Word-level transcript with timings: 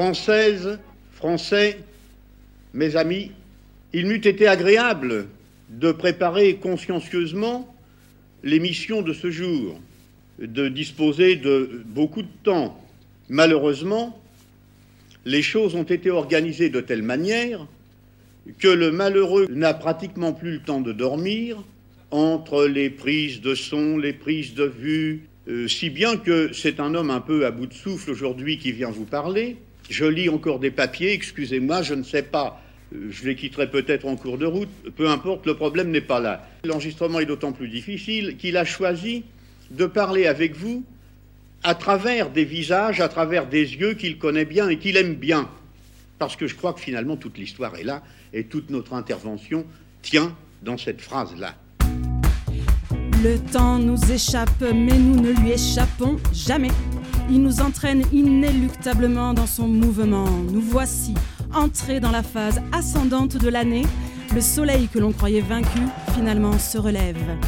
Françaises, 0.00 0.78
Français, 1.12 1.78
mes 2.72 2.96
amis, 2.96 3.32
il 3.92 4.06
m'eût 4.06 4.26
été 4.26 4.48
agréable 4.48 5.26
de 5.68 5.92
préparer 5.92 6.56
consciencieusement 6.56 7.70
l'émission 8.42 9.02
de 9.02 9.12
ce 9.12 9.30
jour, 9.30 9.78
de 10.38 10.68
disposer 10.68 11.36
de 11.36 11.82
beaucoup 11.84 12.22
de 12.22 12.30
temps. 12.44 12.82
Malheureusement, 13.28 14.18
les 15.26 15.42
choses 15.42 15.74
ont 15.74 15.82
été 15.82 16.10
organisées 16.10 16.70
de 16.70 16.80
telle 16.80 17.02
manière 17.02 17.66
que 18.58 18.68
le 18.68 18.92
malheureux 18.92 19.48
n'a 19.50 19.74
pratiquement 19.74 20.32
plus 20.32 20.52
le 20.52 20.60
temps 20.60 20.80
de 20.80 20.94
dormir 20.94 21.62
entre 22.10 22.64
les 22.64 22.88
prises 22.88 23.42
de 23.42 23.54
son, 23.54 23.98
les 23.98 24.14
prises 24.14 24.54
de 24.54 24.64
vue, 24.64 25.28
euh, 25.48 25.68
si 25.68 25.90
bien 25.90 26.16
que 26.16 26.54
c'est 26.54 26.80
un 26.80 26.94
homme 26.94 27.10
un 27.10 27.20
peu 27.20 27.44
à 27.44 27.50
bout 27.50 27.66
de 27.66 27.74
souffle 27.74 28.10
aujourd'hui 28.10 28.56
qui 28.56 28.72
vient 28.72 28.90
vous 28.90 29.04
parler. 29.04 29.58
Je 29.90 30.04
lis 30.04 30.28
encore 30.28 30.60
des 30.60 30.70
papiers, 30.70 31.12
excusez-moi, 31.12 31.82
je 31.82 31.94
ne 31.94 32.04
sais 32.04 32.22
pas, 32.22 32.62
euh, 32.94 33.08
je 33.10 33.24
les 33.24 33.34
quitterai 33.34 33.68
peut-être 33.68 34.06
en 34.06 34.14
cours 34.14 34.38
de 34.38 34.46
route, 34.46 34.68
peu 34.94 35.08
importe, 35.08 35.46
le 35.46 35.56
problème 35.56 35.90
n'est 35.90 36.00
pas 36.00 36.20
là. 36.20 36.48
L'enregistrement 36.62 37.18
est 37.18 37.26
d'autant 37.26 37.50
plus 37.50 37.68
difficile 37.68 38.36
qu'il 38.38 38.56
a 38.56 38.64
choisi 38.64 39.24
de 39.72 39.86
parler 39.86 40.28
avec 40.28 40.54
vous 40.54 40.84
à 41.64 41.74
travers 41.74 42.30
des 42.30 42.44
visages, 42.44 43.00
à 43.00 43.08
travers 43.08 43.48
des 43.48 43.74
yeux 43.74 43.94
qu'il 43.94 44.16
connaît 44.16 44.44
bien 44.44 44.68
et 44.68 44.78
qu'il 44.78 44.96
aime 44.96 45.14
bien. 45.14 45.48
Parce 46.20 46.36
que 46.36 46.46
je 46.46 46.54
crois 46.54 46.72
que 46.72 46.80
finalement 46.80 47.16
toute 47.16 47.36
l'histoire 47.36 47.74
est 47.74 47.84
là 47.84 48.02
et 48.32 48.44
toute 48.44 48.70
notre 48.70 48.94
intervention 48.94 49.66
tient 50.02 50.36
dans 50.62 50.78
cette 50.78 51.00
phrase-là. 51.00 51.56
Le 53.24 53.38
temps 53.52 53.78
nous 53.78 53.98
échappe, 54.10 54.60
mais 54.60 54.96
nous 54.96 55.20
ne 55.20 55.32
lui 55.32 55.50
échappons 55.50 56.16
jamais. 56.32 56.70
Il 57.32 57.42
nous 57.42 57.60
entraîne 57.60 58.02
inéluctablement 58.12 59.34
dans 59.34 59.46
son 59.46 59.68
mouvement. 59.68 60.28
Nous 60.50 60.60
voici 60.60 61.14
entrés 61.54 62.00
dans 62.00 62.10
la 62.10 62.24
phase 62.24 62.60
ascendante 62.72 63.36
de 63.36 63.48
l'année. 63.48 63.86
Le 64.34 64.40
soleil 64.40 64.88
que 64.88 64.98
l'on 64.98 65.12
croyait 65.12 65.40
vaincu 65.40 65.78
finalement 66.12 66.58
se 66.58 66.76
relève. 66.76 67.38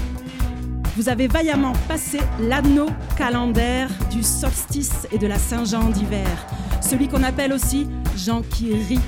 Vous 0.97 1.09
avez 1.09 1.27
vaillamment 1.27 1.73
passé 1.89 2.21
l'anneau 2.41 2.87
calendaire 3.17 3.89
du 4.13 4.23
solstice 4.23 5.09
et 5.11 5.19
de 5.19 5.27
la 5.27 5.39
Saint-Jean 5.39 5.91
d'hiver, 5.91 6.47
celui 6.81 7.09
qu'on 7.09 7.23
appelle 7.25 7.53
aussi 7.53 7.89
Jean 8.17 8.43
qui 8.43 8.75
rit. 8.75 9.01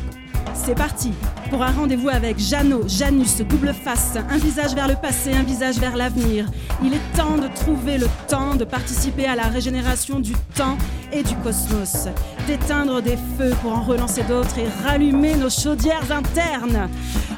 C'est 0.52 0.74
parti 0.74 1.12
pour 1.50 1.62
un 1.62 1.70
rendez-vous 1.70 2.08
avec 2.08 2.38
Jeannot, 2.38 2.88
Janus, 2.88 3.38
double 3.38 3.72
face, 3.72 4.16
un 4.16 4.38
visage 4.38 4.74
vers 4.74 4.88
le 4.88 4.94
passé, 4.94 5.32
un 5.34 5.42
visage 5.42 5.76
vers 5.76 5.96
l'avenir. 5.96 6.46
Il 6.82 6.94
est 6.94 7.16
temps 7.16 7.36
de 7.36 7.48
trouver 7.54 7.98
le 7.98 8.06
temps 8.28 8.54
de 8.54 8.64
participer 8.64 9.26
à 9.26 9.36
la 9.36 9.44
régénération 9.44 10.20
du 10.20 10.32
temps 10.54 10.76
et 11.12 11.22
du 11.22 11.34
cosmos, 11.36 12.08
d'éteindre 12.46 13.02
des 13.02 13.16
feux 13.38 13.54
pour 13.62 13.72
en 13.72 13.82
relancer 13.82 14.22
d'autres 14.24 14.58
et 14.58 14.66
rallumer 14.84 15.36
nos 15.36 15.50
chaudières 15.50 16.10
internes. 16.10 16.88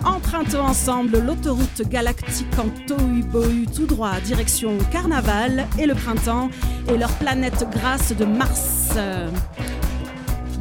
Empruntons 0.05 0.65
ensemble 0.65 1.19
l'autoroute 1.19 1.83
galactique 1.89 2.59
en 2.59 2.69
tohu-bohu 2.87 3.67
tout 3.75 3.87
droit, 3.87 4.21
direction 4.25 4.79
Carnaval 4.93 5.67
et 5.79 5.87
le 5.87 5.95
printemps 5.95 6.49
et 6.89 6.97
leur 6.97 7.11
planète 7.12 7.67
grasse 7.71 8.12
de 8.17 8.25
Mars. 8.25 8.93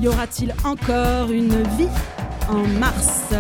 Y 0.02 0.08
aura-t-il 0.08 0.54
encore 0.66 1.32
une 1.32 1.64
vie? 1.78 1.88
En 2.50 2.68
mars. 2.68 3.34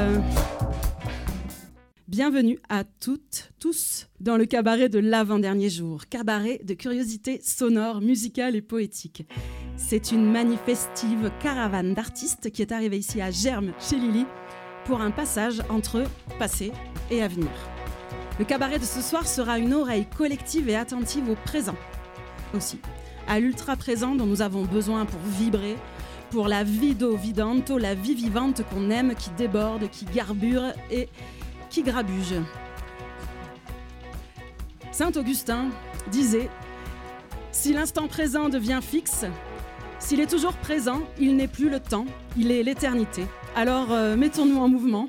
Bienvenue 2.07 2.59
à 2.69 2.83
toutes, 2.83 3.51
tous, 3.59 4.07
dans 4.19 4.37
le 4.37 4.45
cabaret 4.45 4.89
de 4.89 4.99
l'avant-dernier 4.99 5.69
jour, 5.69 6.05
cabaret 6.07 6.61
de 6.63 6.73
curiosité 6.73 7.39
sonore, 7.43 8.01
musicale 8.01 8.55
et 8.55 8.61
poétique. 8.61 9.27
C'est 9.75 10.11
une 10.11 10.31
manifestive 10.31 11.31
caravane 11.41 11.93
d'artistes 11.93 12.51
qui 12.51 12.61
est 12.61 12.71
arrivée 12.71 12.97
ici 12.97 13.21
à 13.21 13.31
Germe, 13.31 13.73
chez 13.79 13.97
Lily, 13.97 14.25
pour 14.85 15.01
un 15.01 15.11
passage 15.11 15.61
entre 15.69 16.03
passé 16.39 16.71
et 17.11 17.21
avenir. 17.21 17.51
Le 18.39 18.45
cabaret 18.45 18.79
de 18.79 18.85
ce 18.85 19.01
soir 19.01 19.27
sera 19.27 19.59
une 19.59 19.73
oreille 19.73 20.07
collective 20.17 20.69
et 20.69 20.75
attentive 20.75 21.29
au 21.29 21.35
présent, 21.35 21.75
aussi, 22.55 22.79
à 23.27 23.39
l'ultra-présent 23.39 24.15
dont 24.15 24.25
nous 24.25 24.41
avons 24.41 24.63
besoin 24.63 25.05
pour 25.05 25.19
vibrer, 25.19 25.75
pour 26.29 26.47
la 26.47 26.63
vido 26.63 27.15
vidanto, 27.15 27.77
la 27.77 27.95
vie 27.95 28.15
vivante 28.15 28.63
qu'on 28.69 28.89
aime, 28.89 29.15
qui 29.15 29.29
déborde, 29.31 29.89
qui 29.89 30.05
garbure 30.05 30.73
et 30.91 31.09
qui 31.69 31.83
grabuge. 31.83 32.35
Saint 34.91 35.11
Augustin 35.15 35.69
disait 36.11 36.49
Si 37.51 37.73
l'instant 37.73 38.07
présent 38.07 38.49
devient 38.49 38.79
fixe, 38.81 39.25
s'il 39.99 40.19
est 40.19 40.29
toujours 40.29 40.53
présent, 40.53 41.01
il 41.19 41.35
n'est 41.35 41.47
plus 41.47 41.69
le 41.69 41.79
temps, 41.79 42.05
il 42.37 42.51
est 42.51 42.63
l'éternité. 42.63 43.25
Alors 43.55 43.91
euh, 43.91 44.15
mettons-nous 44.15 44.57
en 44.57 44.67
mouvement. 44.67 45.07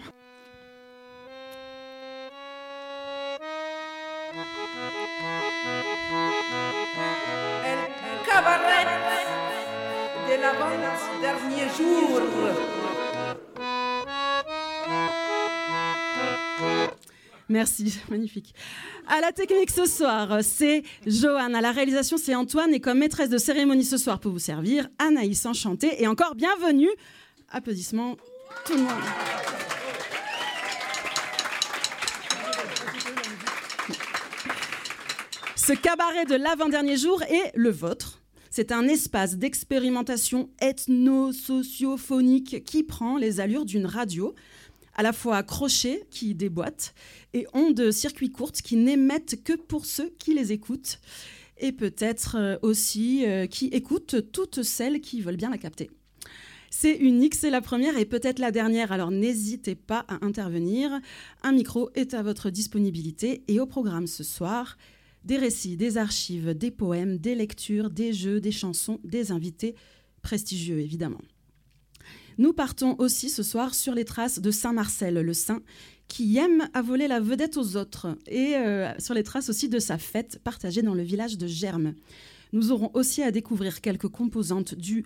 Merci, 17.49 18.01
magnifique. 18.11 18.55
À 19.07 19.21
la 19.21 19.33
technique 19.33 19.71
ce 19.71 19.87
soir, 19.87 20.39
c'est 20.43 20.83
Joanne. 21.07 21.55
À 21.55 21.61
la 21.61 21.73
réalisation, 21.73 22.17
c'est 22.17 22.35
Antoine. 22.35 22.75
Et 22.75 22.81
comme 22.81 22.99
maîtresse 22.99 23.29
de 23.29 23.39
cérémonie 23.39 23.85
ce 23.85 23.99
soir 23.99 24.21
pour 24.21 24.33
vous 24.33 24.39
servir, 24.39 24.89
Anaïs 24.99 25.47
Enchantée. 25.47 26.03
Et 26.03 26.07
encore 26.07 26.35
bienvenue. 26.35 26.91
Applaudissements, 27.51 28.17
tout 28.65 28.75
le 28.75 28.81
monde. 28.81 28.91
Ce 35.55 35.73
cabaret 35.73 36.27
de 36.27 36.37
l'avant-dernier 36.37 36.97
jour 36.97 37.23
est 37.23 37.53
le 37.55 37.71
vôtre. 37.71 38.21
C'est 38.51 38.73
un 38.73 38.89
espace 38.89 39.37
d'expérimentation 39.37 40.51
ethno-sociophonique 40.61 42.65
qui 42.65 42.83
prend 42.83 43.17
les 43.17 43.41
allures 43.41 43.65
d'une 43.65 43.87
radio, 43.87 44.35
à 44.95 45.03
la 45.03 45.13
fois 45.13 45.43
crochet 45.43 46.07
qui 46.11 46.35
déboîte 46.35 46.95
et 47.35 47.47
ondes 47.53 47.93
circuits 47.93 48.33
courtes 48.33 48.63
qui 48.63 48.77
n'émettent 48.77 49.43
que 49.45 49.53
pour 49.53 49.85
ceux 49.85 50.11
qui 50.19 50.35
les 50.35 50.53
écoutent 50.53 50.99
et 51.59 51.73
peut-être 51.73 52.37
euh, 52.37 52.57
aussi 52.63 53.25
euh, 53.27 53.47
qui 53.47 53.67
écoutent 53.67 54.31
toutes 54.33 54.63
celles 54.63 55.01
qui 55.01 55.21
veulent 55.21 55.37
bien 55.37 55.51
la 55.51 55.59
capter. 55.59 55.91
C'est 56.71 56.97
unique, 56.97 57.35
c'est 57.35 57.51
la 57.51 57.63
première 57.63 57.97
et 57.97 58.05
peut-être 58.05 58.39
la 58.39 58.51
dernière, 58.51 58.93
alors 58.93 59.11
n'hésitez 59.11 59.75
pas 59.75 60.05
à 60.09 60.25
intervenir. 60.25 60.91
Un 61.43 61.53
micro 61.53 61.91
est 61.95 62.13
à 62.13 62.23
votre 62.23 62.51
disponibilité 62.51 63.43
et 63.49 63.61
au 63.61 63.67
programme 63.67 64.07
ce 64.07 64.25
soir, 64.25 64.77
des 65.27 65.37
récits, 65.37 65.77
des 65.77 65.99
archives, 65.99 66.55
des 66.55 66.71
poèmes, 66.71 67.19
des 67.19 67.35
lectures, 67.35 67.91
des 67.91 68.13
jeux, 68.13 68.41
des 68.41 68.53
chansons, 68.53 69.01
des 69.05 69.33
invités 69.33 69.75
prestigieux 70.23 70.79
évidemment. 70.81 71.21
Nous 72.39 72.53
partons 72.53 72.97
aussi 72.99 73.29
ce 73.29 73.43
soir 73.43 73.75
sur 73.75 73.95
les 73.95 74.05
traces 74.05 74.41
de 74.41 74.51
Saint 74.51 74.73
Marcel, 74.73 75.15
le 75.15 75.33
saint 75.35 75.63
qui 76.07 76.37
aime 76.37 76.69
à 76.73 76.83
voler 76.83 77.09
la 77.09 77.19
vedette 77.19 77.57
aux 77.57 77.77
autres, 77.77 78.17
et 78.29 78.55
euh, 78.55 78.93
sur 78.99 79.15
les 79.15 79.25
traces 79.25 79.49
aussi 79.49 79.69
de 79.69 79.81
sa 79.81 79.99
fête 79.99 80.39
partagée 80.45 80.83
dans 80.83 80.95
le 80.95 81.03
village 81.03 81.37
de 81.37 81.49
Germes. 81.49 81.95
Nous 82.53 82.71
aurons 82.71 82.93
aussi 82.95 83.23
à 83.23 83.33
découvrir 83.33 83.81
quelques 83.81 84.09
composantes 84.09 84.77
du 84.77 85.05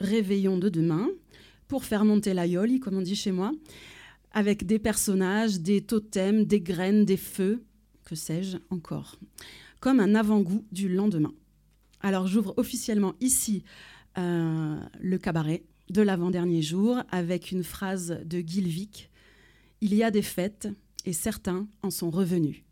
réveillon 0.00 0.58
de 0.58 0.68
demain 0.68 1.08
pour 1.68 1.84
faire 1.84 2.04
monter 2.04 2.34
la 2.34 2.46
yoli, 2.46 2.80
comme 2.80 2.96
on 2.96 3.02
dit 3.02 3.14
chez 3.14 3.30
moi, 3.30 3.52
avec 4.32 4.66
des 4.66 4.80
personnages, 4.80 5.60
des 5.60 5.82
totems, 5.82 6.44
des 6.44 6.60
graines, 6.60 7.04
des 7.04 7.16
feux, 7.16 7.62
sais-je 8.14 8.58
encore 8.70 9.18
comme 9.80 9.98
un 9.98 10.14
avant-goût 10.14 10.64
du 10.70 10.88
lendemain. 10.88 11.32
Alors 12.00 12.26
j'ouvre 12.26 12.54
officiellement 12.56 13.14
ici 13.20 13.64
euh, 14.18 14.78
le 15.00 15.18
cabaret 15.18 15.64
de 15.88 16.02
l'avant-dernier 16.02 16.62
jour 16.62 17.02
avec 17.10 17.50
une 17.50 17.64
phrase 17.64 18.20
de 18.24 18.38
Gilvik. 18.38 19.10
Il 19.80 19.94
y 19.94 20.04
a 20.04 20.10
des 20.10 20.22
fêtes 20.22 20.68
et 21.04 21.12
certains 21.12 21.66
en 21.82 21.90
sont 21.90 22.10
revenus. 22.10 22.62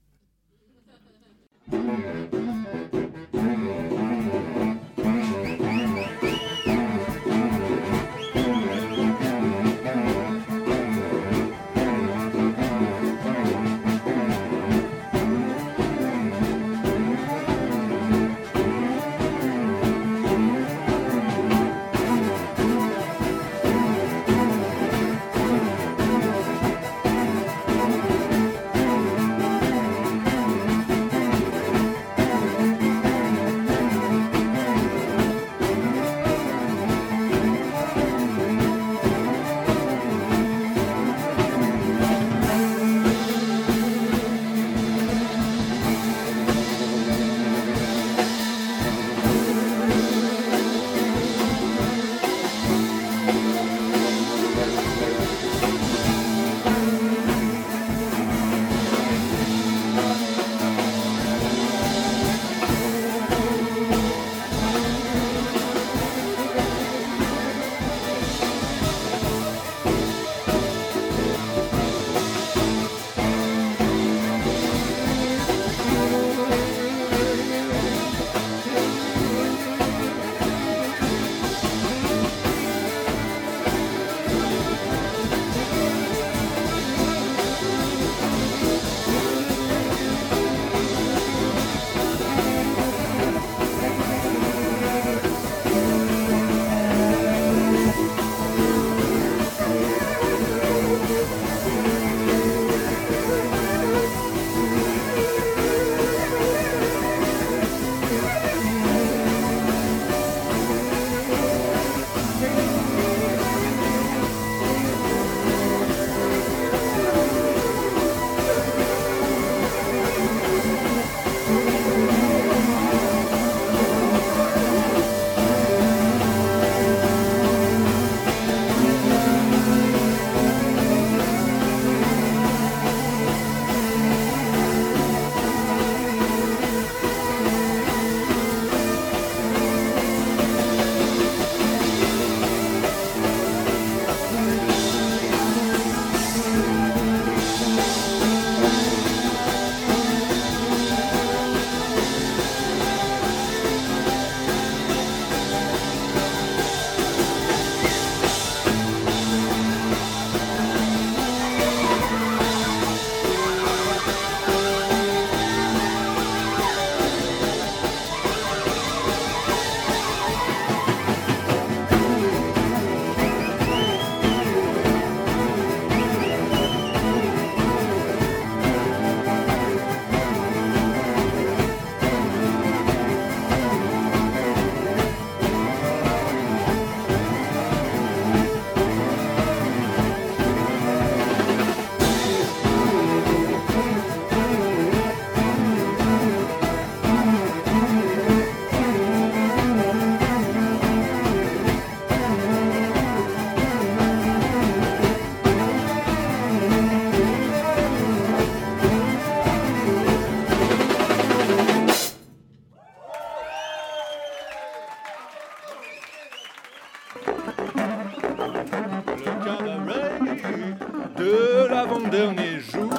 dernier 222.10 222.60
jour, 222.60 222.90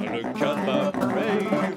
le 0.00 0.22
cabaret. 0.38 1.76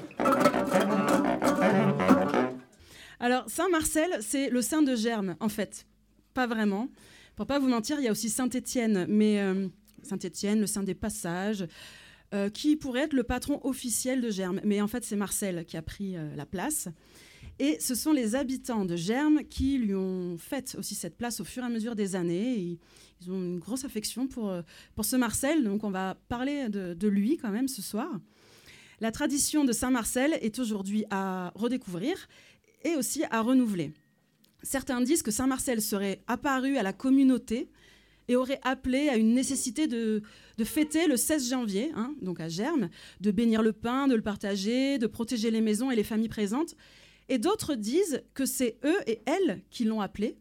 Alors, 3.18 3.44
Saint-Marcel, 3.48 4.18
c'est 4.20 4.48
le 4.48 4.62
saint 4.62 4.82
de 4.82 4.96
Germe, 4.96 5.36
en 5.40 5.48
fait. 5.48 5.86
Pas 6.32 6.46
vraiment. 6.46 6.88
Pour 7.36 7.46
pas 7.46 7.58
vous 7.58 7.68
mentir, 7.68 7.98
il 7.98 8.04
y 8.04 8.08
a 8.08 8.12
aussi 8.12 8.30
Saint-Étienne, 8.30 9.06
mais 9.08 9.40
euh, 9.40 9.68
Saint-Étienne, 10.02 10.60
le 10.60 10.66
saint 10.66 10.82
des 10.82 10.94
passages, 10.94 11.66
euh, 12.32 12.48
qui 12.48 12.76
pourrait 12.76 13.02
être 13.02 13.12
le 13.12 13.24
patron 13.24 13.60
officiel 13.64 14.20
de 14.20 14.30
Germe. 14.30 14.60
Mais 14.64 14.80
en 14.80 14.88
fait, 14.88 15.04
c'est 15.04 15.16
Marcel 15.16 15.64
qui 15.66 15.76
a 15.76 15.82
pris 15.82 16.16
euh, 16.16 16.34
la 16.36 16.46
place. 16.46 16.88
Et 17.58 17.78
ce 17.80 17.94
sont 17.94 18.12
les 18.12 18.36
habitants 18.36 18.86
de 18.86 18.96
Germe 18.96 19.42
qui 19.44 19.76
lui 19.78 19.94
ont 19.94 20.38
fait 20.38 20.74
aussi 20.78 20.94
cette 20.94 21.18
place 21.18 21.40
au 21.40 21.44
fur 21.44 21.62
et 21.62 21.66
à 21.66 21.68
mesure 21.68 21.94
des 21.94 22.16
années 22.16 22.78
ils 23.20 23.30
ont 23.30 23.36
une 23.42 23.58
grosse 23.58 23.84
affection 23.84 24.26
pour, 24.26 24.52
pour 24.94 25.04
ce 25.04 25.16
Marcel, 25.16 25.64
donc 25.64 25.84
on 25.84 25.90
va 25.90 26.16
parler 26.28 26.68
de, 26.68 26.94
de 26.94 27.08
lui 27.08 27.36
quand 27.36 27.50
même 27.50 27.68
ce 27.68 27.82
soir. 27.82 28.08
La 29.00 29.12
tradition 29.12 29.64
de 29.64 29.72
Saint-Marcel 29.72 30.38
est 30.42 30.58
aujourd'hui 30.58 31.04
à 31.10 31.52
redécouvrir 31.54 32.28
et 32.84 32.96
aussi 32.96 33.24
à 33.30 33.40
renouveler. 33.40 33.92
Certains 34.62 35.00
disent 35.00 35.22
que 35.22 35.30
Saint-Marcel 35.30 35.80
serait 35.80 36.22
apparu 36.26 36.76
à 36.76 36.82
la 36.82 36.92
communauté 36.92 37.70
et 38.28 38.36
aurait 38.36 38.60
appelé 38.62 39.08
à 39.08 39.16
une 39.16 39.34
nécessité 39.34 39.86
de, 39.86 40.22
fêter 40.64 41.08
le 41.08 41.16
16 41.16 41.50
janvier, 41.50 41.90
hein, 41.96 42.14
donc 42.20 42.40
à 42.40 42.48
Germe, 42.48 42.90
de 43.20 43.30
bénir 43.30 43.62
le 43.62 43.72
pain, 43.72 44.06
de 44.06 44.14
le 44.14 44.22
partager, 44.22 44.98
de 44.98 45.06
protéger 45.06 45.50
les 45.50 45.60
maisons 45.60 45.90
et 45.90 45.96
les 45.96 46.04
familles 46.04 46.28
présentes. 46.28 46.76
Et 47.28 47.38
d'autres 47.38 47.74
disent 47.74 48.22
que 48.34 48.44
c'est 48.44 48.78
eux 48.84 48.98
et 49.06 49.22
elles 49.26 49.62
qui 49.70 49.84
l'ont 49.84 50.00
appelé, 50.00 50.36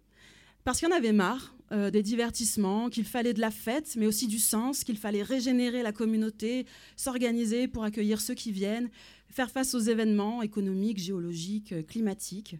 parce 0.66 0.80
qu'il 0.80 0.88
en 0.90 0.96
avait 0.96 1.14
marre 1.14 1.56
euh, 1.72 1.92
des 1.92 2.02
divertissements, 2.02 2.90
qu'il 2.90 3.06
fallait 3.06 3.34
de 3.34 3.42
la 3.42 3.52
fête, 3.52 3.96
mais 3.96 4.08
aussi 4.08 4.26
du 4.26 4.40
sens, 4.40 4.84
qu'il 4.84 4.98
fallait 4.98 5.22
régénérer 5.22 5.84
la 5.84 5.92
communauté, 5.92 6.66
s'organiser 6.96 7.68
pour 7.68 7.84
accueillir 7.84 8.22
ceux 8.22 8.34
qui 8.34 8.52
viennent, 8.52 8.90
faire 9.30 9.52
face 9.52 9.76
aux 9.76 9.80
événements 9.80 10.42
économiques, 10.42 10.98
géologiques, 10.98 11.74
euh, 11.74 11.84
climatiques. 11.84 12.56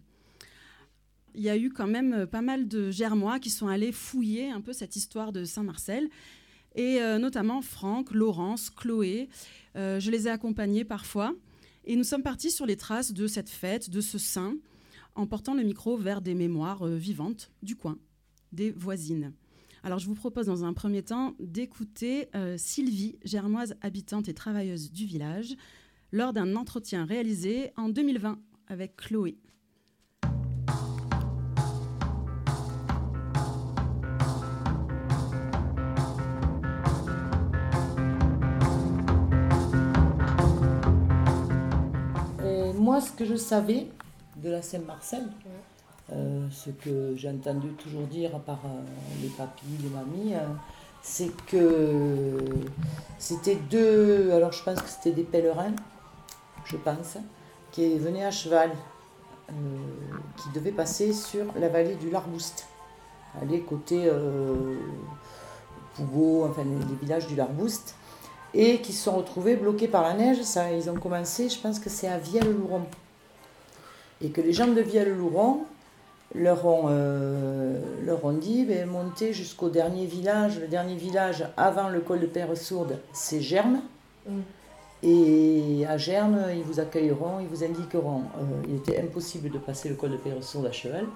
Il 1.34 1.42
y 1.42 1.50
a 1.50 1.56
eu 1.56 1.70
quand 1.70 1.88
même 1.88 2.12
euh, 2.12 2.26
pas 2.26 2.40
mal 2.40 2.68
de 2.68 2.92
Germois 2.92 3.40
qui 3.40 3.50
sont 3.50 3.66
allés 3.66 3.90
fouiller 3.90 4.50
un 4.50 4.60
peu 4.60 4.72
cette 4.72 4.94
histoire 4.94 5.32
de 5.32 5.44
Saint-Marcel, 5.44 6.08
et 6.76 7.00
notamment 7.18 7.62
Franck, 7.62 8.12
Laurence, 8.12 8.70
Chloé. 8.70 9.28
je 9.74 10.08
les 10.08 10.28
ai 10.28 10.30
accompagnés 10.30 10.84
parfois, 10.84 11.34
et 11.84 11.96
nous 11.96 12.04
sommes 12.04 12.22
partis 12.22 12.52
sur 12.52 12.64
les 12.64 12.76
traces 12.76 13.12
de 13.12 13.26
cette 13.26 13.50
fête, 13.50 13.90
de 13.90 14.00
ce 14.00 14.18
saint, 14.18 14.54
en 15.16 15.26
portant 15.26 15.54
le 15.54 15.64
micro 15.64 15.96
vers 15.96 16.20
des 16.20 16.36
mémoires 16.36 16.86
vivantes 16.86 17.50
du 17.64 17.74
coin 17.74 17.98
des 18.52 18.70
voisines. 18.70 19.32
Alors 19.82 19.98
je 19.98 20.06
vous 20.06 20.14
propose 20.14 20.46
dans 20.46 20.64
un 20.64 20.72
premier 20.72 21.02
temps 21.02 21.34
d'écouter 21.40 22.28
euh, 22.34 22.56
Sylvie, 22.58 23.18
germoise 23.24 23.74
habitante 23.80 24.28
et 24.28 24.34
travailleuse 24.34 24.92
du 24.92 25.06
village, 25.06 25.56
lors 26.12 26.32
d'un 26.32 26.56
entretien 26.56 27.04
réalisé 27.04 27.72
en 27.76 27.88
2020 27.88 28.38
avec 28.68 28.96
Chloé. 28.96 29.38
moi, 42.80 43.00
ce 43.00 43.12
que 43.12 43.24
je 43.24 43.36
savais 43.36 43.86
de 44.36 44.48
la 44.48 44.62
Saint-Marcel, 44.62 45.22
euh, 46.12 46.48
ce 46.50 46.70
que 46.70 47.14
j'ai 47.14 47.28
entendu 47.28 47.68
toujours 47.74 48.02
dire 48.02 48.32
par 48.40 48.58
euh, 48.64 48.80
les 49.22 49.28
papis, 49.28 49.62
les 49.80 49.88
mamies, 49.90 50.34
euh, 50.34 50.40
c'est 51.02 51.30
que 51.46 52.36
c'était 53.16 53.54
deux, 53.70 54.32
alors 54.32 54.50
je 54.50 54.62
pense 54.64 54.82
que 54.82 54.88
c'était 54.88 55.12
des 55.12 55.22
pèlerins, 55.22 55.76
je 56.64 56.76
pense, 56.76 57.16
qui 57.70 57.96
venaient 57.96 58.24
à 58.24 58.32
cheval, 58.32 58.70
qui 60.36 60.48
devaient 60.54 60.72
passer 60.72 61.12
sur 61.12 61.46
la 61.58 61.68
vallée 61.68 61.94
du 61.94 62.10
Larbouste, 62.10 62.66
aller 63.40 63.60
côté 63.60 64.10
Pougot, 65.94 66.44
enfin 66.44 66.64
les, 66.64 66.96
villages 66.96 67.26
du 67.26 67.34
Larbouste, 67.34 67.94
et 68.52 68.80
qui 68.80 68.92
se 68.92 69.04
sont 69.04 69.16
retrouvés 69.16 69.56
bloqués 69.56 69.88
par 69.88 70.02
la 70.02 70.14
neige. 70.14 70.42
Ça, 70.42 70.70
ils 70.72 70.90
ont 70.90 70.96
commencé, 70.96 71.48
je 71.48 71.58
pense 71.58 71.78
que 71.78 71.88
c'est 71.88 72.08
à 72.08 72.18
Vielle-Louron. 72.18 72.82
Et 74.20 74.30
que 74.30 74.40
les 74.40 74.52
gens 74.52 74.68
de 74.68 74.80
Vielle-Louron 74.82 75.64
leur 76.34 76.64
ont, 76.66 76.86
euh, 76.88 77.78
leur 78.04 78.24
ont 78.24 78.32
dit 78.32 78.64
ben, 78.64 78.88
montez 78.88 79.32
jusqu'au 79.32 79.68
dernier 79.68 80.06
village. 80.06 80.60
Le 80.60 80.68
dernier 80.68 80.94
village 80.94 81.44
avant 81.56 81.88
le 81.88 82.00
col 82.00 82.20
de 82.20 82.26
Père 82.26 82.56
Sourde, 82.56 82.98
c'est 83.12 83.40
Germe. 83.40 83.80
Mm. 84.28 84.40
Et 85.02 85.86
à 85.88 85.96
Germe, 85.96 86.38
ils 86.54 86.62
vous 86.62 86.78
accueilleront, 86.78 87.40
ils 87.40 87.48
vous 87.48 87.64
indiqueront. 87.64 88.22
Euh, 88.38 88.68
il 88.68 88.76
était 88.76 89.00
impossible 89.00 89.50
de 89.50 89.58
passer 89.58 89.88
le 89.88 89.94
col 89.94 90.12
de 90.12 90.16
Père 90.16 90.42
Sourde 90.42 90.66
à 90.66 90.72
cheval. 90.72 91.06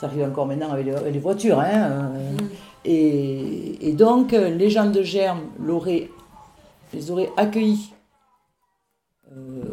Ça 0.00 0.06
arrive 0.06 0.24
encore 0.24 0.46
maintenant 0.46 0.72
avec 0.72 0.86
les, 0.86 1.18
voitures. 1.18 1.60
Hein, 1.60 1.66
euh. 1.74 2.32
mm. 2.32 2.48
et, 2.86 3.88
et, 3.88 3.92
donc, 3.92 4.32
les 4.32 4.70
gens 4.70 4.90
de 4.90 5.02
Germe 5.02 5.42
les 6.92 7.10
auraient 7.10 7.30
accueillis 7.36 7.92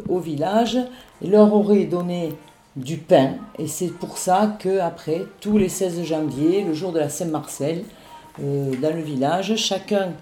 au 0.08 0.18
village 0.18 0.78
et 1.22 1.26
leur 1.26 1.52
auraient 1.52 1.84
donné 1.84 2.32
du 2.76 2.98
pain. 2.98 3.34
Et 3.58 3.66
c'est 3.66 3.88
pour 3.88 4.18
ça 4.18 4.56
qu'après, 4.58 5.26
tous 5.40 5.58
les 5.58 5.68
16 5.68 6.02
janvier, 6.04 6.62
le 6.62 6.74
jour 6.74 6.92
de 6.92 6.98
la 6.98 7.08
Saint-Marcel, 7.08 7.84
euh, 8.42 8.74
dans 8.80 8.94
le 8.94 9.02
village, 9.02 9.56
chacun, 9.56 10.12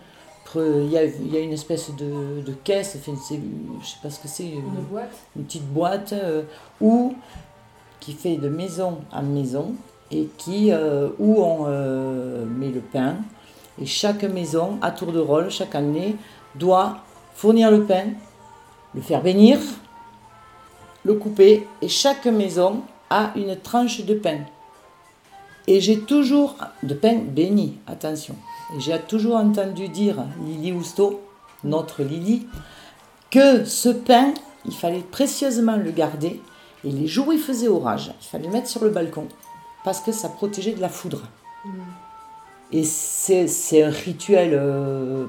il 0.55 0.89
y 0.91 0.97
a, 0.97 1.05
il 1.05 1.33
y 1.33 1.37
a 1.37 1.41
une 1.41 1.53
espèce 1.53 1.91
de, 1.95 2.41
de 2.41 2.53
caisse, 2.65 2.97
enfin, 2.99 3.13
je 3.29 3.35
ne 3.35 3.85
sais 3.85 3.97
pas 4.03 4.09
ce 4.09 4.19
que 4.19 4.29
c'est, 4.29 4.47
une, 4.47 4.63
une, 5.37 5.45
petite 5.45 5.67
boîte, 5.67 6.15
euh, 6.15 6.43
où, 6.81 7.15
qui 8.01 8.13
fait 8.13 8.37
de 8.37 8.49
maison 8.49 8.99
en 9.13 9.23
maison, 9.23 9.75
et 10.11 10.29
qui, 10.39 10.73
euh, 10.73 11.11
où 11.19 11.43
on 11.43 11.67
met 12.47 12.71
le 12.71 12.81
pain. 12.81 13.17
Et 13.81 13.85
chaque 13.85 14.25
maison, 14.25 14.79
à 14.81 14.91
tour 14.91 15.13
de 15.13 15.21
rôle, 15.21 15.51
chaque 15.51 15.75
année, 15.75 16.17
doit 16.55 16.99
fournir 17.35 17.71
le 17.71 17.85
pain, 17.85 18.07
le 18.95 19.03
faire 19.03 19.23
bénir, 19.23 19.59
le 21.05 21.15
couper 21.15 21.67
et 21.83 21.89
chaque 21.89 22.27
maison 22.27 22.83
a 23.11 23.33
une 23.37 23.57
tranche 23.57 24.05
de 24.05 24.15
pain. 24.15 24.41
Et 25.67 25.81
j'ai 25.81 26.01
toujours, 26.01 26.57
de 26.83 26.95
pain 26.95 27.19
béni, 27.19 27.79
attention, 27.87 28.35
et 28.75 28.81
j'ai 28.81 28.99
toujours 29.01 29.37
entendu 29.37 29.89
dire, 29.89 30.25
Lily 30.45 30.73
Housteau, 30.73 31.21
notre 31.65 32.03
Lily, 32.03 32.47
que 33.31 33.65
ce 33.65 33.91
pain, 33.91 34.33
il 34.65 34.73
fallait 34.73 35.01
précieusement 35.01 35.77
le 35.77 35.91
garder, 35.91 36.41
et 36.85 36.91
les 36.91 37.07
jours 37.07 37.29
où 37.29 37.33
il 37.33 37.39
faisait 37.39 37.69
orage, 37.69 38.13
il 38.21 38.27
fallait 38.27 38.47
le 38.47 38.53
mettre 38.53 38.69
sur 38.69 38.83
le 38.83 38.91
balcon, 38.91 39.29
parce 39.85 40.01
que 40.01 40.13
ça 40.13 40.29
protégeait 40.29 40.73
de 40.73 40.81
la 40.81 40.89
foudre. 40.89 41.23
Mm. 41.65 41.71
Et 42.73 42.85
c'est 42.85 43.83
un 43.83 43.91
rituel, 43.91 44.51
euh, 44.55 45.27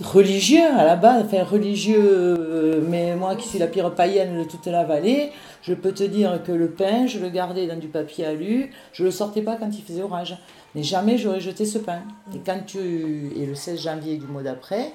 religieux 0.00 0.66
à 0.76 0.84
la 0.84 0.96
base, 0.96 1.24
enfin 1.24 1.42
religieux, 1.44 1.98
euh, 2.00 2.80
mais 2.88 3.16
moi 3.16 3.34
qui 3.36 3.48
suis 3.48 3.58
la 3.58 3.66
pire 3.66 3.94
païenne 3.94 4.38
de 4.38 4.44
toute 4.44 4.66
la 4.66 4.84
vallée, 4.84 5.30
je 5.62 5.74
peux 5.74 5.92
te 5.92 6.04
dire 6.04 6.42
que 6.42 6.52
le 6.52 6.70
pain, 6.70 7.06
je 7.06 7.18
le 7.18 7.28
gardais 7.28 7.66
dans 7.66 7.78
du 7.78 7.88
papier 7.88 8.24
alu, 8.24 8.70
je 8.92 9.04
le 9.04 9.10
sortais 9.10 9.42
pas 9.42 9.56
quand 9.56 9.70
il 9.70 9.82
faisait 9.82 10.02
orage. 10.02 10.38
Mais 10.74 10.82
jamais 10.82 11.18
j'aurais 11.18 11.40
jeté 11.40 11.64
ce 11.64 11.78
pain. 11.78 12.02
Et 12.34 12.38
quand 12.44 12.60
tu. 12.66 13.32
Et 13.36 13.46
le 13.46 13.54
16 13.54 13.80
janvier 13.80 14.16
du 14.18 14.26
mois 14.26 14.42
d'après, 14.42 14.92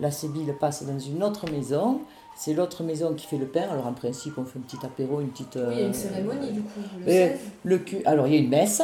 la 0.00 0.10
Sébille 0.10 0.52
passe 0.58 0.84
dans 0.84 0.98
une 0.98 1.22
autre 1.22 1.50
maison. 1.50 2.00
C'est 2.34 2.54
l'autre 2.54 2.82
maison 2.82 3.12
qui 3.12 3.26
fait 3.26 3.36
le 3.36 3.46
pain. 3.46 3.64
Alors 3.70 3.86
en 3.86 3.92
principe, 3.92 4.38
on 4.38 4.44
fait 4.44 4.58
un 4.58 4.62
petit 4.62 4.78
apéro, 4.84 5.20
une 5.20 5.28
petite. 5.28 5.56
Oui, 5.56 5.74
il 5.74 5.78
y 5.80 5.82
a 5.82 5.86
une 5.86 5.94
cérémonie 5.94 6.50
du 6.50 6.62
coup. 6.62 6.80
Le, 6.98 7.12
16. 7.12 7.38
le 7.64 7.80
Alors 8.06 8.26
il 8.26 8.34
y 8.34 8.36
a 8.36 8.40
une 8.40 8.48
messe. 8.48 8.82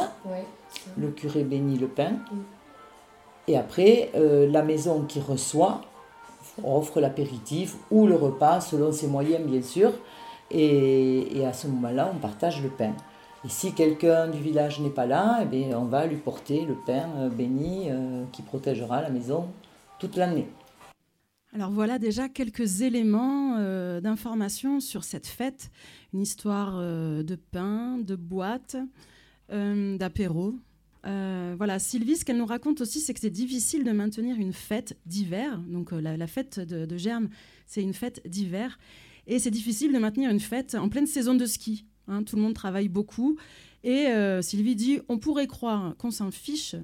le 0.97 1.07
curé 1.09 1.43
bénit 1.43 1.79
le 1.79 1.87
pain. 1.87 2.11
Mm. 2.11 2.37
Et 3.49 3.57
après, 3.57 4.11
euh, 4.13 4.47
la 4.47 4.61
maison 4.61 5.05
qui 5.05 5.19
reçoit 5.19 5.81
offre 6.63 7.01
l'apéritif 7.01 7.77
ou 7.89 8.05
le 8.05 8.13
repas 8.13 8.61
selon 8.61 8.91
ses 8.91 9.07
moyens, 9.07 9.43
bien 9.43 9.63
sûr. 9.63 9.91
Et, 10.51 11.43
à 11.43 11.51
ce 11.51 11.65
moment-là, 11.65 12.11
on 12.13 12.19
partage 12.19 12.61
le 12.61 12.69
pain. 12.69 12.93
Et 13.43 13.49
si 13.49 13.73
quelqu'un 13.73 14.27
du 14.27 14.37
village 14.37 14.79
n'est 14.81 14.91
pas 14.91 15.07
là, 15.07 15.39
eh 15.41 15.45
bien, 15.45 15.79
on 15.79 15.85
va 15.85 16.05
lui 16.05 16.17
porter 16.17 16.63
le 16.63 16.75
pain 16.85 17.09
euh, 17.17 17.29
béni 17.29 17.87
euh, 17.89 18.23
qui 18.31 18.43
protégera 18.43 19.01
la 19.01 19.09
maison 19.09 19.47
toute 19.97 20.15
l'année. 20.15 20.47
Alors 21.51 21.71
voilà 21.71 21.97
déjà 21.97 22.29
quelques 22.29 22.81
éléments 22.81 23.57
d'information 23.99 24.79
sur 24.79 25.03
cette 25.03 25.25
fête, 25.25 25.71
une 26.13 26.21
histoire 26.21 26.77
de 26.77 27.35
pain, 27.51 27.97
de 27.97 28.15
boîte, 28.15 28.77
d'apéro, 29.49 30.53
euh, 31.05 31.55
voilà, 31.57 31.79
Sylvie, 31.79 32.17
ce 32.17 32.25
qu'elle 32.25 32.37
nous 32.37 32.45
raconte 32.45 32.81
aussi, 32.81 32.99
c'est 32.99 33.13
que 33.13 33.19
c'est 33.19 33.29
difficile 33.29 33.83
de 33.83 33.91
maintenir 33.91 34.37
une 34.37 34.53
fête 34.53 34.97
d'hiver. 35.05 35.59
Donc 35.67 35.93
euh, 35.93 36.01
la, 36.01 36.27
fête 36.27 36.59
de, 36.59 36.97
Germe, 36.97 37.29
c'est 37.65 37.81
une 37.81 37.93
fête 37.93 38.21
d'hiver. 38.27 38.77
Et 39.27 39.39
c'est 39.39 39.51
difficile 39.51 39.93
de 39.93 39.99
maintenir 39.99 40.29
une 40.29 40.39
fête 40.39 40.75
en 40.75 40.89
pleine 40.89 41.07
saison 41.07 41.35
de 41.35 41.45
ski. 41.45 41.85
Hein. 42.07 42.23
tout 42.23 42.35
le 42.35 42.41
monde 42.41 42.53
travaille 42.53 42.89
beaucoup. 42.89 43.37
Et 43.83 44.07
euh, 44.07 44.41
Sylvie 44.41 44.75
dit, 44.75 44.99
on 45.07 45.19
pourrait 45.19 45.47
croire 45.47 45.95
qu'on 45.97 46.11
s'en 46.11 46.31
fiche, 46.31 46.75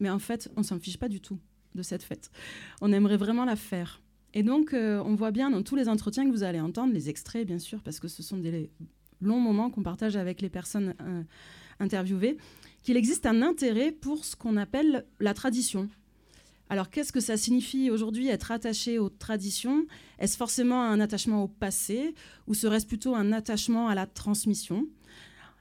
mais 0.00 0.10
en 0.10 0.18
fait, 0.18 0.50
on 0.56 0.62
s'en 0.62 0.78
fiche 0.78 0.96
pas 0.96 1.08
du 1.08 1.20
tout 1.20 1.38
de 1.74 1.82
cette 1.82 2.02
fête. 2.02 2.30
On 2.80 2.92
aimerait 2.92 3.16
vraiment 3.16 3.44
la 3.44 3.56
faire. 3.56 4.02
Et 4.34 4.42
donc, 4.42 4.70
on 4.72 5.14
voit 5.14 5.30
bien 5.30 5.50
dans 5.50 5.62
tous 5.62 5.76
les 5.76 5.90
entretiens 5.90 6.24
que 6.24 6.30
vous 6.30 6.42
allez 6.42 6.58
entendre, 6.58 6.94
les 6.94 7.10
extraits, 7.10 7.46
bien 7.46 7.58
sûr, 7.58 7.82
parce 7.82 8.00
que 8.00 8.08
ce 8.08 8.22
sont 8.22 8.38
des 8.38 8.70
long 9.20 9.38
moment 9.38 9.68
qu'on 9.70 9.82
partage 9.82 10.16
avec 10.16 10.40
les 10.40 10.48
personnes 10.48 10.94
interviewées, 11.78 12.38
qu'il 12.82 12.96
existe 12.96 13.26
un 13.26 13.42
intérêt 13.42 13.92
pour 13.92 14.24
ce 14.24 14.36
qu'on 14.36 14.56
appelle 14.56 15.06
la 15.20 15.34
tradition. 15.34 15.88
Alors 16.68 16.88
qu'est-ce 16.88 17.12
que 17.12 17.20
ça 17.20 17.36
signifie 17.36 17.90
aujourd'hui 17.90 18.28
être 18.28 18.50
attaché 18.50 18.98
aux 18.98 19.10
traditions? 19.10 19.84
Est-ce 20.18 20.36
forcément 20.36 20.82
un 20.82 21.00
attachement 21.00 21.44
au 21.44 21.48
passé 21.48 22.14
ou 22.46 22.54
serait-ce 22.54 22.86
plutôt 22.86 23.14
un 23.14 23.32
attachement 23.32 23.88
à 23.88 23.94
la 23.94 24.06
transmission? 24.06 24.86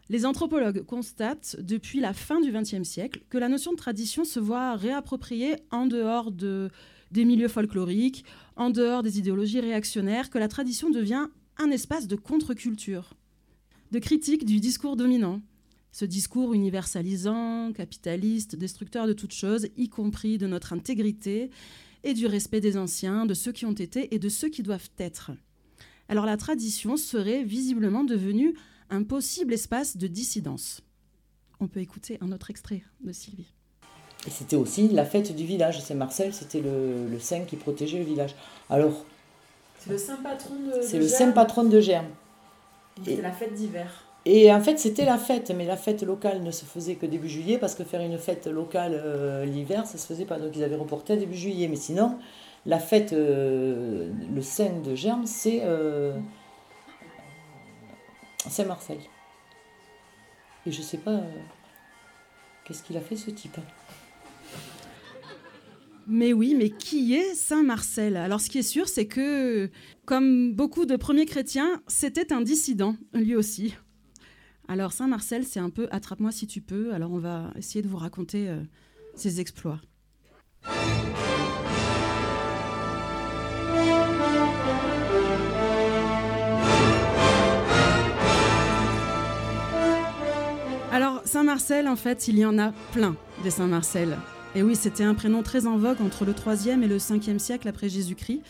Les 0.10 0.26
anthropologues 0.26 0.84
constatent 0.84 1.58
depuis 1.60 2.00
la 2.00 2.14
fin 2.14 2.42
du 2.42 2.52
XXe 2.52 2.84
siècle 2.84 3.22
que 3.30 3.38
la 3.38 3.50
notion 3.50 3.72
de 3.72 3.78
tradition 3.78 4.26
se 4.26 4.40
voit 4.40 4.76
réappropriée 4.76 5.56
en 5.70 5.86
dehors 5.86 6.32
de, 6.32 6.70
des 7.12 7.26
milieux 7.26 7.48
folkloriques, 7.48 8.26
en 8.56 8.70
dehors 8.70 9.04
des 9.04 9.20
idéologies 9.20 9.60
réactionnaires, 9.60 10.30
que 10.30 10.38
la 10.38 10.48
tradition 10.48 10.90
devient 10.90 11.28
un 11.58 11.72
espace 11.72 12.08
de 12.08 12.16
contre-culture, 12.16 13.14
de 13.92 14.00
critique 14.00 14.46
du 14.46 14.60
discours 14.60 14.96
dominant. 14.96 15.42
Ce 15.92 16.06
discours 16.06 16.54
universalisant, 16.54 17.74
capitaliste, 17.74 18.56
destructeur 18.56 19.08
de 19.08 19.14
toutes 19.14 19.34
choses, 19.34 19.68
y 19.76 19.90
compris 19.90 20.38
de 20.38 20.48
notre 20.48 20.74
intégrité 20.74 21.50
et 22.04 22.14
du 22.14 22.26
respect 22.26 22.62
des 22.62 22.78
anciens, 22.78 23.26
de 23.26 23.34
ceux 23.34 23.52
qui 23.52 23.66
ont 23.66 23.74
été 23.74 24.14
et 24.16 24.20
de 24.20 24.30
ceux 24.30 24.50
qui 24.50 24.64
doivent 24.64 24.90
être. 24.98 25.32
Alors 26.08 26.26
la 26.26 26.38
tradition 26.38 26.98
serait 26.98 27.44
visiblement 27.44 28.04
devenue 28.04 28.56
un 28.90 29.04
possible 29.04 29.54
espace 29.54 29.98
de 29.98 30.08
dissidence. 30.08 30.82
On 31.60 31.68
peut 31.68 31.80
écouter 31.80 32.18
un 32.22 32.32
autre 32.32 32.50
extrait 32.50 32.84
de 33.04 33.12
Sylvie. 33.12 33.54
Et 34.28 34.30
c'était 34.30 34.56
aussi 34.56 34.88
la 34.90 35.06
fête 35.06 35.36
du 35.36 35.46
village. 35.46 35.82
Saint-Marcel, 35.82 36.34
c'était 36.34 36.62
le, 36.62 37.20
saint 37.20 37.42
qui 37.42 37.56
protégeait 37.56 38.00
le 38.00 38.06
village. 38.06 38.36
Alors. 38.70 39.06
C'est 39.80 39.90
le 39.90 39.98
saint 39.98 40.18
patron 40.18 40.56
de. 40.56 40.82
C'est 40.82 41.00
le 41.00 41.08
saint 41.08 41.32
patron 41.32 41.64
de 41.64 41.80
Germe. 41.80 42.10
C'était 42.98 43.22
la 43.22 43.32
fête 43.32 43.54
d'hiver. 43.54 44.06
Et 44.26 44.54
en 44.54 44.62
fait, 44.62 44.78
c'était 44.78 45.06
la 45.06 45.18
fête, 45.18 45.52
mais 45.56 45.66
la 45.66 45.78
fête 45.78 46.04
locale 46.04 46.44
ne 46.44 46.52
se 46.52 46.66
faisait 46.66 46.96
que 46.96 47.08
début 47.08 47.28
juillet, 47.28 47.58
parce 47.58 47.74
que 47.74 47.84
faire 47.84 48.02
une 48.02 48.20
fête 48.20 48.46
locale 48.46 48.94
euh, 48.94 49.46
l'hiver, 49.46 49.88
ça 49.88 49.98
se 49.98 50.06
faisait 50.06 50.26
pas. 50.26 50.38
Donc 50.38 50.56
ils 50.56 50.64
avaient 50.64 50.76
reporté 50.76 51.14
à 51.14 51.16
début 51.16 51.36
juillet. 51.38 51.68
Mais 51.68 51.76
sinon, 51.76 52.20
la 52.66 52.80
fête, 52.80 53.14
euh, 53.14 54.12
le 54.34 54.42
saint 54.42 54.80
de 54.84 54.96
Germe, 54.96 55.26
c'est. 55.26 55.62
Euh, 55.64 56.14
Saint-Marcel. 58.50 58.98
Et 60.66 60.72
je 60.72 60.82
sais 60.82 60.98
pas 60.98 61.12
euh, 61.12 61.22
qu'est-ce 62.66 62.84
qu'il 62.84 62.98
a 62.98 63.02
fait 63.02 63.16
ce 63.16 63.32
type. 63.32 63.58
Mais 66.08 66.34
oui, 66.34 66.56
mais 66.58 66.70
qui 66.70 67.16
est 67.16 67.36
Saint 67.36 67.64
Marcel? 67.64 68.18
Alors 68.18 68.42
ce 68.42 68.50
qui 68.50 68.60
est 68.60 68.64
sûr, 68.64 68.88
c'est 68.88 69.06
que, 69.06 69.70
comme 70.06 70.54
beaucoup 70.54 70.86
de 70.86 70.96
premiers 70.96 71.26
chrétiens, 71.26 71.82
c'était 71.88 72.34
un 72.34 72.42
dissident, 72.42 72.96
lui 73.14 73.36
aussi. 73.36 73.76
Alors 74.68 74.94
Saint 74.94 75.08
Marcel, 75.08 75.46
c'est 75.46 75.60
un 75.60 75.70
peu 75.70 75.88
attrape-moi 75.92 76.32
si 76.32 76.48
tu 76.48 76.62
peux. 76.62 76.94
Alors 76.94 77.12
on 77.12 77.20
va 77.20 77.52
essayer 77.58 77.82
de 77.82 77.88
vous 77.88 77.98
raconter 77.98 78.50
euh, 78.50 78.62
ses 79.16 79.40
exploits. 79.40 79.80
Alors, 90.92 91.22
Saint-Marcel, 91.24 91.88
en 91.88 91.96
fait, 91.96 92.28
il 92.28 92.38
y 92.38 92.44
en 92.44 92.60
a 92.60 92.74
plein 92.92 93.16
des 93.44 93.50
Saint-Marcel. 93.50 94.18
Et 94.56 94.62
oui, 94.62 94.76
c'était 94.76 95.06
un 95.06 95.14
prénom 95.14 95.42
très 95.42 95.66
en 95.66 95.78
vogue 95.78 96.02
entre 96.02 96.26
le 96.26 96.34
3e 96.34 96.84
et 96.84 96.88
le 96.88 96.98
5e 96.98 97.40
siècle 97.40 97.70
après 97.70 97.88
Jésus-Christ. 97.88 98.42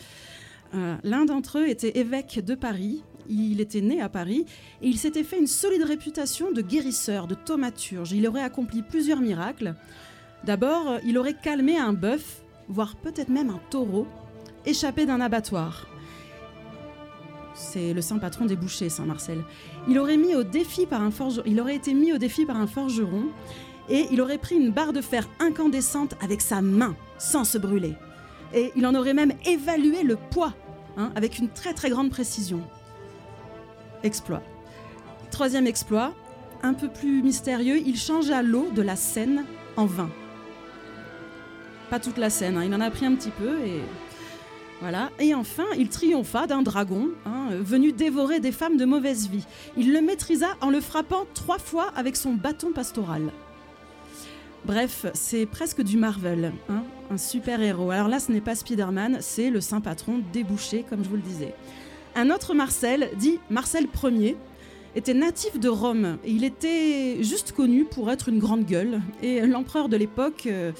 Euh, 0.74 0.96
l'un 1.04 1.24
d'entre 1.24 1.58
eux 1.58 1.68
était 1.68 1.98
évêque 1.98 2.40
de 2.44 2.56
Paris. 2.56 3.04
Il 3.28 3.60
était 3.60 3.80
né 3.80 4.00
à 4.00 4.08
Paris 4.08 4.44
et 4.80 4.88
il 4.88 4.98
s'était 4.98 5.24
fait 5.24 5.38
une 5.38 5.46
solide 5.46 5.82
réputation 5.82 6.50
de 6.52 6.62
guérisseur, 6.62 7.26
de 7.26 7.34
thaumaturge. 7.34 8.12
Il 8.12 8.26
aurait 8.26 8.42
accompli 8.42 8.82
plusieurs 8.82 9.20
miracles. 9.20 9.74
D'abord, 10.44 10.98
il 11.04 11.18
aurait 11.18 11.36
calmé 11.40 11.76
un 11.78 11.92
bœuf, 11.92 12.42
voire 12.68 12.96
peut-être 12.96 13.28
même 13.28 13.50
un 13.50 13.60
taureau, 13.70 14.06
échappé 14.66 15.06
d'un 15.06 15.20
abattoir 15.20 15.88
c'est 17.54 17.92
le 17.92 18.02
saint 18.02 18.18
patron 18.18 18.46
des 18.46 18.56
bouchers, 18.56 18.88
Saint 18.88 19.06
Marcel. 19.06 19.42
Il 19.88 19.98
aurait, 19.98 20.14
été 20.14 20.22
mis 20.22 20.34
au 20.34 20.42
défi 20.42 20.86
par 20.86 21.00
un 22.56 22.66
forgeron 22.66 23.24
et 23.88 24.06
il 24.10 24.20
aurait 24.20 24.38
pris 24.38 24.56
une 24.56 24.70
barre 24.70 24.92
de 24.92 25.00
fer 25.00 25.28
incandescente 25.38 26.14
avec 26.20 26.40
sa 26.40 26.62
main, 26.62 26.94
sans 27.18 27.44
se 27.44 27.58
brûler. 27.58 27.94
Et 28.54 28.72
il 28.76 28.86
en 28.86 28.94
aurait 28.94 29.14
même 29.14 29.32
évalué 29.46 30.02
le 30.02 30.16
poids, 30.16 30.54
hein, 30.96 31.10
avec 31.14 31.38
une 31.38 31.48
très 31.48 31.74
très 31.74 31.90
grande 31.90 32.10
précision. 32.10 32.60
Exploit. 34.02 34.42
Troisième 35.30 35.66
exploit, 35.66 36.12
un 36.62 36.74
peu 36.74 36.88
plus 36.88 37.22
mystérieux, 37.22 37.78
il 37.78 37.96
changea 37.96 38.42
l'eau 38.42 38.68
de 38.74 38.82
la 38.82 38.96
Seine 38.96 39.44
en 39.76 39.86
vin. 39.86 40.10
Pas 41.90 42.00
toute 42.00 42.18
la 42.18 42.30
Seine, 42.30 42.56
hein, 42.56 42.64
il 42.64 42.74
en 42.74 42.80
a 42.80 42.90
pris 42.90 43.06
un 43.06 43.14
petit 43.14 43.30
peu 43.30 43.60
et 43.60 43.80
voilà. 44.80 45.10
Et 45.20 45.32
enfin, 45.34 45.66
il 45.78 45.88
triompha 45.88 46.48
d'un 46.48 46.62
dragon 46.62 47.10
hein, 47.24 47.50
venu 47.60 47.92
dévorer 47.92 48.40
des 48.40 48.50
femmes 48.50 48.76
de 48.76 48.84
mauvaise 48.84 49.28
vie. 49.28 49.46
Il 49.76 49.92
le 49.92 50.00
maîtrisa 50.00 50.48
en 50.60 50.70
le 50.70 50.80
frappant 50.80 51.24
trois 51.34 51.58
fois 51.58 51.92
avec 51.94 52.16
son 52.16 52.34
bâton 52.34 52.72
pastoral. 52.72 53.30
Bref, 54.64 55.06
c'est 55.14 55.46
presque 55.46 55.82
du 55.82 55.96
Marvel, 55.96 56.52
hein, 56.68 56.82
un 57.10 57.18
super-héros. 57.18 57.90
Alors 57.90 58.08
là, 58.08 58.20
ce 58.20 58.30
n'est 58.32 58.40
pas 58.40 58.54
Spider-Man, 58.54 59.18
c'est 59.20 59.50
le 59.50 59.60
saint 59.60 59.80
patron 59.80 60.20
débouché, 60.32 60.84
comme 60.88 61.02
je 61.04 61.08
vous 61.08 61.16
le 61.16 61.22
disais. 61.22 61.54
Un 62.14 62.30
autre 62.30 62.54
Marcel, 62.54 63.10
dit 63.16 63.38
Marcel 63.48 63.86
Ier, 64.02 64.36
était 64.94 65.14
natif 65.14 65.58
de 65.58 65.68
Rome. 65.68 66.18
Et 66.24 66.30
il 66.30 66.44
était 66.44 67.22
juste 67.22 67.52
connu 67.52 67.84
pour 67.84 68.10
être 68.10 68.28
une 68.28 68.38
grande 68.38 68.66
gueule. 68.66 69.00
Et 69.22 69.40
l'empereur 69.46 69.88
de 69.88 69.96
l'époque 69.96 70.46
euh, 70.46 70.72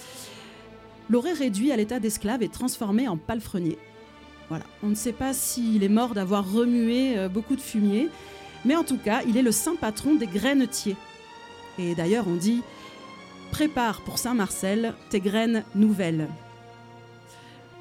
l'aurait 1.09 1.33
réduit 1.33 1.73
à 1.73 1.77
l'état 1.77 2.01
d'esclave 2.01 2.43
et 2.43 2.49
transformé 2.49 3.09
en 3.09 3.17
palefrenier. 3.17 3.79
On 4.83 4.89
ne 4.89 4.95
sait 4.95 5.13
pas 5.13 5.33
s'il 5.33 5.83
est 5.83 5.89
mort 5.89 6.13
d'avoir 6.13 6.53
remué 6.53 7.17
euh, 7.17 7.29
beaucoup 7.31 7.57
de 7.57 7.61
fumier, 7.61 8.09
mais 8.67 8.77
en 8.77 8.85
tout 8.85 8.99
cas, 8.99 9.23
il 9.27 9.39
est 9.39 9.43
le 9.43 9.53
saint 9.53 9.77
patron 9.77 10.15
des 10.15 10.27
grainetiers. 10.27 10.97
Et 11.79 11.95
d'ailleurs, 11.95 12.29
on 12.29 12.35
dit 12.35 12.61
Prépare 13.51 14.03
pour 14.03 14.19
Saint 14.19 14.35
Marcel 14.35 14.95
tes 15.09 15.21
graines 15.21 15.65
nouvelles. 15.75 16.29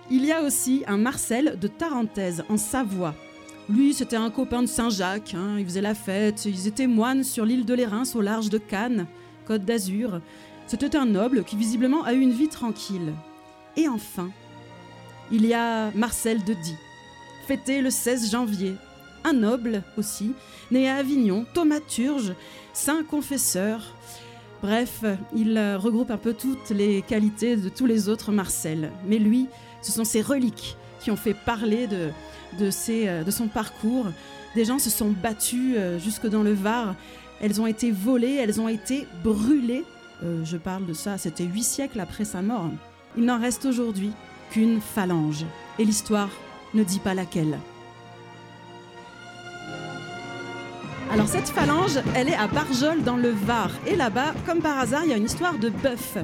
Il 0.10 0.26
y 0.26 0.32
a 0.32 0.42
aussi 0.44 0.84
un 0.88 0.98
Marcel 0.98 1.58
de 1.60 1.68
Tarentaise, 1.68 2.44
en 2.48 2.56
Savoie. 2.56 3.16
Lui, 3.70 3.94
c'était 3.94 4.16
un 4.16 4.30
copain 4.30 4.62
de 4.62 4.68
Saint-Jacques, 4.68 5.34
hein. 5.34 5.56
il 5.58 5.66
faisait 5.66 5.82
la 5.82 5.96
fête, 5.96 6.46
ils 6.46 6.68
étaient 6.68 6.88
moines 6.88 7.24
sur 7.24 7.46
l'île 7.46 7.66
de 7.66 7.74
l'Érins 7.74 8.04
au 8.16 8.22
large 8.22 8.50
de 8.50 8.58
Cannes, 8.58 9.08
Côte 9.46 9.64
d'Azur. 9.64 10.20
C'était 10.68 10.96
un 10.96 11.06
noble 11.06 11.44
qui 11.44 11.56
visiblement 11.56 12.04
a 12.04 12.14
eu 12.14 12.20
une 12.20 12.32
vie 12.32 12.48
tranquille. 12.48 13.14
Et 13.78 13.88
enfin, 13.88 14.30
il 15.32 15.46
y 15.46 15.54
a 15.54 15.92
Marcel 15.92 16.44
de 16.44 16.54
Die, 16.54 16.76
fêté 17.48 17.82
le 17.82 17.90
16 17.90 18.32
janvier. 18.32 18.76
Un 19.24 19.34
noble 19.34 19.84
aussi, 19.98 20.34
né 20.72 20.90
à 20.90 20.96
Avignon, 20.96 21.46
thaumaturge, 21.54 22.34
saint 22.74 23.04
confesseur. 23.04 23.96
Bref, 24.62 25.04
il 25.36 25.58
regroupe 25.76 26.12
un 26.12 26.18
peu 26.18 26.34
toutes 26.34 26.70
les 26.72 27.02
qualités 27.04 27.56
de 27.56 27.70
tous 27.70 27.86
les 27.86 28.10
autres 28.10 28.32
Marcel. 28.32 28.92
Mais 29.06 29.20
lui, 29.20 29.48
ce 29.82 29.92
sont 29.92 30.04
ses 30.04 30.22
reliques 30.22 30.76
qui 31.02 31.12
ont 31.12 31.16
fait 31.16 31.34
parler 31.34 31.88
de, 31.88 32.10
de, 32.60 32.70
ses, 32.70 33.24
de 33.24 33.32
son 33.32 33.48
parcours. 33.48 34.08
Des 34.56 34.66
gens 34.66 34.80
se 34.80 34.90
sont 34.90 35.12
battus 35.12 35.76
euh, 35.78 35.98
jusque 35.98 36.28
dans 36.28 36.44
le 36.44 36.54
Var. 36.54 36.96
Elles 37.42 37.62
ont 37.62 37.68
été 37.68 37.92
volées, 37.92 38.36
elles 38.36 38.60
ont 38.60 38.68
été 38.68 39.08
brûlées. 39.24 39.86
Euh, 40.24 40.44
je 40.44 40.58
parle 40.58 40.86
de 40.86 40.94
ça, 40.94 41.18
c'était 41.18 41.46
huit 41.46 41.64
siècles 41.64 42.00
après 42.00 42.26
sa 42.26 42.42
mort. 42.42 42.70
Il 43.18 43.26
n'en 43.26 43.40
reste 43.40 43.66
aujourd'hui 43.66 44.12
qu'une 44.52 44.82
phalange. 44.82 45.46
Et 45.80 45.86
l'histoire 45.86 46.30
ne 46.74 46.84
dit 46.84 47.00
pas 47.00 47.14
laquelle. 47.14 47.58
Alors 51.12 51.28
cette 51.28 51.50
phalange, 51.50 52.00
elle 52.16 52.30
est 52.30 52.36
à 52.36 52.48
Barjol 52.48 53.04
dans 53.04 53.18
le 53.18 53.30
Var. 53.30 53.72
Et 53.88 53.96
là-bas, 53.96 54.34
comme 54.46 54.60
par 54.60 54.78
hasard, 54.80 55.04
il 55.06 55.12
y 55.12 55.14
a 55.14 55.18
une 55.18 55.26
histoire 55.26 55.58
de 55.58 55.70
bœuf, 55.70 56.18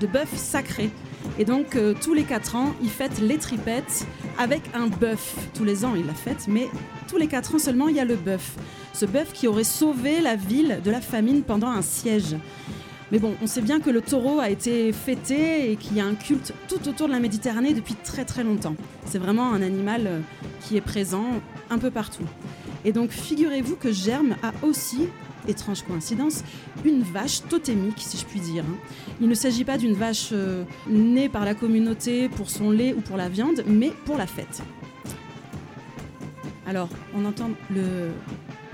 de 0.00 0.06
bœuf 0.06 0.36
sacré. 0.36 0.90
Et 1.38 1.44
donc 1.44 1.76
euh, 1.76 1.94
tous 2.00 2.14
les 2.14 2.24
quatre 2.24 2.56
ans, 2.56 2.74
ils 2.82 2.90
fêtent 2.90 3.20
les 3.20 3.38
tripettes 3.38 4.06
avec 4.38 4.62
un 4.74 4.88
bœuf. 4.88 5.36
Tous 5.54 5.64
les 5.64 5.84
ans, 5.84 5.94
ils 5.96 6.06
la 6.06 6.14
fêtent, 6.14 6.46
mais 6.48 6.68
tous 7.08 7.16
les 7.16 7.26
quatre 7.26 7.54
ans 7.54 7.58
seulement, 7.58 7.88
il 7.88 7.96
y 7.96 8.00
a 8.00 8.04
le 8.04 8.16
bœuf. 8.16 8.56
Ce 8.92 9.06
bœuf 9.06 9.32
qui 9.32 9.46
aurait 9.46 9.64
sauvé 9.64 10.20
la 10.20 10.36
ville 10.36 10.80
de 10.84 10.90
la 10.90 11.00
famine 11.00 11.42
pendant 11.42 11.68
un 11.68 11.82
siège. 11.82 12.36
Mais 13.12 13.18
bon, 13.18 13.34
on 13.42 13.46
sait 13.48 13.60
bien 13.60 13.80
que 13.80 13.90
le 13.90 14.02
taureau 14.02 14.38
a 14.38 14.50
été 14.50 14.92
fêté 14.92 15.72
et 15.72 15.76
qu'il 15.76 15.96
y 15.96 16.00
a 16.00 16.06
un 16.06 16.14
culte 16.14 16.52
tout 16.68 16.88
autour 16.88 17.08
de 17.08 17.12
la 17.12 17.18
Méditerranée 17.18 17.74
depuis 17.74 17.94
très 17.94 18.24
très 18.24 18.44
longtemps. 18.44 18.76
C'est 19.04 19.18
vraiment 19.18 19.52
un 19.52 19.62
animal 19.62 20.06
euh, 20.06 20.20
qui 20.60 20.76
est 20.76 20.80
présent 20.80 21.26
un 21.70 21.78
peu 21.78 21.90
partout. 21.90 22.22
Et 22.84 22.92
donc 22.92 23.10
figurez-vous 23.10 23.76
que 23.76 23.90
Germe 23.90 24.36
a 24.42 24.52
aussi, 24.64 25.08
étrange 25.48 25.82
coïncidence, 25.82 26.44
une 26.84 27.02
vache 27.02 27.42
totémique, 27.48 27.98
si 27.98 28.16
je 28.16 28.24
puis 28.24 28.40
dire. 28.40 28.64
Il 29.20 29.28
ne 29.28 29.34
s'agit 29.34 29.64
pas 29.64 29.76
d'une 29.76 29.92
vache 29.92 30.30
euh, 30.32 30.64
née 30.88 31.28
par 31.28 31.44
la 31.44 31.54
communauté 31.54 32.30
pour 32.30 32.48
son 32.48 32.70
lait 32.70 32.94
ou 32.94 33.00
pour 33.02 33.18
la 33.18 33.28
viande, 33.28 33.62
mais 33.66 33.92
pour 34.06 34.16
la 34.16 34.26
fête. 34.26 34.62
Alors, 36.66 36.88
on 37.14 37.24
entend 37.24 37.50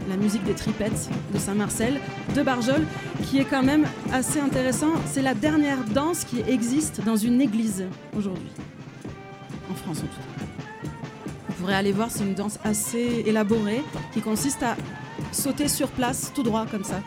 la 0.08 0.16
musique 0.16 0.44
des 0.44 0.52
tripettes 0.52 1.08
de 1.32 1.38
Saint-Marcel, 1.38 1.98
de 2.34 2.42
Barjol, 2.42 2.84
qui 3.24 3.38
est 3.38 3.44
quand 3.44 3.62
même 3.62 3.86
assez 4.12 4.38
intéressant. 4.38 4.92
C'est 5.06 5.22
la 5.22 5.34
dernière 5.34 5.82
danse 5.84 6.24
qui 6.24 6.40
existe 6.46 7.02
dans 7.04 7.16
une 7.16 7.40
église 7.40 7.84
aujourd'hui, 8.16 8.50
en 9.70 9.74
France 9.74 9.98
en 9.98 10.02
tout 10.02 10.08
cas. 10.08 10.90
Vous 11.48 11.54
pourrez 11.54 11.74
aller 11.74 11.92
voir, 11.92 12.10
c'est 12.10 12.22
une 12.22 12.34
danse 12.34 12.58
assez 12.62 13.24
élaborée 13.26 13.82
qui 14.12 14.20
consiste 14.20 14.62
à 14.62 14.76
sauter 15.32 15.66
sur 15.66 15.88
place 15.88 16.32
tout 16.34 16.42
droit 16.42 16.66
comme 16.66 16.84
ça. 16.84 17.00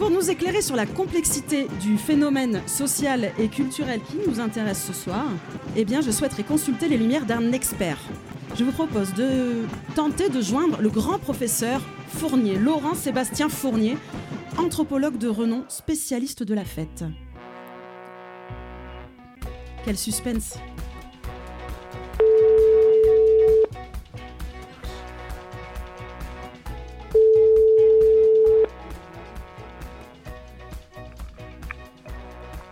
Pour 0.00 0.08
nous 0.08 0.30
éclairer 0.30 0.62
sur 0.62 0.76
la 0.76 0.86
complexité 0.86 1.66
du 1.78 1.98
phénomène 1.98 2.62
social 2.66 3.32
et 3.38 3.48
culturel 3.48 4.00
qui 4.00 4.16
nous 4.26 4.40
intéresse 4.40 4.82
ce 4.82 4.94
soir, 4.94 5.26
eh 5.76 5.84
je 5.86 6.10
souhaiterais 6.10 6.42
consulter 6.42 6.88
les 6.88 6.96
lumières 6.96 7.26
d'un 7.26 7.52
expert. 7.52 7.98
Je 8.56 8.64
vous 8.64 8.72
propose 8.72 9.12
de 9.12 9.66
tenter 9.94 10.30
de 10.30 10.40
joindre 10.40 10.80
le 10.80 10.88
grand 10.88 11.18
professeur 11.18 11.82
Fournier, 12.08 12.56
Laurent 12.56 12.94
Sébastien 12.94 13.50
Fournier, 13.50 13.98
anthropologue 14.56 15.18
de 15.18 15.28
renom, 15.28 15.64
spécialiste 15.68 16.44
de 16.44 16.54
la 16.54 16.64
fête. 16.64 17.04
Quel 19.84 19.98
suspense 19.98 20.54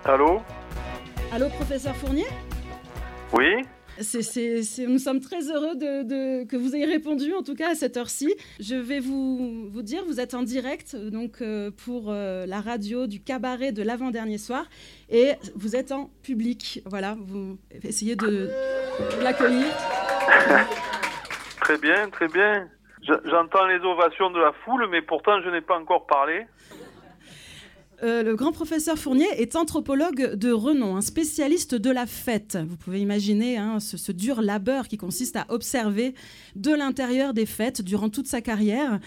Allô 0.09 0.41
Allô, 1.33 1.49
professeur 1.51 1.95
Fournier 1.97 2.27
Oui 3.33 3.63
C'est- 4.01 4.23
c'est- 4.23 4.63
c'est- 4.63 4.87
nous 4.87 4.99
sommes 4.99 5.19
très 5.21 5.51
heureux 5.51 5.75
de, 5.75 6.03
de- 6.05 6.45
que 6.45 6.57
vous 6.57 6.75
ayez 6.77 6.85
répondu, 6.87 7.35
en 7.35 7.43
tout 7.43 7.55
cas 7.57 7.73
à 7.73 7.75
cette 7.75 7.97
heure-ci. 7.97 8.33
Je 8.61 8.77
vais 8.77 9.01
vous, 9.01 9.69
vous 9.69 9.83
dire, 9.83 10.05
vous 10.07 10.21
êtes 10.21 10.35
en 10.35 10.43
direct 10.45 10.95
donc 10.95 11.43
euh, 11.43 11.71
pour 11.85 12.07
euh, 12.11 12.47
la 12.47 12.61
radio 12.61 13.07
du 13.09 13.21
cabaret 13.21 13.73
de 13.73 13.83
l'avant-dernier 13.83 14.39
soir, 14.39 14.65
et 15.11 15.33
vous 15.57 15.75
êtes 15.75 15.91
en 15.91 16.11
public. 16.23 16.81
Voilà, 16.87 17.17
vous 17.21 17.59
essayez 17.83 18.15
de, 18.15 18.27
de 19.19 19.23
l'accueillir. 19.23 19.67
Très 21.61 21.79
bien, 21.79 22.09
très 22.11 22.29
bien. 22.29 22.69
Je- 23.03 23.29
J'entends 23.31 23.67
les 23.67 23.81
ovations 23.85 24.31
de 24.31 24.39
la 24.39 24.53
foule, 24.65 24.87
mais 24.91 25.03
pourtant 25.03 25.41
je 25.45 25.51
n'ai 25.51 25.61
pas 25.61 25.77
encore 25.77 26.07
parlé. 26.07 26.47
Euh, 28.05 28.23
le 28.23 28.37
grand 28.37 28.53
professeur 28.53 28.97
Fournier 28.97 29.27
est 29.39 29.57
anthropologue 29.57 30.35
de 30.35 30.53
renom, 30.53 30.97
un 30.97 31.01
spécialiste 31.01 31.75
de 31.75 31.91
la 31.91 32.07
fête. 32.07 32.57
Vous 32.69 32.77
pouvez 32.77 33.01
imaginer 33.01 33.57
hein, 33.57 33.81
ce, 33.81 34.13
dur 34.13 34.41
labeur 34.41 34.87
qui 34.87 34.97
consiste 34.97 35.35
à 35.35 35.47
observer 35.49 36.15
de 36.55 36.73
l'intérieur 36.73 37.35
des 37.35 37.47
fêtes 37.47 37.83
durant 37.83 38.09
toute 38.09 38.27
sa 38.27 38.41
carrière. 38.41 39.01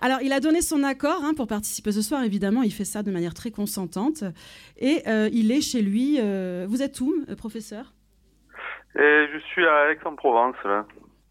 Alors, 0.00 0.20
il 0.22 0.32
a 0.32 0.38
donné 0.38 0.60
son 0.60 0.84
accord 0.84 1.24
hein, 1.24 1.34
pour 1.34 1.48
participer 1.48 1.90
ce 1.90 2.02
soir, 2.02 2.22
évidemment, 2.22 2.62
il 2.62 2.72
fait 2.72 2.84
ça 2.84 3.02
de 3.02 3.10
manière 3.10 3.34
très 3.34 3.50
consentante. 3.50 4.22
Et 4.78 5.02
euh, 5.08 5.28
il 5.32 5.50
est 5.50 5.60
chez 5.60 5.82
lui. 5.82 6.18
euh, 6.20 6.66
vous 6.68 6.82
êtes 6.82 7.00
où, 7.00 7.12
professeur? 7.36 7.94
Et 8.96 9.26
je 9.32 9.38
suis 9.50 9.66
à 9.66 9.90
Aix-en-Provence. 9.90 10.56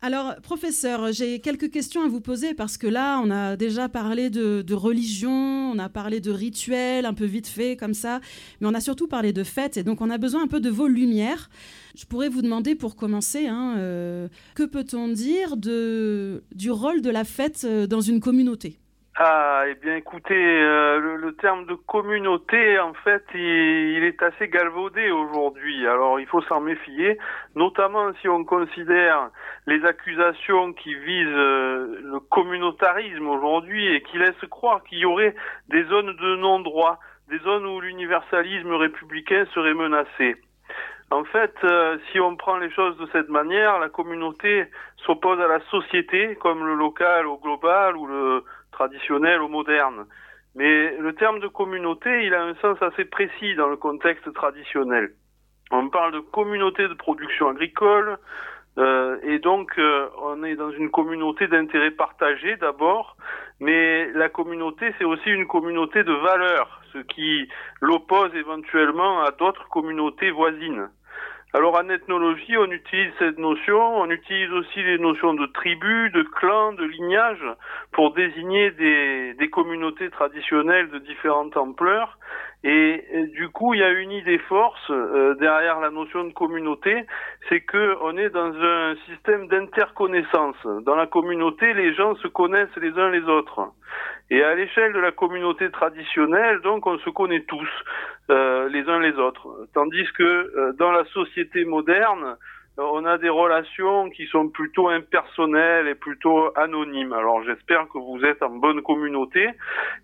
Alors, 0.06 0.36
professeur, 0.44 1.12
j'ai 1.14 1.40
quelques 1.40 1.72
questions 1.72 2.04
à 2.04 2.08
vous 2.08 2.22
poser 2.22 2.54
parce 2.54 2.78
que 2.78 2.86
là, 2.86 3.20
on 3.24 3.32
a 3.32 3.56
déjà 3.56 3.90
parlé 3.90 4.30
de, 4.30 4.74
religion, 4.76 5.72
on 5.72 5.80
a 5.80 5.90
parlé 5.90 6.22
de 6.22 6.30
rituels, 6.30 7.08
un 7.08 7.16
peu 7.16 7.26
vite 7.26 7.48
fait 7.48 7.76
comme 7.76 7.96
ça, 7.96 8.22
mais 8.62 8.68
on 8.68 8.76
a 8.76 8.82
surtout 8.82 9.08
parlé 9.08 9.34
de 9.34 9.44
fêtes 9.44 9.78
et 9.78 9.84
donc 9.84 10.02
on 10.02 10.12
a 10.12 10.20
besoin 10.20 10.44
un 10.44 10.48
peu 10.48 10.60
de 10.60 10.70
vos 10.70 10.86
lumières. 10.88 11.50
Je 11.98 12.06
pourrais 12.06 12.30
vous 12.30 12.44
demander 12.44 12.76
pour 12.76 12.96
commencer, 12.96 13.48
hein, 13.48 13.78
euh, 13.80 14.28
que 14.54 14.62
peut-on 14.62 15.08
dire 15.08 15.58
du 15.58 16.70
rôle 16.70 17.02
de 17.02 17.10
la 17.10 17.24
fête 17.24 17.64
euh, 17.64 17.88
dans 17.88 18.02
une 18.02 18.20
communauté? 18.20 18.78
Ah, 19.18 19.64
eh 19.70 19.76
bien 19.76 19.96
écoutez, 19.96 20.36
euh, 20.36 21.00
le, 21.00 21.16
le 21.16 21.34
terme 21.36 21.66
de 21.68 21.74
communauté, 21.74 22.78
en 22.80 22.94
fait, 22.96 23.24
il, 23.34 23.40
il 23.40 24.04
est 24.04 24.22
assez 24.22 24.50
galvaudé 24.50 25.10
aujourd'hui. 25.10 25.88
Alors 25.88 26.20
il 26.20 26.26
faut 26.28 26.42
s'en 26.42 26.60
méfier, 26.60 27.18
notamment 27.56 28.12
si 28.20 28.28
on 28.28 28.44
considère 28.44 29.30
les 29.68 29.86
accusations 29.86 30.74
qui 30.74 30.94
visent 30.96 31.28
euh, 31.30 32.02
le 32.04 32.20
communautarisme 32.20 33.30
aujourd'hui 33.30 33.88
et 33.96 34.02
qui 34.02 34.18
laissent 34.18 34.50
croire 34.50 34.84
qu'il 34.84 34.98
y 34.98 35.06
aurait 35.06 35.34
des 35.70 35.86
zones 35.86 36.14
de 36.18 36.36
non-droit, 36.36 37.00
des 37.30 37.40
zones 37.40 37.66
où 37.66 37.80
l'universalisme 37.80 38.74
républicain 38.74 39.46
serait 39.54 39.74
menacé. 39.74 40.36
En 41.12 41.24
fait, 41.24 41.56
euh, 41.64 41.98
si 42.12 42.20
on 42.20 42.36
prend 42.36 42.58
les 42.58 42.72
choses 42.72 42.98
de 42.98 43.08
cette 43.14 43.30
manière, 43.30 43.80
la 43.80 43.90
communauté 43.90 44.66
s'oppose 45.06 45.40
à 45.40 45.48
la 45.48 45.62
société, 45.70 46.36
comme 46.36 46.66
le 46.66 46.74
local 46.76 47.28
au 47.28 47.38
global 47.38 47.96
ou 47.96 48.08
le 48.08 48.44
traditionnel 48.76 49.42
au 49.42 49.48
moderne. 49.48 50.06
Mais 50.56 50.98
le 50.98 51.14
terme 51.14 51.40
de 51.40 51.48
communauté, 51.48 52.26
il 52.26 52.34
a 52.34 52.44
un 52.44 52.56
sens 52.56 52.78
assez 52.82 53.06
précis 53.06 53.56
dans 53.56 53.68
le 53.68 53.78
contexte 53.78 54.32
traditionnel. 54.34 55.12
On 55.72 55.90
parle 55.90 56.14
de 56.14 56.20
communauté 56.20 56.88
de 56.88 56.94
production 56.94 57.50
agricole, 57.50 58.18
euh, 58.78 59.18
et 59.24 59.40
donc 59.40 59.72
euh, 59.78 60.08
on 60.22 60.44
est 60.44 60.56
dans 60.56 60.72
une 60.72 60.92
communauté 60.92 61.48
d'intérêts 61.48 61.92
partagés 61.92 62.58
d'abord, 62.58 63.18
mais 63.60 64.12
la 64.14 64.30
communauté 64.30 64.94
c'est 64.98 65.06
aussi 65.06 65.30
une 65.30 65.48
communauté 65.48 66.04
de 66.04 66.14
valeurs, 66.14 66.82
ce 66.92 67.00
qui 67.00 67.48
l'oppose 67.82 68.36
éventuellement 68.36 69.22
à 69.22 69.32
d'autres 69.32 69.68
communautés 69.70 70.32
voisines. 70.32 70.90
Alors 71.56 71.76
en 71.76 71.88
ethnologie, 71.88 72.58
on 72.58 72.70
utilise 72.70 73.14
cette 73.18 73.38
notion, 73.38 73.80
on 74.02 74.10
utilise 74.10 74.52
aussi 74.52 74.84
les 74.84 74.98
notions 74.98 75.34
de 75.34 75.46
tribu, 75.46 76.10
de 76.10 76.22
clan, 76.22 76.74
de 76.74 76.84
lignage 76.84 77.46
pour 77.94 78.14
désigner 78.14 78.72
des, 78.72 79.36
des 79.36 79.50
communautés 79.50 80.10
traditionnelles 80.10 80.90
de 80.90 81.00
différentes 81.00 81.56
ampleurs. 81.56 82.18
Et, 82.68 83.28
du 83.36 83.50
coup, 83.50 83.76
il 83.76 83.80
y 83.80 83.84
a 83.84 83.92
une 83.92 84.12
idée 84.12 84.40
force 84.40 84.90
euh, 84.90 85.36
derrière 85.36 85.80
la 85.80 85.92
notion 85.92 86.24
de 86.24 86.34
communauté, 86.34 87.06
c'est 87.48 87.62
que 87.62 87.96
on 88.02 88.18
est 88.18 88.32
dans 88.32 88.54
un 88.56 88.96
système 89.08 89.48
d'interconnaissance. 89.48 90.56
Dans 90.82 90.96
la 90.96 91.06
communauté, 91.06 91.74
les 91.76 91.94
gens 91.94 92.16
se 92.16 92.28
connaissent 92.28 92.76
les 92.78 92.98
uns 92.98 93.12
les 93.12 93.24
autres. 93.24 93.72
Et 94.32 94.44
à 94.44 94.56
l'échelle 94.56 94.94
de 94.94 95.00
la 95.00 95.12
communauté 95.12 95.70
traditionnelle, 95.70 96.62
donc, 96.62 96.88
on 96.88 96.98
se 96.98 97.10
connaît 97.12 97.44
tous 97.44 97.70
euh, 98.32 98.68
les 98.70 98.90
uns 98.90 99.00
les 99.00 99.14
autres. 99.20 99.48
Tandis 99.76 100.08
que 100.18 100.24
euh, 100.24 100.74
dans 100.74 100.92
la 100.92 101.06
société 101.06 101.66
moderne, 101.66 102.36
on 102.78 103.06
a 103.06 103.18
des 103.18 103.30
relations 103.30 104.10
qui 104.10 104.26
sont 104.28 104.50
plutôt 104.50 104.90
impersonnelles 104.90 105.88
et 105.88 105.96
plutôt 105.96 106.52
anonymes. 106.58 107.14
Alors 107.14 107.42
j'espère 107.44 107.88
que 107.88 107.98
vous 107.98 108.24
êtes 108.26 108.44
en 108.44 108.50
bonne 108.50 108.82
communauté. 108.82 109.50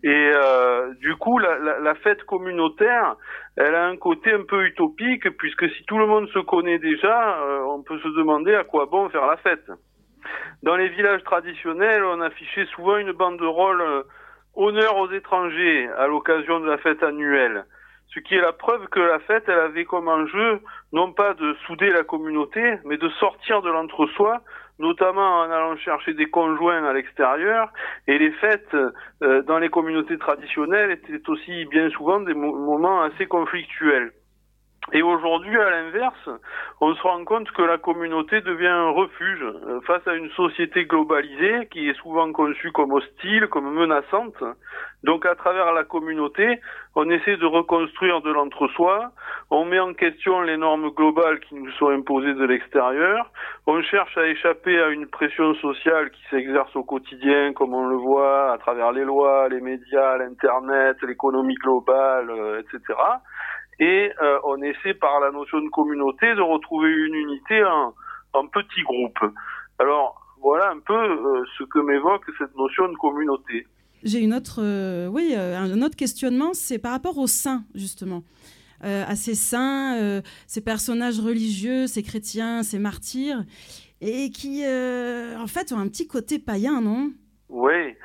Et 0.04 0.32
euh, 0.34 0.94
du 0.96 1.16
coup, 1.16 1.38
la, 1.38 1.96
fête 1.96 2.24
communautaire, 2.24 3.16
elle 3.58 3.76
a 3.76 3.86
un 3.88 3.98
côté 3.98 4.32
un 4.32 4.44
peu 4.44 4.66
utopique, 4.66 5.30
puisque 5.38 5.70
si 5.72 5.84
tout 5.86 5.98
le 5.98 6.08
monde 6.08 6.30
se 6.30 6.40
connaît 6.40 6.80
déjà, 6.80 7.40
euh, 7.42 7.62
on 7.68 7.84
peut 7.84 8.00
se 8.00 8.08
demander 8.18 8.56
à 8.56 8.64
quoi 8.64 8.86
bon 8.86 9.10
faire 9.10 9.28
la 9.28 9.38
fête. 9.38 9.70
Dans 10.64 10.76
les 10.76 10.90
villages 10.90 11.24
traditionnels, 11.24 12.04
on 12.04 12.22
affichait 12.22 12.68
souvent 12.68 12.98
une 12.98 13.12
banderole 13.12 13.82
euh, 13.82 14.04
honneur 14.56 14.98
aux 14.98 15.12
étrangers 15.12 15.90
à 15.98 16.08
l'occasion 16.08 16.60
de 16.60 16.68
la 16.68 16.78
fête 16.78 17.04
annuelle. 17.04 17.66
Ce 18.14 18.20
qui 18.20 18.36
est 18.36 18.42
la 18.42 18.52
preuve 18.52 18.88
que 18.88 19.00
la 19.00 19.20
fête, 19.20 19.46
elle 19.48 19.60
avait 19.60 19.86
comme 19.86 20.10
enjeu 20.10 20.60
non 20.92 21.14
pas 21.14 21.34
de 21.34 21.54
souder 21.66 21.90
la 21.90 22.04
communauté, 22.04 22.76
mais 22.84 22.98
de 22.98 23.08
sortir 23.10 23.62
de 23.62 23.70
l'entre-soi, 23.70 24.42
notamment 24.80 25.40
en 25.40 25.50
allant 25.50 25.78
chercher 25.78 26.14
des 26.14 26.30
conjoints 26.30 26.84
à 26.84 26.92
l'extérieur. 26.92 27.72
Et 28.08 28.18
les 28.18 28.32
fêtes 28.32 28.76
euh, 29.24 29.42
dans 29.44 29.60
les 29.60 29.70
communautés 29.70 30.18
traditionnelles 30.18 30.92
étaient 30.92 31.30
aussi 31.30 31.66
bien 31.66 31.90
souvent 31.92 32.20
des 32.20 32.34
mo 32.34 32.54
moments 32.54 33.02
assez 33.02 33.28
conflictuels. 33.28 34.12
Et 34.94 35.04
aujourd'hui, 35.04 35.56
à 35.58 35.70
l'inverse, 35.70 36.30
on 36.82 36.94
se 36.96 37.02
rend 37.04 37.24
compte 37.24 37.50
que 37.52 37.62
la 37.62 37.78
communauté 37.78 38.42
devient 38.42 38.68
un 38.68 38.90
refuge 38.90 39.42
euh, 39.44 39.80
face 39.82 40.06
à 40.08 40.16
une 40.16 40.30
société 40.32 40.86
globalisée 40.86 41.68
qui 41.72 41.88
est 41.88 41.98
souvent 42.02 42.32
conçue 42.34 42.72
comme 42.72 42.92
hostile, 42.92 43.48
comme 43.48 43.72
menaçante. 43.72 44.44
Donc 45.04 45.26
à 45.26 45.36
travers 45.36 45.72
la 45.72 45.84
communauté, 45.84 46.60
on 46.96 47.10
essaie 47.10 47.38
de 47.38 47.46
reconstruire 47.46 48.22
de 48.22 48.32
l'entre-soi, 48.32 49.12
on 49.50 49.66
met 49.66 49.80
en 49.80 49.94
question 49.94 50.42
les 50.42 50.58
normes 50.58 50.90
globales 50.90 51.40
qui 51.40 51.56
nous 51.56 51.72
sont 51.74 51.90
imposées 51.90 52.34
de 52.34 52.46
l'extérieur, 52.46 53.32
on 53.68 53.82
cherche 53.84 54.18
à 54.18 54.28
échapper 54.28 54.80
à 54.82 54.90
une 54.90 55.08
pression 55.08 55.54
sociale 55.56 56.12
qui 56.12 56.22
s'exerce 56.30 56.76
au 56.76 56.84
quotidien, 56.84 57.54
comme 57.54 57.74
on 57.74 57.88
le 57.88 57.96
voit 57.96 58.52
à 58.52 58.58
travers 58.58 58.92
les 58.92 59.06
lois, 59.06 59.48
les 59.48 59.62
médias, 59.62 60.18
l'Internet, 60.18 60.98
l'économie 61.04 61.56
globale, 61.56 62.30
euh, 62.30 62.60
etc 62.62 63.00
et 63.82 64.14
euh, 64.22 64.40
on 64.46 64.62
essaie 64.62 64.94
par 64.94 65.20
la 65.20 65.32
notion 65.32 65.60
de 65.60 65.68
communauté 65.70 66.34
de 66.34 66.42
retrouver 66.42 66.90
une 66.90 67.16
unité 67.16 67.62
en, 67.66 67.94
en 68.32 68.48
petits 68.48 68.84
groupes. 68.84 69.26
Alors 69.80 70.16
voilà 70.40 70.72
un 70.72 70.80
peu 70.80 70.94
euh, 70.94 71.44
ce 71.58 71.64
que 71.66 71.80
m'évoque 71.80 72.24
cette 72.38 72.56
notion 72.56 72.88
de 72.88 72.96
communauté. 72.96 73.68
J'ai 74.04 74.20
une 74.20 74.34
autre, 74.34 74.62
euh, 74.64 75.08
oui, 75.08 75.36
un 75.36 75.82
autre 75.82 75.98
questionnement, 75.98 76.54
c'est 76.54 76.80
par 76.80 76.94
rapport 76.94 77.18
aux 77.18 77.28
saints 77.28 77.64
justement. 77.76 78.24
Euh, 78.84 79.04
à 79.08 79.16
ces 79.16 79.36
saints, 79.36 79.96
euh, 80.02 80.22
ces 80.48 80.64
personnages 80.64 81.20
religieux, 81.20 81.86
ces 81.86 82.02
chrétiens, 82.02 82.64
ces 82.64 82.80
martyrs, 82.80 83.44
et 84.02 84.32
qui, 84.32 84.66
euh, 84.66 85.38
en 85.38 85.46
fait, 85.46 85.72
ont 85.72 85.78
un 85.78 85.88
petit 85.88 86.08
côté 86.08 86.40
païen, 86.40 86.82
non? 86.82 87.12
Oui, 87.50 87.96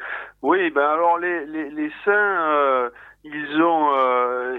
oui. 0.42 0.70
Ben 0.70 0.86
alors 0.86 1.18
les 1.18 1.46
les, 1.46 1.70
les 1.70 1.90
saints, 2.04 2.12
euh, 2.12 2.90
ils 3.24 3.62
ont 3.62 3.88
euh, 3.94 4.58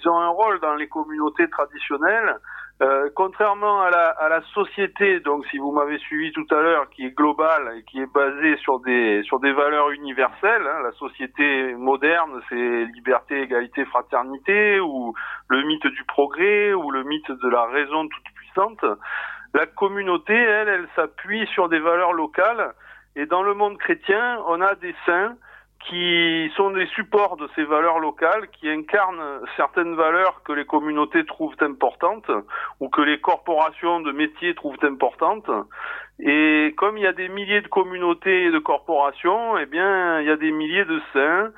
ils 0.00 0.08
ont 0.08 0.18
un 0.18 0.28
rôle 0.28 0.60
dans 0.60 0.74
les 0.74 0.88
communautés 0.88 1.48
traditionnelles. 1.48 2.36
Euh, 2.82 3.10
contrairement 3.14 3.82
à 3.82 3.90
la, 3.90 4.08
à 4.08 4.30
la 4.30 4.40
société, 4.54 5.20
donc 5.20 5.44
si 5.50 5.58
vous 5.58 5.70
m'avez 5.70 5.98
suivi 5.98 6.32
tout 6.32 6.46
à 6.50 6.62
l'heure, 6.62 6.88
qui 6.88 7.04
est 7.04 7.10
globale 7.10 7.74
et 7.76 7.82
qui 7.82 8.00
est 8.00 8.10
basée 8.10 8.56
sur 8.56 8.80
des 8.80 9.22
sur 9.24 9.38
des 9.38 9.52
valeurs 9.52 9.90
universelles, 9.90 10.66
hein, 10.66 10.80
la 10.82 10.92
société 10.92 11.74
moderne, 11.74 12.40
c'est 12.48 12.84
liberté, 12.94 13.42
égalité, 13.42 13.84
fraternité, 13.84 14.80
ou 14.80 15.14
le 15.48 15.62
mythe 15.64 15.88
du 15.88 16.04
progrès, 16.04 16.72
ou 16.72 16.90
le 16.90 17.04
mythe 17.04 17.30
de 17.30 17.48
la 17.50 17.66
raison 17.66 18.08
toute 18.08 18.34
puissante. 18.34 18.84
La 19.52 19.66
communauté, 19.66 20.32
elle, 20.32 20.68
elle 20.68 20.88
s'appuie 20.96 21.46
sur 21.48 21.68
des 21.68 21.80
valeurs 21.80 22.14
locales. 22.14 22.72
Et 23.14 23.26
dans 23.26 23.42
le 23.42 23.52
monde 23.52 23.76
chrétien, 23.76 24.40
on 24.46 24.60
a 24.62 24.74
des 24.76 24.94
saints 25.04 25.34
qui 25.88 26.50
sont 26.56 26.70
des 26.70 26.86
supports 26.88 27.36
de 27.36 27.48
ces 27.54 27.64
valeurs 27.64 27.98
locales, 27.98 28.48
qui 28.52 28.68
incarnent 28.68 29.40
certaines 29.56 29.94
valeurs 29.94 30.42
que 30.44 30.52
les 30.52 30.66
communautés 30.66 31.24
trouvent 31.24 31.56
importantes 31.60 32.30
ou 32.80 32.88
que 32.88 33.00
les 33.00 33.18
corporations 33.20 34.00
de 34.00 34.12
métiers 34.12 34.54
trouvent 34.54 34.82
importantes. 34.82 35.50
Et 36.18 36.74
comme 36.76 36.98
il 36.98 37.04
y 37.04 37.06
a 37.06 37.14
des 37.14 37.28
milliers 37.28 37.62
de 37.62 37.68
communautés 37.68 38.44
et 38.44 38.50
de 38.50 38.58
corporations, 38.58 39.56
eh 39.56 39.66
bien, 39.66 40.20
il 40.20 40.26
y 40.26 40.30
a 40.30 40.36
des 40.36 40.52
milliers 40.52 40.84
de 40.84 41.00
saints 41.14 41.50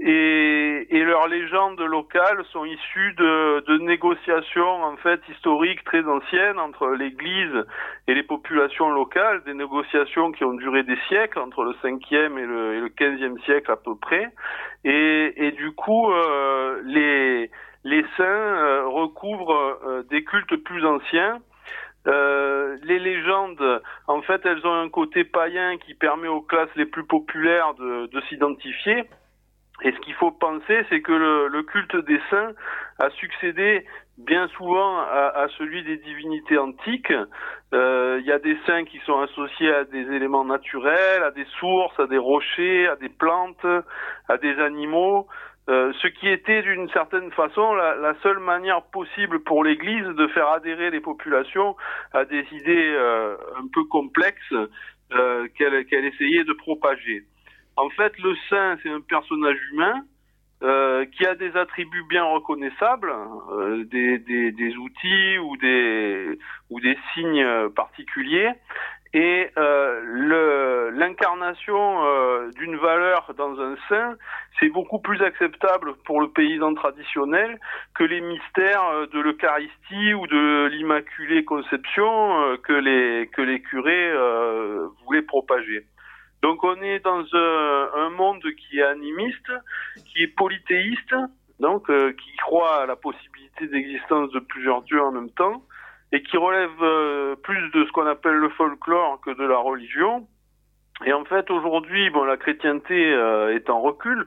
et, 0.00 0.86
et, 0.90 1.04
leurs 1.04 1.28
légendes 1.28 1.80
locales 1.80 2.42
sont 2.52 2.64
issues 2.64 3.12
de, 3.18 3.62
de, 3.66 3.78
négociations 3.78 4.82
en 4.82 4.96
fait 4.96 5.20
historiques 5.28 5.84
très 5.84 6.02
anciennes 6.04 6.58
entre 6.58 6.88
l'Église 6.88 7.64
et 8.08 8.14
les 8.14 8.22
populations 8.22 8.90
locales, 8.90 9.42
des 9.44 9.54
négociations 9.54 10.32
qui 10.32 10.44
ont 10.44 10.54
duré 10.54 10.82
des 10.84 10.96
siècles 11.08 11.38
entre 11.38 11.64
le 11.64 11.72
5e 11.82 12.38
et 12.38 12.46
le, 12.46 12.74
et 12.74 12.80
le 12.80 12.88
15e 12.88 13.42
siècle 13.44 13.70
à 13.70 13.76
peu 13.76 13.94
près, 13.94 14.28
et, 14.84 15.34
et 15.36 15.50
du 15.52 15.72
coup 15.72 16.10
euh, 16.10 16.80
les 16.86 17.50
les 17.84 18.04
saints 18.16 18.24
euh, 18.24 18.86
recouvrent 18.86 19.78
euh, 19.86 20.02
des 20.10 20.24
cultes 20.24 20.56
plus 20.56 20.84
anciens. 20.84 21.40
Euh, 22.06 22.76
les 22.82 22.98
légendes, 22.98 23.82
en 24.06 24.22
fait, 24.22 24.40
elles 24.44 24.66
ont 24.66 24.74
un 24.74 24.88
côté 24.88 25.24
païen 25.24 25.76
qui 25.78 25.94
permet 25.94 26.28
aux 26.28 26.40
classes 26.40 26.74
les 26.76 26.86
plus 26.86 27.04
populaires 27.04 27.74
de, 27.74 28.06
de 28.06 28.20
s'identifier. 28.22 29.04
Et 29.82 29.92
ce 29.92 29.98
qu'il 30.00 30.14
faut 30.14 30.30
penser, 30.30 30.84
c'est 30.88 31.00
que 31.00 31.12
le, 31.12 31.62
culte 31.62 31.96
des 31.96 32.20
saints 32.30 32.52
a 32.98 33.10
succédé 33.10 33.86
bien 34.18 34.48
souvent 34.48 34.98
à, 34.98 35.46
celui 35.56 35.82
des 35.82 35.96
divinités 35.96 36.58
antiques. 36.58 37.12
Il 37.72 37.78
euh, 37.78 38.20
y 38.20 38.32
a 38.32 38.38
des 38.38 38.58
saints 38.66 38.84
qui 38.84 38.98
sont 39.06 39.20
associés 39.20 39.72
à 39.72 39.84
des 39.84 40.02
éléments 40.12 40.44
naturels, 40.44 41.22
à 41.22 41.30
des 41.30 41.46
sources, 41.58 41.98
à 41.98 42.06
des 42.06 42.18
rochers, 42.18 42.88
à 42.88 42.96
des 42.96 43.08
plantes, 43.08 43.64
à 44.28 44.36
des 44.36 44.58
animaux. 44.58 45.26
Euh, 45.68 45.92
ce 46.02 46.08
qui 46.08 46.28
était 46.28 46.62
d'une 46.62 46.90
certaine 46.90 47.30
façon 47.32 47.74
la, 47.74 48.14
seule 48.22 48.40
manière 48.40 48.82
possible 48.82 49.40
pour 49.40 49.62
l'Église 49.62 50.04
de 50.04 50.26
faire 50.28 50.48
adhérer 50.48 50.90
les 50.90 51.00
populations 51.00 51.76
à 52.12 52.24
des 52.24 52.44
idées 52.52 52.92
euh, 52.94 53.36
un 53.56 53.66
peu 53.72 53.84
complexes 53.84 54.54
qu'elle 55.56 55.84
qu 55.86 55.94
essayait 55.94 56.44
de 56.44 56.52
propager. 56.52 57.24
En 57.76 57.88
fait, 57.90 58.16
le 58.18 58.34
saint, 58.48 58.78
c'est 58.82 58.90
un 58.90 59.00
personnage 59.00 59.58
humain 59.72 60.04
euh, 60.62 61.06
qui 61.06 61.24
a 61.24 61.34
des 61.34 61.56
attributs 61.56 62.04
bien 62.08 62.24
reconnaissables, 62.24 63.12
euh, 63.52 63.84
des, 63.84 64.76
outils 64.76 65.38
ou 65.38 65.56
des, 65.56 66.98
signes 67.14 67.68
particuliers. 67.74 68.52
Et 69.12 69.50
euh, 69.58 70.92
l'incarnation 70.92 72.04
euh, 72.04 72.50
d'une 72.52 72.76
valeur 72.76 73.34
dans 73.36 73.60
un 73.60 73.74
saint, 73.88 74.16
c'est 74.58 74.68
beaucoup 74.68 75.00
plus 75.00 75.20
acceptable 75.20 75.94
pour 76.04 76.20
le 76.20 76.28
paysan 76.28 76.74
traditionnel 76.74 77.58
que 77.96 78.04
les 78.04 78.20
mystères 78.20 79.08
de 79.12 79.18
l'Eucharistie 79.18 80.14
ou 80.14 80.28
de 80.28 80.66
l'Immaculée 80.66 81.44
Conception 81.44 82.40
euh, 82.40 82.56
que 82.58 82.72
les 82.72 83.60
curés 83.62 84.12
voulaient 85.04 85.22
propager. 85.22 85.84
Donc 86.42 86.64
on 86.64 86.80
est 86.80 87.00
dans 87.00 87.24
un, 87.32 87.88
un, 87.96 88.10
monde 88.10 88.42
qui 88.56 88.78
est 88.78 88.82
animiste, 88.82 89.52
qui 90.06 90.22
est 90.22 90.34
polythéiste, 90.34 91.14
donc 91.58 91.90
euh, 91.90 92.12
qui 92.12 92.36
croit 92.38 92.82
à 92.82 92.86
la 92.86 92.96
possibilité 92.96 93.66
d'existence 93.66 94.30
de 94.32 94.38
plusieurs 94.38 94.82
dieux 94.82 95.02
en 95.02 95.12
même 95.12 95.30
temps, 95.30 95.62
et 96.12 96.22
qui 96.22 96.36
relève 96.36 96.70
euh, 96.82 97.36
plus 97.36 97.70
de 97.72 97.84
ce 97.84 97.92
qu'on 97.92 98.06
appelle 98.06 98.36
le 98.36 98.48
folklore 98.50 99.20
que 99.20 99.30
de 99.30 99.44
la 99.44 99.58
religion. 99.58 100.26
Et 101.06 101.12
en 101.12 101.24
fait, 101.24 101.50
aujourd'hui, 101.50 102.10
bon, 102.10 102.24
la 102.24 102.36
chrétienté 102.36 103.12
euh, 103.12 103.54
est 103.54 103.70
en 103.70 103.80
recul, 103.80 104.26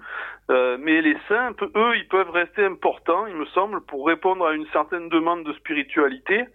mais 0.49 1.01
les 1.01 1.17
saints, 1.27 1.55
eux, 1.75 1.95
ils 1.95 2.07
peuvent 2.07 2.29
rester 2.29 2.63
importants, 2.65 3.25
il 3.25 3.35
me 3.35 3.45
semble, 3.47 3.81
pour 3.81 4.05
répondre 4.05 4.45
à 4.45 4.53
une 4.53 4.67
certaine 4.67 5.09
demande 5.09 5.43
de 5.45 5.53
spiritualité 5.53 6.45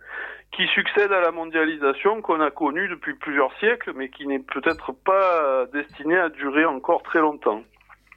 qui 0.52 0.66
succède 0.68 1.12
à 1.12 1.20
la 1.20 1.30
mondialisation 1.30 2.20
qu'on 2.22 2.40
a 2.40 2.50
connue 2.50 2.88
depuis 2.88 3.14
plusieurs 3.14 3.56
siècles, 3.58 3.92
mais 3.94 4.08
qui 4.08 4.26
n'est 4.26 4.38
peut-être 4.38 4.92
pas 4.92 5.66
destinée 5.72 6.18
à 6.18 6.28
durer 6.30 6.64
encore 6.64 7.02
très 7.02 7.20
longtemps. 7.20 7.62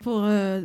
Pour 0.02 0.24
euh, 0.24 0.62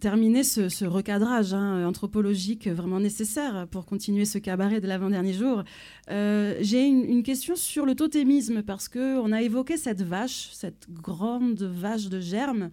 terminer 0.00 0.44
ce, 0.44 0.84
recadrage 0.84 1.52
hein, 1.52 1.84
anthropologique 1.84 2.68
vraiment 2.68 3.00
nécessaire 3.00 3.66
pour 3.68 3.84
continuer 3.84 4.24
ce 4.24 4.38
cabaret 4.38 4.80
de 4.80 4.86
l'avant-dernier 4.86 5.32
jour, 5.32 5.64
euh, 6.10 6.54
j'ai 6.60 6.86
une, 6.86 7.24
question 7.24 7.56
sur 7.56 7.84
le 7.84 7.96
totémisme 7.96 8.62
parce 8.62 8.88
qu'on 8.88 9.32
a 9.32 9.42
évoqué 9.42 9.76
cette 9.76 10.02
vache, 10.02 10.50
cette 10.52 10.88
grande 10.88 11.60
vache 11.62 12.08
de 12.08 12.20
germe, 12.20 12.70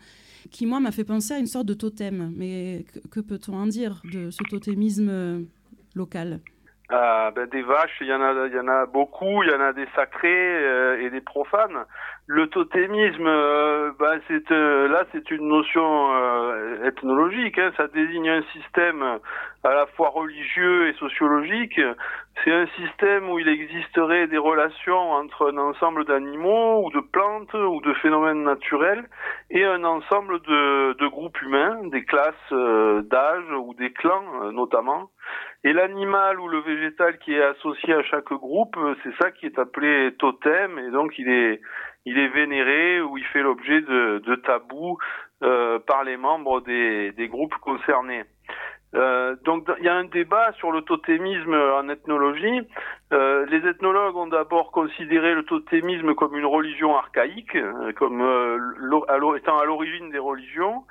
qui 0.52 0.68
moi 0.68 0.80
m'a 0.80 0.92
fait 0.92 1.04
penser 1.04 1.34
à 1.34 1.40
une 1.40 1.48
sorte 1.48 1.66
de 1.66 1.74
totem. 1.74 2.32
Mais 2.36 2.86
que, 2.94 3.00
que 3.08 3.20
peut-on 3.20 3.56
en 3.56 3.66
dire 3.66 4.02
de 4.12 4.30
ce 4.30 4.44
totémisme 4.44 5.48
local? 5.96 6.42
Euh, 6.94 7.32
ben, 7.32 7.48
des 7.48 7.64
vaches, 7.64 7.98
il 8.02 8.08
y 8.08 8.14
en 8.14 8.22
a, 8.22 8.48
il 8.48 8.54
y 8.54 8.60
en 8.60 8.68
a 8.68 8.86
beaucoup. 8.86 9.42
Il 9.44 9.50
y 9.50 9.54
en 9.54 9.62
a 9.62 9.74
des 9.74 9.88
sacrés 9.96 10.64
euh, 10.64 11.02
et 11.02 11.10
des 11.10 11.22
profanes. 11.22 11.86
Le 12.28 12.48
totémisme, 12.48 13.28
euh, 13.28 13.92
ben, 14.00 14.22
c'est 14.28 14.52
euh, 14.52 14.88
là, 14.88 15.04
c'est 15.12 15.32
une 15.32 15.48
notion 15.48 16.14
euh, 16.14 16.88
ethnologique. 16.88 17.58
Hein, 17.58 17.72
ça 17.78 17.88
désigne 17.88 18.30
un 18.30 18.44
système 18.54 19.04
à 19.64 19.74
la 19.74 19.88
fois 19.88 20.10
religieux 20.10 20.88
et 20.88 20.94
sociologique. 20.94 21.82
C'est 22.44 22.54
un 22.54 22.68
système 22.78 23.30
où 23.30 23.40
il 23.40 23.48
existerait 23.50 24.28
des 24.28 24.38
relations 24.38 25.12
entre 25.12 25.52
un 25.52 25.58
ensemble 25.58 26.06
d'animaux 26.06 26.86
ou 26.86 26.92
de 26.92 27.00
plantes 27.00 27.54
ou 27.54 27.82
de 27.82 27.94
phénomènes 27.96 28.44
naturels 28.44 29.06
et 29.50 29.66
un 29.66 29.84
ensemble 29.84 30.42
de, 30.42 30.94
de 30.94 31.08
groupes 31.08 31.42
humains, 31.42 31.80
des 31.86 32.04
classes 32.06 32.52
d'âge 32.52 33.52
ou 33.58 33.74
des 33.76 33.92
clans 33.92 34.52
notamment. 34.52 35.10
Et 35.66 35.72
l'animal 35.72 36.40
ou 36.40 36.48
le 36.50 36.60
végétal 36.60 37.18
qui 37.20 37.34
est 37.34 37.44
associé 37.44 37.94
à 37.94 38.04
chaque 38.04 38.32
groupe, 38.34 38.78
c'est 39.02 39.16
ça 39.22 39.32
qui 39.32 39.46
est 39.46 39.58
appelé 39.58 40.14
totem, 40.20 40.78
et 40.78 40.92
donc 40.92 41.18
il 41.18 41.30
est, 41.30 41.62
il 42.06 42.20
est 42.20 42.28
vénéré 42.28 43.02
ou 43.02 43.18
il 43.18 43.24
fait 43.26 43.42
l'objet 43.42 43.80
de, 43.82 44.22
de 44.26 44.36
tabous 44.36 44.98
euh, 45.42 45.80
par 45.80 46.04
les 46.04 46.18
membres 46.18 46.60
des, 46.62 47.14
des 47.14 47.28
groupes 47.30 47.56
concernés. 47.56 48.24
Euh, 48.96 49.36
donc 49.46 49.68
il 49.80 49.86
y 49.86 49.90
a 49.90 49.96
un 49.96 50.04
débat 50.04 50.52
sur 50.54 50.72
le 50.72 50.82
totémisme 50.82 51.54
en 51.54 51.90
ethnologie. 51.90 52.62
Euh, 53.12 53.46
les 53.48 53.68
ethnologues 53.68 54.16
ont 54.16 54.28
d'abord 54.28 54.72
considéré 54.72 55.34
le 55.34 55.44
totémisme 55.44 56.14
comme 56.14 56.36
une 56.36 56.46
religion 56.46 56.96
archaïque, 56.96 57.58
comme 57.96 58.22
euh, 58.22 59.36
étant 59.38 59.58
à 59.58 59.66
l'origine 59.66 60.12
des 60.12 60.20
religions. 60.20 60.84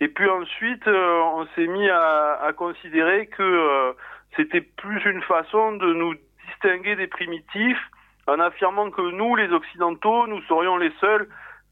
Et 0.00 0.08
puis 0.08 0.28
ensuite, 0.28 0.86
euh, 0.86 1.20
on 1.34 1.46
s'est 1.54 1.66
mis 1.66 1.88
à, 1.88 2.38
à, 2.40 2.52
considérer 2.52 3.26
que 3.26 3.42
euh, 3.42 3.92
c'était 4.38 4.60
plus 4.60 5.04
une 5.04 5.22
façon 5.22 5.72
de 5.72 5.92
nous 5.92 6.14
distinguer 6.46 6.94
des 6.96 7.08
primitifs 7.08 7.90
en 8.28 8.38
affirmant 8.40 8.90
que 8.90 9.02
nous, 9.02 9.34
les 9.36 9.50
Occidentaux, 9.52 10.26
nous 10.26 10.40
serions 10.42 10.76
les 10.76 10.92
seuls 11.00 11.28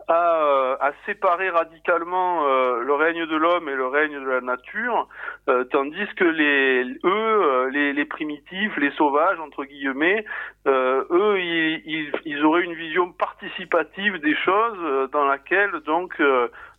à, 0.08 0.42
euh, 0.42 0.76
séparer 1.04 1.50
radicalement 1.50 2.46
euh, 2.46 2.82
le 2.82 2.94
règne 2.94 3.26
de 3.26 3.36
l'homme 3.36 3.68
et 3.68 3.74
le 3.74 3.86
règne 3.86 4.20
de 4.20 4.28
la 4.28 4.40
nature, 4.40 5.08
euh, 5.48 5.64
tandis 5.64 6.06
que 6.16 6.24
les 6.24 6.98
eux, 7.04 7.68
les, 7.70 8.04
primitifs, 8.04 8.76
les 8.76 8.90
sauvages 8.92 9.40
entre 9.40 9.64
guillemets, 9.64 10.24
eux, 10.66 11.38
ils, 11.40 12.44
auraient 12.44 12.64
une 12.64 12.74
vision 12.74 13.12
participative 13.12 14.18
des 14.18 14.34
choses 14.36 15.10
dans 15.10 15.24
laquelle 15.24 15.72
donc 15.84 16.14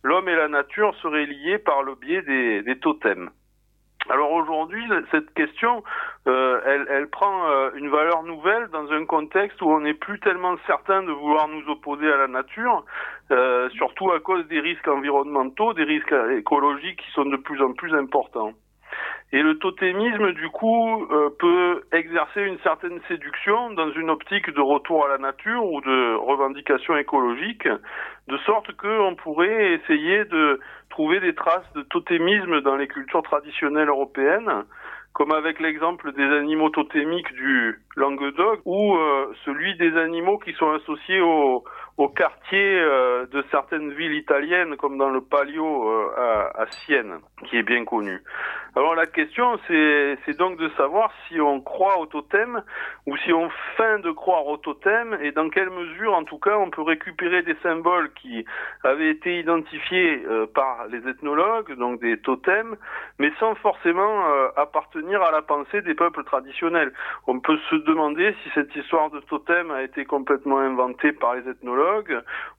l'homme 0.02 0.28
et 0.28 0.36
la 0.36 0.48
nature 0.48 0.94
seraient 0.96 1.26
liés 1.26 1.58
par 1.58 1.82
le 1.82 1.94
biais 1.94 2.22
des 2.22 2.78
totems. 2.78 3.30
Alors 4.08 4.32
aujourd'hui, 4.32 4.82
cette 5.10 5.34
question, 5.34 5.82
euh, 6.26 6.84
elle, 6.88 7.08
prend 7.08 7.50
euh, 7.50 7.70
une 7.74 7.90
valeur 7.90 8.22
nouvelle 8.22 8.68
dans 8.68 8.90
un 8.90 9.04
contexte 9.04 9.60
où 9.60 9.70
on 9.70 9.80
n'est 9.80 9.94
plus 9.94 10.18
tellement 10.20 10.56
certain 10.66 11.02
de 11.02 11.10
vouloir 11.10 11.48
nous 11.48 11.68
opposer 11.68 12.10
à 12.10 12.16
la 12.16 12.28
nature, 12.28 12.84
euh, 13.30 13.68
surtout 13.70 14.10
à 14.12 14.20
cause 14.20 14.46
des 14.48 14.60
risques 14.60 14.88
environnementaux, 14.88 15.74
des 15.74 15.84
risques 15.84 16.14
écologiques 16.30 17.00
qui 17.00 17.10
sont 17.12 17.26
de 17.26 17.36
plus 17.36 17.60
en 17.62 17.72
plus 17.72 17.94
importants. 17.94 18.52
Et 19.30 19.42
le 19.42 19.58
totémisme, 19.58 20.32
du 20.32 20.48
coup, 20.48 21.06
euh, 21.10 21.28
peut 21.38 21.82
exercer 21.92 22.40
une 22.40 22.58
certaine 22.60 22.98
séduction 23.08 23.70
dans 23.72 23.90
une 23.92 24.08
optique 24.08 24.50
de 24.50 24.60
retour 24.60 25.04
à 25.04 25.08
la 25.08 25.18
nature 25.18 25.64
ou 25.70 25.82
de 25.82 26.14
revendication 26.14 26.96
écologique, 26.96 27.68
de 28.28 28.38
sorte 28.46 28.74
qu'on 28.76 29.16
pourrait 29.16 29.74
essayer 29.74 30.24
de 30.24 30.60
trouver 30.88 31.20
des 31.20 31.34
traces 31.34 31.70
de 31.74 31.82
totémisme 31.82 32.62
dans 32.62 32.76
les 32.76 32.88
cultures 32.88 33.22
traditionnelles 33.22 33.90
européennes, 33.90 34.64
comme 35.12 35.32
avec 35.32 35.60
l'exemple 35.60 36.12
des 36.12 36.24
animaux 36.24 36.70
totémiques 36.70 37.32
du 37.34 37.82
Languedoc 37.96 38.60
ou 38.64 38.96
euh, 38.96 39.34
celui 39.44 39.76
des 39.76 39.94
animaux 39.98 40.38
qui 40.38 40.54
sont 40.54 40.70
associés 40.70 41.20
au, 41.20 41.64
au 41.98 42.08
quartier 42.08 42.78
euh, 42.80 43.26
de 43.26 43.44
certaines 43.50 43.92
villes 43.92 44.14
italiennes, 44.14 44.76
comme 44.76 44.98
dans 44.98 45.10
le 45.10 45.20
Palio 45.20 45.90
euh, 45.90 46.06
à, 46.16 46.62
à, 46.62 46.66
Sienne, 46.70 47.18
qui 47.44 47.58
est 47.58 47.64
bien 47.64 47.84
connu. 47.84 48.22
Alors 48.76 48.94
la 48.94 49.06
question, 49.06 49.58
c'est 49.66 50.38
donc 50.38 50.56
de 50.58 50.68
savoir 50.76 51.10
si 51.26 51.40
on 51.40 51.60
croit 51.60 51.98
au 51.98 52.06
totem 52.06 52.62
ou 53.06 53.16
si 53.16 53.32
on 53.32 53.50
feint 53.76 53.98
de 53.98 54.12
croire 54.12 54.46
au 54.46 54.56
totem 54.56 55.18
et 55.20 55.32
dans 55.32 55.48
quelle 55.48 55.70
mesure, 55.70 56.14
en 56.14 56.22
tout 56.22 56.38
cas, 56.38 56.56
on 56.56 56.70
peut 56.70 56.82
récupérer 56.82 57.42
des 57.42 57.56
symboles 57.64 58.12
qui 58.12 58.44
avaient 58.84 59.10
été 59.10 59.40
identifiés 59.40 60.22
euh, 60.28 60.46
par 60.46 60.86
les 60.92 61.08
ethnologues, 61.08 61.76
donc 61.76 62.00
des 62.00 62.18
totems, 62.20 62.76
mais 63.18 63.32
sans 63.40 63.56
forcément 63.56 64.22
appartenir 64.56 65.22
à 65.22 65.32
la 65.32 65.42
pensée 65.42 65.82
des 65.82 65.94
peuples 65.94 66.22
traditionnels. 66.22 66.92
On 67.26 67.40
peut 67.40 67.58
se 67.70 67.76
demander 67.76 68.36
si 68.44 68.50
cette 68.54 68.74
histoire 68.76 69.10
de 69.10 69.18
totem 69.20 69.72
a 69.72 69.82
été 69.82 70.04
complètement 70.04 70.58
inventée 70.58 71.10
par 71.12 71.34
les 71.34 71.48
ethnologues 71.48 71.87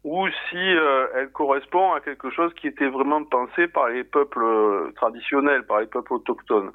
ou 0.04 0.28
si 0.50 0.58
euh, 0.58 1.08
elle 1.16 1.30
correspond 1.32 1.94
à 1.94 2.00
quelque 2.00 2.30
chose 2.30 2.54
qui 2.56 2.68
était 2.68 2.88
vraiment 2.88 3.24
pensé 3.24 3.68
par 3.68 3.90
les 3.90 4.04
peuples 4.04 4.44
euh, 4.44 4.92
traditionnels, 4.96 5.66
par 5.66 5.80
les 5.80 5.88
peuples 5.88 6.14
autochtones. 6.14 6.72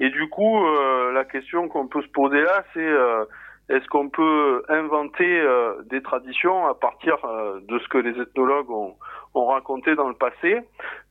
Et 0.00 0.10
du 0.10 0.28
coup, 0.28 0.64
euh, 0.66 1.12
la 1.12 1.24
question 1.24 1.68
qu'on 1.68 1.86
peut 1.86 2.02
se 2.02 2.08
poser 2.08 2.40
là, 2.40 2.64
c'est 2.74 2.92
est-ce 3.68 3.86
qu'on 3.88 4.08
peut 4.08 4.62
inventer 4.68 5.44
des 5.86 6.00
traditions 6.00 6.66
à 6.68 6.74
partir 6.74 7.16
de 7.66 7.78
ce 7.80 7.88
que 7.88 7.98
les 7.98 8.20
ethnologues 8.20 8.70
ont, 8.70 8.94
ont 9.34 9.46
raconté 9.46 9.96
dans 9.96 10.08
le 10.08 10.14
passé, 10.14 10.60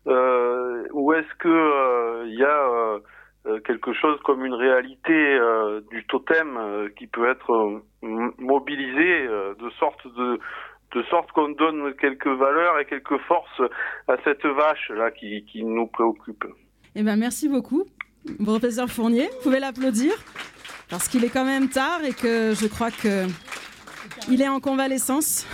ou 0.05 1.13
est-ce 1.13 1.35
que 1.39 2.25
il 2.27 2.39
y 2.39 2.45
a 2.45 3.59
quelque 3.65 3.91
chose 3.91 4.17
comme 4.23 4.45
une 4.45 4.53
réalité 4.53 5.37
du 5.89 6.05
totem 6.05 6.89
qui 6.95 7.07
peut 7.07 7.27
être 7.27 7.81
mobilisé 8.01 9.27
de 9.27 9.69
sorte 9.71 10.07
de 10.15 10.39
de 10.95 11.03
sorte 11.03 11.31
qu'on 11.33 11.49
donne 11.49 11.93
quelques 11.99 12.27
valeurs 12.27 12.79
et 12.79 12.85
quelques 12.85 13.19
forces 13.27 13.61
à 14.07 14.15
cette 14.23 14.45
vache 14.45 14.89
là 14.95 15.11
qui, 15.11 15.43
nous 15.63 15.87
préoccupe. 15.87 16.45
Eh 16.95 17.03
ben 17.03 17.17
merci 17.17 17.49
beaucoup, 17.49 17.83
professeur 18.43 18.89
Fournier. 18.89 19.27
Vous 19.33 19.43
pouvez 19.43 19.59
l'applaudir 19.59 20.13
parce 20.89 21.09
qu'il 21.09 21.25
est 21.25 21.29
quand 21.29 21.45
même 21.45 21.69
tard 21.69 22.03
et 22.05 22.13
que 22.13 22.53
je 22.53 22.67
crois 22.67 22.91
que 22.91 23.25
il 24.29 24.41
est 24.41 24.47
en 24.47 24.61
convalescence. 24.61 25.45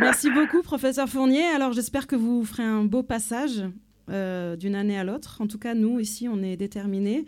Merci 0.00 0.30
beaucoup, 0.30 0.62
professeur 0.62 1.08
Fournier. 1.08 1.44
Alors 1.54 1.72
j'espère 1.72 2.06
que 2.06 2.16
vous 2.16 2.44
ferez 2.44 2.64
un 2.64 2.84
beau 2.84 3.04
passage 3.04 3.62
euh, 4.10 4.56
d'une 4.56 4.74
année 4.74 4.98
à 4.98 5.04
l'autre. 5.04 5.40
En 5.40 5.46
tout 5.46 5.58
cas, 5.58 5.74
nous 5.74 6.00
ici, 6.00 6.28
on 6.28 6.42
est 6.42 6.56
déterminés 6.56 7.26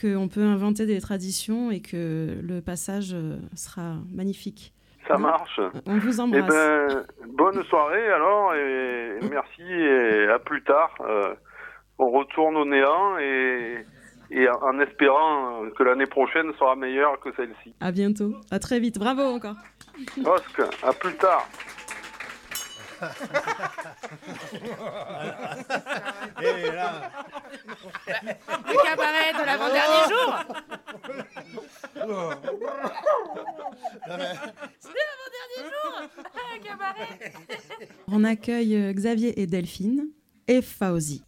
qu'on 0.00 0.28
peut 0.28 0.44
inventer 0.44 0.86
des 0.86 1.00
traditions 1.00 1.70
et 1.70 1.80
que 1.80 2.38
le 2.40 2.60
passage 2.60 3.10
euh, 3.12 3.38
sera 3.56 3.96
magnifique. 4.12 4.72
Ça 5.08 5.18
marche. 5.18 5.60
On 5.86 5.98
vous 5.98 6.20
embrasse. 6.20 6.44
Eh 6.44 6.48
ben, 6.48 7.04
bonne 7.36 7.62
soirée 7.64 8.10
alors 8.12 8.54
et 8.54 9.18
merci 9.30 9.62
et 9.62 10.28
à 10.28 10.38
plus 10.38 10.62
tard. 10.62 10.94
Euh, 11.00 11.34
on 11.98 12.10
retourne 12.10 12.56
au 12.56 12.64
néant 12.64 13.18
et, 13.18 13.84
et 14.30 14.48
en 14.48 14.78
espérant 14.80 15.62
que 15.76 15.82
l'année 15.82 16.06
prochaine 16.06 16.52
sera 16.58 16.76
meilleure 16.76 17.18
que 17.20 17.30
celle-ci. 17.36 17.74
À 17.80 17.90
bientôt. 17.92 18.34
À 18.50 18.58
très 18.58 18.78
vite. 18.78 18.98
Bravo 18.98 19.22
encore. 19.22 19.56
Oscar, 20.24 20.70
à 20.82 20.92
plus 20.92 21.14
tard. 21.16 21.46
Et 26.42 26.70
là... 26.70 27.10
Le 28.06 28.82
cabaret 28.84 29.32
de 29.32 29.44
l'avant-dernier 29.46 30.04
jour. 30.08 30.30
C'était 34.78 35.06
l'avant-dernier 35.08 35.62
jour. 35.70 35.92
Un 36.52 36.58
cabaret. 36.58 37.32
On 38.08 38.24
accueille 38.24 38.76
euh, 38.76 38.92
Xavier 38.92 39.40
et 39.40 39.46
Delphine 39.46 40.08
et 40.46 40.60
Fauzi. 40.62 41.22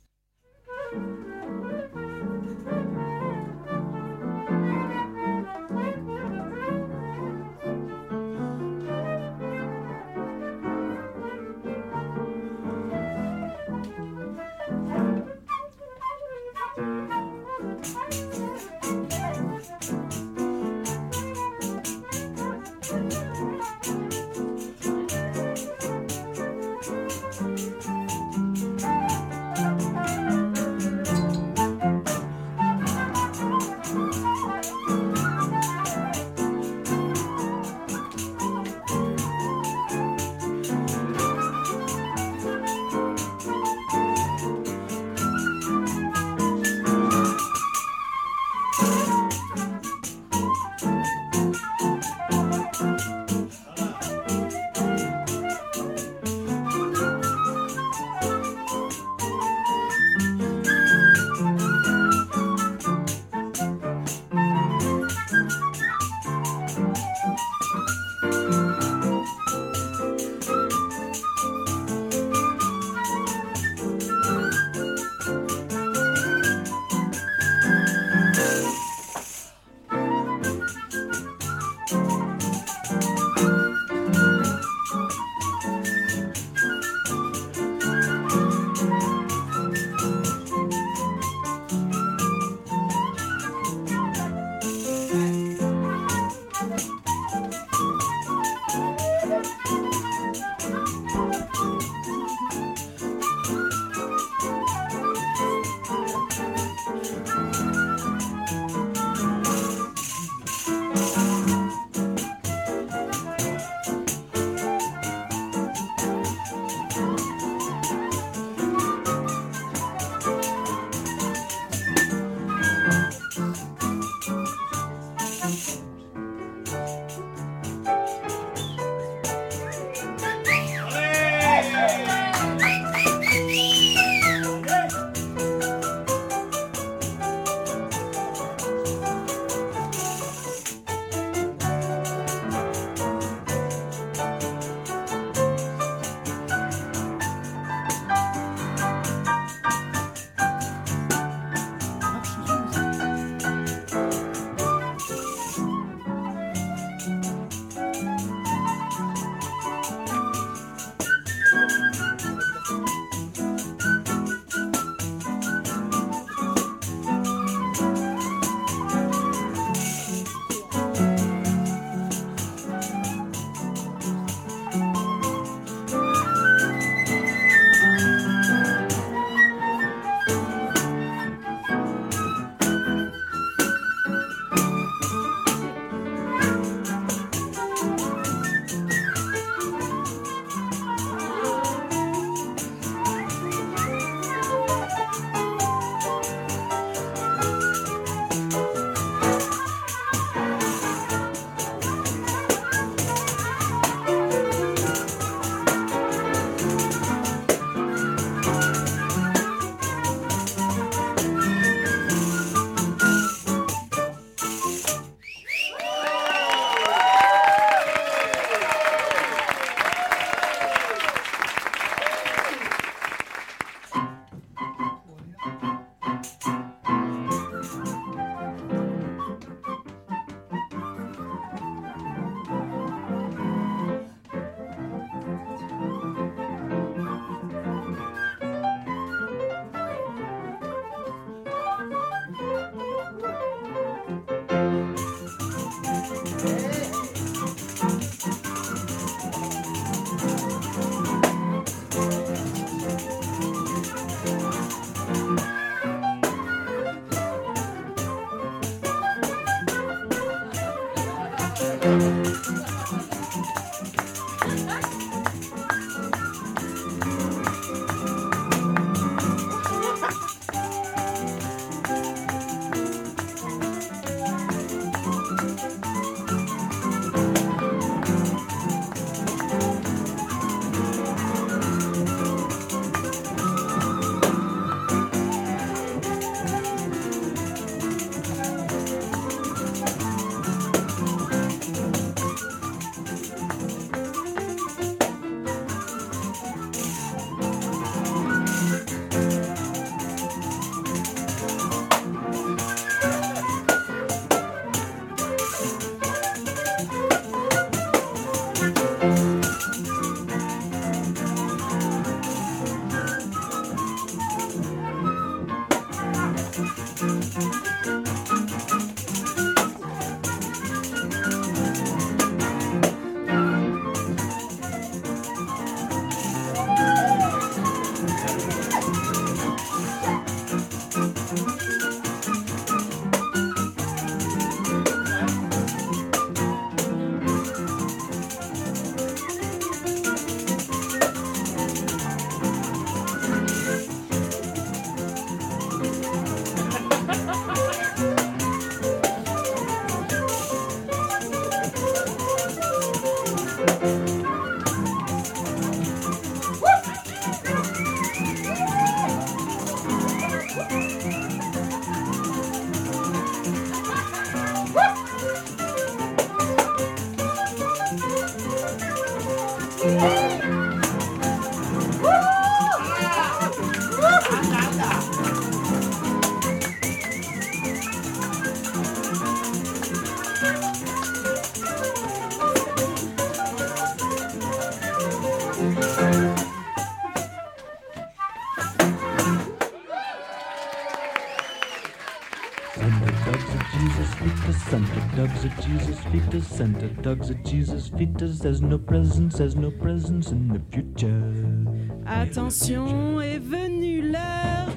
Attention, 402.07 403.21
est 403.21 403.39
venue 403.39 404.11
l'heure 404.11 404.69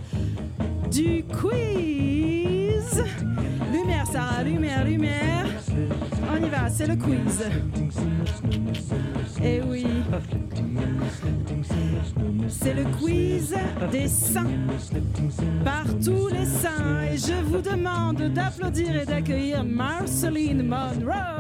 du 0.92 1.24
quiz. 1.24 3.04
Lumière, 3.72 4.06
Sarah, 4.08 4.44
lumière, 4.44 4.86
lumière. 4.86 5.46
On 6.32 6.44
y 6.44 6.50
va, 6.50 6.70
c'est 6.70 6.88
le 6.88 6.96
quiz. 6.96 7.44
Eh 9.44 9.62
oui. 9.62 9.86
C'est 12.48 12.74
le 12.74 12.84
quiz 13.00 13.56
des 13.92 14.08
saints. 14.08 14.46
Par 15.64 15.86
tous 16.04 16.28
les 16.28 16.46
saints. 16.46 17.02
Et 17.12 17.18
je 17.18 17.34
vous 17.46 17.62
demande 17.62 18.22
d'applaudir 18.34 18.96
et 18.96 19.06
d'accueillir 19.06 19.64
Marceline 19.64 20.64
Monroe. 20.64 21.35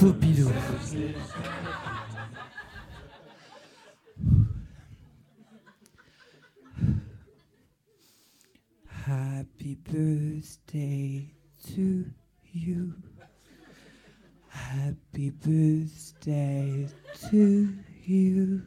Happy 0.00 0.14
birthday 9.84 11.28
to 11.66 12.06
you. 12.50 12.94
Happy 14.48 15.28
birthday 15.28 16.88
to 17.28 17.74
you. 18.02 18.62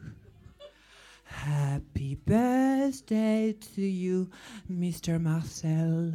Happy 1.24 2.14
birthday 2.14 3.56
to 3.74 3.82
you, 3.82 4.30
Mr. 4.70 5.20
Marcel. 5.20 6.12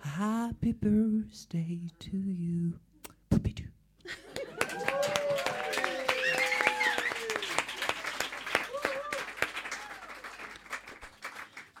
Happy 0.00 0.72
birthday 0.72 1.90
to 1.98 2.16
you. 2.16 2.72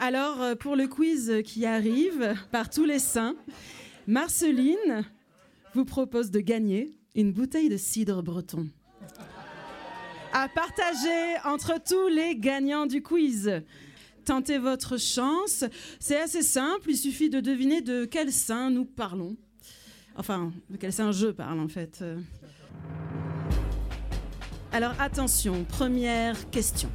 Alors, 0.06 0.42
euh, 0.42 0.54
pour 0.54 0.76
le 0.76 0.86
quiz 0.86 1.32
qui 1.46 1.64
arrive 1.64 2.36
par 2.52 2.68
tous 2.68 2.84
les 2.84 2.98
saints, 2.98 3.36
Marceline 4.06 5.02
vous 5.72 5.86
propose 5.86 6.30
de 6.30 6.40
gagner 6.40 6.94
une 7.14 7.32
bouteille 7.32 7.70
de 7.70 7.78
cidre 7.78 8.22
breton. 8.22 8.68
À 10.34 10.46
partager 10.50 11.38
entre 11.46 11.82
tous 11.82 12.08
les 12.08 12.36
gagnants 12.36 12.84
du 12.84 13.02
quiz. 13.02 13.62
Tentez 14.26 14.58
votre 14.58 14.98
chance. 14.98 15.64
C'est 16.00 16.20
assez 16.20 16.42
simple, 16.42 16.90
il 16.90 16.98
suffit 16.98 17.30
de 17.30 17.40
deviner 17.40 17.80
de 17.80 18.04
quel 18.04 18.30
saint 18.30 18.68
nous 18.68 18.84
parlons. 18.84 19.38
Enfin, 20.16 20.52
de 20.68 20.76
quel 20.76 20.92
saint 20.92 21.12
je 21.12 21.28
parle 21.28 21.60
en 21.60 21.68
fait. 21.68 22.00
Euh. 22.02 22.18
Alors 24.70 24.92
attention, 25.00 25.64
première 25.64 26.50
question. 26.50 26.90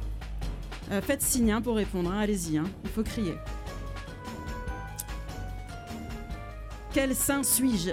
Euh, 0.90 1.00
faites 1.00 1.22
signe 1.22 1.52
hein, 1.52 1.62
pour 1.62 1.76
répondre, 1.76 2.10
hein, 2.10 2.18
allez-y, 2.18 2.58
hein, 2.58 2.68
il 2.82 2.90
faut 2.90 3.04
crier. 3.04 3.34
Quel 6.92 7.14
saint 7.14 7.44
suis-je? 7.44 7.92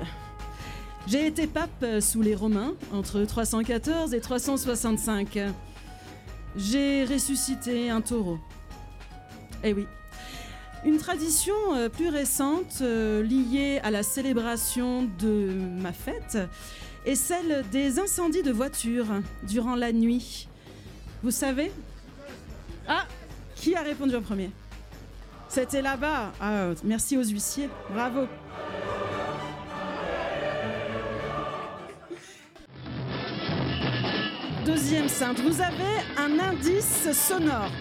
J'ai 1.06 1.28
été 1.28 1.46
pape 1.46 1.70
euh, 1.84 2.02
sous 2.02 2.24
les 2.24 2.34
Romains 2.34 2.74
entre 2.92 3.24
314 3.24 4.16
et 4.16 4.20
365. 4.20 5.38
J'ai 6.56 7.06
ressuscité 7.06 7.92
un 7.92 8.02
taureau. 8.02 8.40
Eh 9.64 9.74
oui. 9.74 9.86
Une 10.84 10.98
tradition 10.98 11.54
euh, 11.76 11.90
plus 11.90 12.10
récente 12.10 12.82
liée 12.82 13.80
à 13.84 13.92
la 13.92 14.02
célébration 14.02 15.08
de 15.20 15.52
ma 15.80 15.94
fête 15.94 16.40
est 17.06 17.16
celle 17.16 17.64
des 17.72 18.00
incendies 18.00 18.44
de 18.44 18.52
voitures 18.52 19.22
durant 19.44 19.76
la 19.76 19.92
nuit. 19.92 20.48
Vous 21.22 21.32
savez 21.32 21.72
Ah 22.88 23.06
Qui 23.56 23.76
a 23.76 23.82
répondu 23.82 24.16
en 24.16 24.22
premier? 24.22 24.52
C'était 25.50 25.82
là-bas. 25.82 26.32
Ah, 26.40 26.70
merci 26.84 27.18
aux 27.18 27.24
huissiers. 27.24 27.70
Bravo. 27.90 28.28
Deuxième 34.66 35.08
sainte, 35.08 35.40
vous 35.40 35.62
avez 35.62 36.02
un 36.18 36.40
indice 36.40 37.12
sonore. 37.14 37.72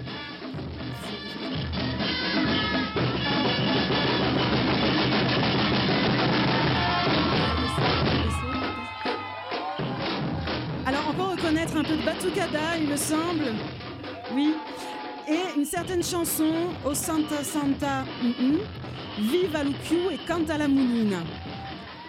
Alors 10.87 11.03
on 11.11 11.13
peut 11.13 11.23
reconnaître 11.23 11.77
un 11.77 11.83
peu 11.83 11.97
de 11.97 12.05
batucada, 12.05 12.77
il 12.81 12.89
me 12.89 12.97
semble. 12.97 13.53
Oui. 14.33 14.55
Et 15.29 15.59
une 15.59 15.65
certaine 15.65 16.05
chanson, 16.05 16.53
au 16.85 16.95
Santa 16.95 17.43
Santa, 17.43 18.05
mm 18.23 18.31
-mm, 18.31 18.59
Viva 19.31 19.65
Luciu 19.65 19.99
et 20.13 20.19
Canta 20.27 20.57
la 20.57 20.69
Moulina. 20.69 21.19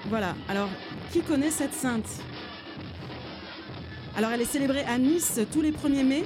Voilà. 0.06 0.36
Alors, 0.48 0.70
qui 1.12 1.22
connaît 1.22 1.50
cette 1.50 1.74
sainte? 1.74 2.10
Alors, 4.16 4.32
elle 4.32 4.42
est 4.42 4.52
célébrée 4.52 4.84
à 4.84 4.98
Nice 5.00 5.40
tous 5.52 5.62
les 5.62 5.72
1er 5.72 6.04
mai. 6.04 6.24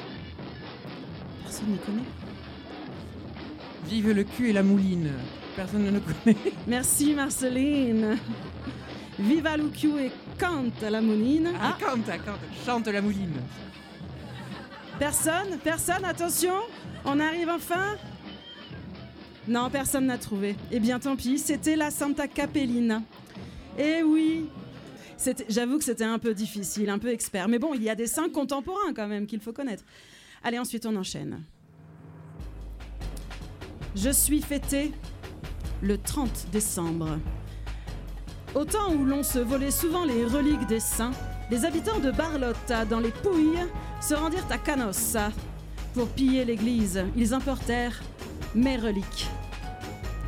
Personne 1.44 1.72
ne 1.72 1.78
connaît. 1.78 2.10
Vive 3.88 4.12
le 4.12 4.24
cul 4.24 4.50
et 4.50 4.54
la 4.54 4.64
mouline. 4.64 5.12
Personne 5.56 5.86
ne 5.86 5.92
le 5.92 6.02
connaît. 6.02 6.38
Merci 6.68 7.14
Marceline. 7.14 8.18
Viva 9.18 9.56
Luciu 9.56 9.92
et 10.00 10.12
Canta 10.38 10.90
la 10.90 11.02
Moulina. 11.02 11.52
Ah, 11.62 11.78
canta, 11.80 12.18
canta. 12.18 12.48
Chante 12.66 12.88
la 12.88 13.02
mouline. 13.02 13.40
Personne 15.02 15.58
Personne 15.64 16.06
Attention 16.06 16.54
On 17.06 17.20
arrive 17.20 17.50
enfin 17.50 17.98
Non, 19.48 19.72
personne 19.72 20.06
n'a 20.06 20.20
trouvé. 20.20 20.56
Eh 20.72 20.80
bien, 20.80 21.00
tant 21.00 21.16
pis, 21.16 21.40
c'était 21.40 21.76
la 21.76 21.90
Santa 21.90 22.28
Capellina. 22.28 23.02
Eh 23.80 24.04
oui 24.04 24.46
J'avoue 25.50 25.80
que 25.80 25.86
c'était 25.86 26.04
un 26.04 26.20
peu 26.20 26.36
difficile, 26.36 26.92
un 26.92 27.00
peu 27.00 27.10
expert. 27.10 27.48
Mais 27.48 27.58
bon, 27.58 27.74
il 27.74 27.82
y 27.82 27.90
a 27.90 27.96
des 27.96 28.06
saints 28.06 28.30
contemporains 28.30 28.94
quand 28.96 29.08
même 29.08 29.26
qu'il 29.26 29.40
faut 29.40 29.54
connaître. 29.54 29.84
Allez, 30.44 30.60
ensuite, 30.60 30.86
on 30.86 30.96
enchaîne. 30.96 31.42
Je 33.96 34.12
suis 34.12 34.44
fêté 34.44 34.92
le 35.82 35.98
30 35.98 36.50
décembre. 36.52 37.18
Au 38.54 38.66
temps 38.66 38.94
où 38.94 39.04
l'on 39.04 39.24
se 39.24 39.40
volait 39.40 39.72
souvent 39.72 40.06
les 40.06 40.26
reliques 40.26 40.68
des 40.68 40.80
saints, 40.80 41.14
les 41.50 41.66
habitants 41.66 42.00
de 42.00 42.12
Barlotta, 42.12 42.86
dans 42.86 43.00
les 43.00 43.10
Pouilles, 43.10 43.66
se 44.02 44.16
rendirent 44.16 44.48
à 44.50 44.58
Canossa 44.58 45.32
pour 45.94 46.08
piller 46.10 46.44
l'église. 46.44 47.06
Ils 47.16 47.34
emportèrent 47.34 48.02
mes 48.56 48.78
reliques. 48.78 49.30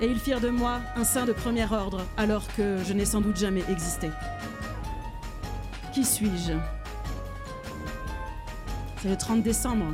Et 0.01 0.05
ils 0.05 0.19
firent 0.19 0.41
de 0.41 0.49
moi 0.49 0.79
un 0.95 1.03
saint 1.03 1.25
de 1.25 1.33
premier 1.33 1.71
ordre, 1.71 2.01
alors 2.17 2.43
que 2.55 2.77
je 2.85 2.93
n'ai 2.93 3.05
sans 3.05 3.21
doute 3.21 3.37
jamais 3.37 3.63
existé. 3.69 4.09
Qui 5.93 6.05
suis-je? 6.05 6.53
C'est 9.01 9.09
le 9.09 9.17
30 9.17 9.43
décembre. 9.43 9.93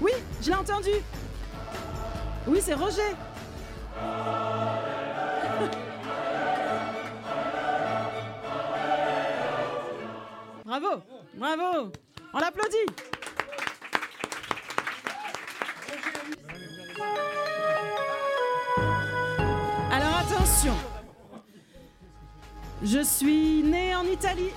Oui, 0.00 0.12
je 0.42 0.48
l'ai 0.48 0.54
entendu. 0.54 0.90
Oui, 2.46 2.58
c'est 2.62 2.74
Roger. 2.74 3.02
Bravo, 10.78 11.02
bravo. 11.34 11.92
On 12.34 12.38
l'applaudit. 12.38 12.76
Alors 19.90 20.16
attention. 20.16 20.74
Je 22.82 23.02
suis 23.02 23.62
né 23.62 23.94
en 23.94 24.04
Italie 24.04 24.50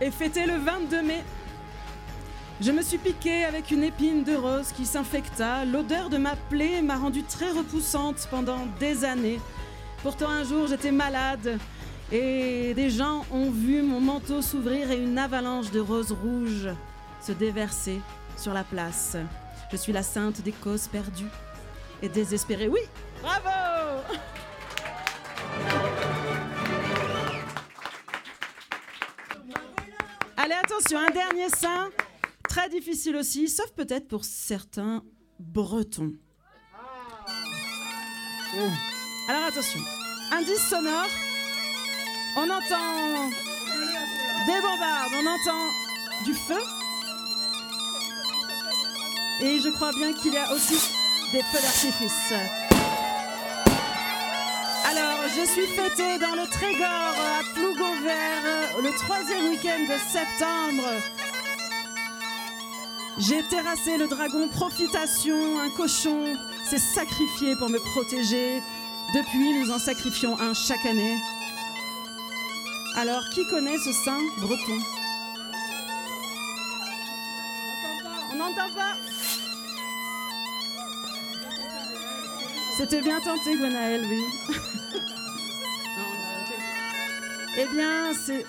et 0.00 0.12
fêté 0.12 0.46
le 0.46 0.56
22 0.56 1.02
mai 1.02 1.24
Je 2.60 2.70
me 2.70 2.82
suis 2.82 2.98
piqué 2.98 3.44
avec 3.44 3.72
une 3.72 3.82
épine 3.82 4.22
de 4.22 4.36
rose 4.36 4.70
qui 4.70 4.86
s'infecta. 4.86 5.64
L'odeur 5.64 6.10
de 6.10 6.16
ma 6.16 6.36
plaie 6.36 6.80
m'a 6.80 6.96
rendue 6.96 7.24
très 7.24 7.50
repoussante 7.50 8.28
pendant 8.30 8.66
des 8.78 9.04
années. 9.04 9.40
Pourtant, 10.04 10.28
un 10.28 10.44
jour, 10.44 10.68
j'étais 10.68 10.92
malade 10.92 11.58
et 12.12 12.74
des 12.74 12.90
gens 12.90 13.24
ont 13.30 13.50
vu 13.50 13.82
mon 13.82 14.00
manteau 14.00 14.42
s'ouvrir 14.42 14.90
et 14.90 14.96
une 14.96 15.18
avalanche 15.18 15.70
de 15.70 15.80
roses 15.80 16.12
rouges 16.12 16.68
se 17.20 17.32
déverser 17.32 18.00
sur 18.36 18.52
la 18.52 18.64
place. 18.64 19.16
Je 19.70 19.76
suis 19.76 19.92
la 19.92 20.02
sainte 20.02 20.42
des 20.42 20.52
causes 20.52 20.88
perdues 20.88 21.30
et 22.02 22.08
désespérée. 22.08 22.68
Oui, 22.68 22.80
bravo 23.22 23.48
Allez, 30.36 30.54
attention, 30.54 30.98
un 30.98 31.10
dernier 31.10 31.48
saint, 31.48 31.90
très 32.46 32.68
difficile 32.68 33.16
aussi, 33.16 33.48
sauf 33.48 33.70
peut-être 33.72 34.08
pour 34.08 34.24
certains 34.24 35.02
bretons. 35.38 36.12
Alors 39.28 39.44
attention, 39.48 39.80
indice 40.32 40.68
sonore, 40.68 41.08
on 42.36 42.42
entend 42.42 43.28
des 44.46 44.60
bombardes, 44.60 45.12
on 45.14 45.26
entend 45.26 45.70
du 46.24 46.34
feu, 46.34 46.60
et 49.40 49.60
je 49.60 49.68
crois 49.70 49.92
bien 49.92 50.12
qu'il 50.12 50.32
y 50.32 50.38
a 50.38 50.52
aussi 50.52 50.74
des 51.32 51.42
feux 51.42 51.60
d'artifice. 51.60 52.32
Alors, 54.86 55.28
je 55.28 55.44
suis 55.46 55.66
fêtée 55.66 56.18
dans 56.18 56.34
le 56.34 56.46
Trégor 56.48 56.86
à 56.86 57.42
Plougonvert 57.54 58.80
le 58.82 58.90
troisième 58.92 59.48
week-end 59.50 59.80
de 59.88 59.98
septembre. 59.98 60.88
J'ai 63.18 63.42
terrassé 63.44 63.96
le 63.96 64.08
dragon 64.08 64.48
Profitation, 64.48 65.60
un 65.60 65.70
cochon 65.70 66.34
s'est 66.68 66.78
sacrifié 66.78 67.56
pour 67.56 67.70
me 67.70 67.78
protéger. 67.78 68.60
Depuis, 69.14 69.58
nous 69.58 69.70
en 69.70 69.78
sacrifions 69.78 70.38
un 70.40 70.52
chaque 70.54 70.84
année. 70.84 71.16
Alors, 72.96 73.28
qui 73.30 73.44
connaît 73.46 73.78
ce 73.78 73.92
saint 73.92 74.20
breton 74.38 74.78
On 78.32 78.36
n'entend 78.36 78.72
pas 78.74 78.94
C'était 82.76 83.02
bien 83.02 83.20
tenté, 83.20 83.56
Gwenaël, 83.56 84.04
oui. 84.08 84.22
Eh 87.56 87.66
bien, 87.72 88.12
c'est, 88.14 88.44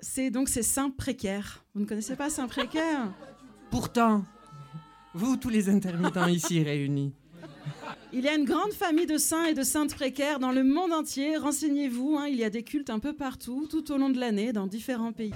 c'est 0.00 0.30
donc 0.30 0.48
ces 0.48 0.64
saints 0.64 0.90
précaires. 0.90 1.62
Vous 1.72 1.82
ne 1.82 1.86
connaissez 1.86 2.16
pas 2.16 2.30
saint 2.30 2.48
précaire? 2.48 3.12
Pourtant, 3.70 4.24
vous, 5.14 5.36
tous 5.36 5.50
les 5.50 5.68
intermittents 5.68 6.26
ici 6.26 6.60
réunis, 6.64 7.14
Il 8.16 8.20
y 8.20 8.28
a 8.28 8.34
une 8.36 8.44
grande 8.44 8.72
famille 8.72 9.06
de 9.06 9.18
saints 9.18 9.46
et 9.46 9.54
de 9.54 9.62
saintes 9.64 9.94
précaires 9.94 10.38
dans 10.38 10.52
le 10.52 10.62
monde 10.62 10.92
entier. 10.92 11.36
Renseignez-vous, 11.36 12.16
hein, 12.16 12.26
il 12.28 12.36
y 12.36 12.44
a 12.44 12.50
des 12.50 12.62
cultes 12.62 12.90
un 12.90 13.00
peu 13.00 13.12
partout, 13.12 13.66
tout 13.68 13.90
au 13.92 13.98
long 13.98 14.08
de 14.08 14.18
l'année, 14.20 14.52
dans 14.52 14.66
différents 14.68 15.12
pays. 15.12 15.32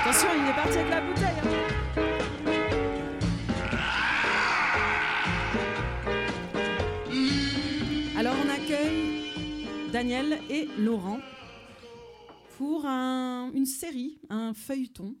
Attention, 0.00 0.28
il 0.36 0.48
est 0.48 0.54
parti 0.54 0.78
avec 0.78 0.90
la 0.90 1.00
bouteille. 1.00 1.24
hein. 1.44 2.78
Alors 8.16 8.34
on 8.44 8.48
accueille 8.50 9.30
Daniel 9.92 10.38
et 10.50 10.68
Laurent 10.78 11.20
pour 12.56 12.84
un- 12.86 13.50
une 13.54 13.66
série, 13.66 14.18
un 14.28 14.52
feuilleton 14.54 15.14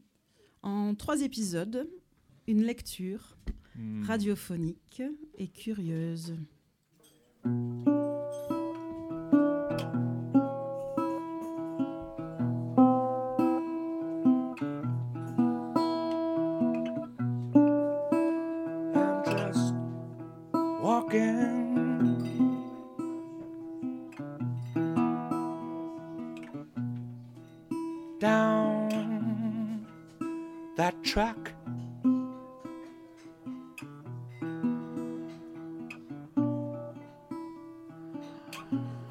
en 0.62 0.94
trois 0.94 1.22
épisodes, 1.22 1.88
une 2.48 2.62
lecture 2.64 3.37
radiophonique 4.06 5.02
et 5.36 5.48
curieuse. 5.48 6.34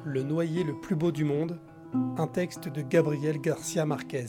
Le 0.06 0.24
noyer 0.24 0.64
le 0.64 0.80
plus 0.80 0.96
beau 0.96 1.12
du 1.12 1.24
monde, 1.24 1.60
un 2.18 2.28
texte 2.28 2.70
de 2.70 2.82
Gabriel 2.82 3.40
Garcia 3.40 3.86
Marquez. 3.86 4.28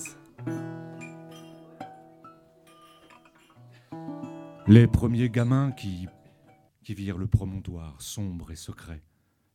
Les 4.67 4.87
premiers 4.87 5.31
gamins 5.31 5.73
qui, 5.73 6.07
qui 6.83 6.95
virent 6.95 7.19
le 7.19 7.27
promontoire 7.27 8.01
sombre 8.03 8.51
et 8.51 8.57
secret, 8.57 9.03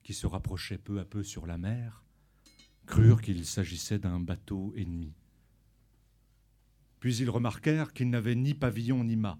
qui 0.02 0.14
se 0.14 0.26
rapprochait 0.26 0.78
peu 0.78 1.00
à 1.00 1.06
peu 1.06 1.24
sur 1.24 1.46
la 1.46 1.58
mer, 1.58 2.04
crurent 2.86 3.22
qu'il 3.22 3.46
s'agissait 3.46 4.00
d'un 4.00 4.20
bateau 4.20 4.74
ennemi. 4.76 5.14
Puis 7.00 7.18
ils 7.18 7.30
remarquèrent 7.30 7.94
qu'il 7.94 8.10
n'avait 8.10 8.36
ni 8.36 8.54
pavillon 8.54 9.04
ni 9.04 9.16
mât, 9.16 9.40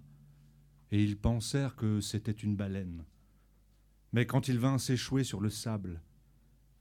et 0.92 1.04
ils 1.04 1.18
pensèrent 1.18 1.76
que 1.76 2.02
c'était 2.02 2.32
une 2.32 2.56
baleine. 2.56 3.06
Mais 4.12 4.28
quand 4.28 4.48
il 4.48 4.60
vint 4.60 4.78
s'échouer 4.78 5.24
sur 5.24 5.42
le 5.42 5.50
sable, 5.50 6.02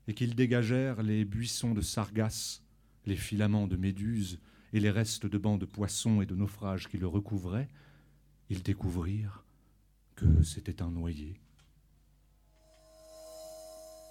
et 0.08 0.14
qu'ils 0.14 0.34
dégagèrent 0.34 1.02
les 1.02 1.24
buissons 1.24 1.74
de 1.74 1.80
sargasses, 1.80 2.62
les 3.06 3.16
filaments 3.16 3.66
de 3.66 3.76
méduses 3.76 4.38
et 4.72 4.80
les 4.80 4.90
restes 4.90 5.26
de 5.26 5.38
bancs 5.38 5.60
de 5.60 5.66
poissons 5.66 6.22
et 6.22 6.26
de 6.26 6.34
naufrages 6.34 6.88
qui 6.88 6.98
le 6.98 7.06
recouvraient, 7.06 7.68
ils 8.48 8.62
découvrirent 8.62 9.44
que 10.16 10.42
c'était 10.42 10.82
un 10.82 10.90
noyé. 10.90 11.40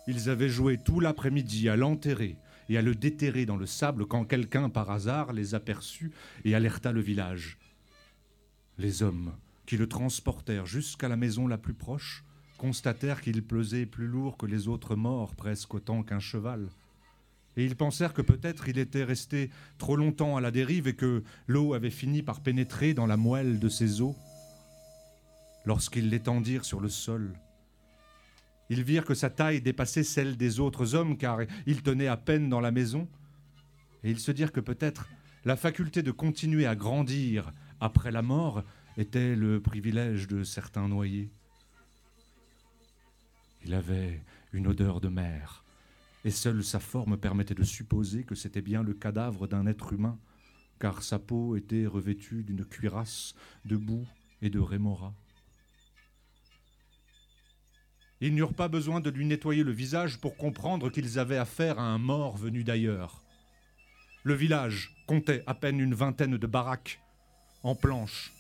Ils 0.07 0.29
avaient 0.29 0.49
joué 0.49 0.77
tout 0.77 0.99
l'après-midi 0.99 1.69
à 1.69 1.75
l'enterrer 1.75 2.37
et 2.69 2.77
à 2.77 2.81
le 2.81 2.95
déterrer 2.95 3.45
dans 3.45 3.57
le 3.57 3.65
sable 3.65 4.05
quand 4.05 4.25
quelqu'un 4.25 4.69
par 4.69 4.89
hasard 4.89 5.33
les 5.33 5.55
aperçut 5.55 6.11
et 6.43 6.55
alerta 6.55 6.91
le 6.91 7.01
village. 7.01 7.59
Les 8.77 9.03
hommes 9.03 9.33
qui 9.65 9.77
le 9.77 9.87
transportèrent 9.87 10.65
jusqu'à 10.65 11.07
la 11.07 11.17
maison 11.17 11.47
la 11.47 11.57
plus 11.57 11.73
proche 11.73 12.23
constatèrent 12.61 13.21
qu'il 13.21 13.43
pesait 13.43 13.87
plus 13.87 14.05
lourd 14.05 14.37
que 14.37 14.45
les 14.45 14.67
autres 14.67 14.95
morts, 14.95 15.33
presque 15.33 15.73
autant 15.73 16.03
qu'un 16.03 16.19
cheval. 16.19 16.69
Et 17.57 17.65
ils 17.65 17.75
pensèrent 17.75 18.13
que 18.13 18.21
peut-être 18.21 18.69
il 18.69 18.77
était 18.77 19.03
resté 19.03 19.49
trop 19.79 19.95
longtemps 19.95 20.37
à 20.37 20.41
la 20.41 20.51
dérive 20.51 20.87
et 20.87 20.93
que 20.93 21.23
l'eau 21.47 21.73
avait 21.73 21.89
fini 21.89 22.21
par 22.21 22.41
pénétrer 22.41 22.93
dans 22.93 23.07
la 23.07 23.17
moelle 23.17 23.57
de 23.57 23.67
ses 23.67 23.99
os. 24.03 24.13
Lorsqu'ils 25.65 26.11
l'étendirent 26.11 26.63
sur 26.63 26.79
le 26.79 26.89
sol, 26.89 27.33
ils 28.69 28.83
virent 28.83 29.05
que 29.05 29.15
sa 29.15 29.31
taille 29.31 29.61
dépassait 29.61 30.03
celle 30.03 30.37
des 30.37 30.59
autres 30.59 30.93
hommes 30.93 31.17
car 31.17 31.39
il 31.65 31.81
tenait 31.81 32.05
à 32.05 32.15
peine 32.15 32.47
dans 32.47 32.61
la 32.61 32.69
maison, 32.69 33.07
et 34.03 34.11
ils 34.11 34.19
se 34.19 34.31
dirent 34.31 34.51
que 34.51 34.59
peut-être 34.59 35.07
la 35.45 35.55
faculté 35.55 36.03
de 36.03 36.11
continuer 36.11 36.67
à 36.67 36.75
grandir 36.75 37.53
après 37.79 38.11
la 38.11 38.21
mort 38.21 38.63
était 38.97 39.35
le 39.35 39.59
privilège 39.59 40.27
de 40.27 40.43
certains 40.43 40.87
noyés. 40.87 41.31
Il 43.63 43.73
avait 43.73 44.21
une 44.53 44.67
odeur 44.67 45.01
de 45.01 45.07
mer, 45.07 45.63
et 46.25 46.31
seule 46.31 46.63
sa 46.63 46.79
forme 46.79 47.17
permettait 47.17 47.55
de 47.55 47.63
supposer 47.63 48.23
que 48.23 48.35
c'était 48.35 48.61
bien 48.61 48.83
le 48.83 48.93
cadavre 48.93 49.47
d'un 49.47 49.65
être 49.67 49.93
humain, 49.93 50.19
car 50.79 51.03
sa 51.03 51.19
peau 51.19 51.55
était 51.55 51.85
revêtue 51.85 52.43
d'une 52.43 52.65
cuirasse 52.65 53.35
de 53.65 53.77
boue 53.77 54.07
et 54.41 54.49
de 54.49 54.59
rémora. 54.59 55.13
Ils 58.19 58.35
n'eurent 58.35 58.53
pas 58.53 58.67
besoin 58.67 58.99
de 58.99 59.09
lui 59.09 59.25
nettoyer 59.25 59.63
le 59.63 59.71
visage 59.71 60.19
pour 60.19 60.37
comprendre 60.37 60.89
qu'ils 60.89 61.17
avaient 61.17 61.37
affaire 61.37 61.79
à 61.79 61.83
un 61.83 61.97
mort 61.97 62.37
venu 62.37 62.63
d'ailleurs. 62.63 63.23
Le 64.23 64.35
village 64.35 64.95
comptait 65.07 65.43
à 65.47 65.55
peine 65.55 65.79
une 65.79 65.95
vingtaine 65.95 66.37
de 66.37 66.47
baraques, 66.47 66.99
en 67.63 67.73
planches, 67.73 68.31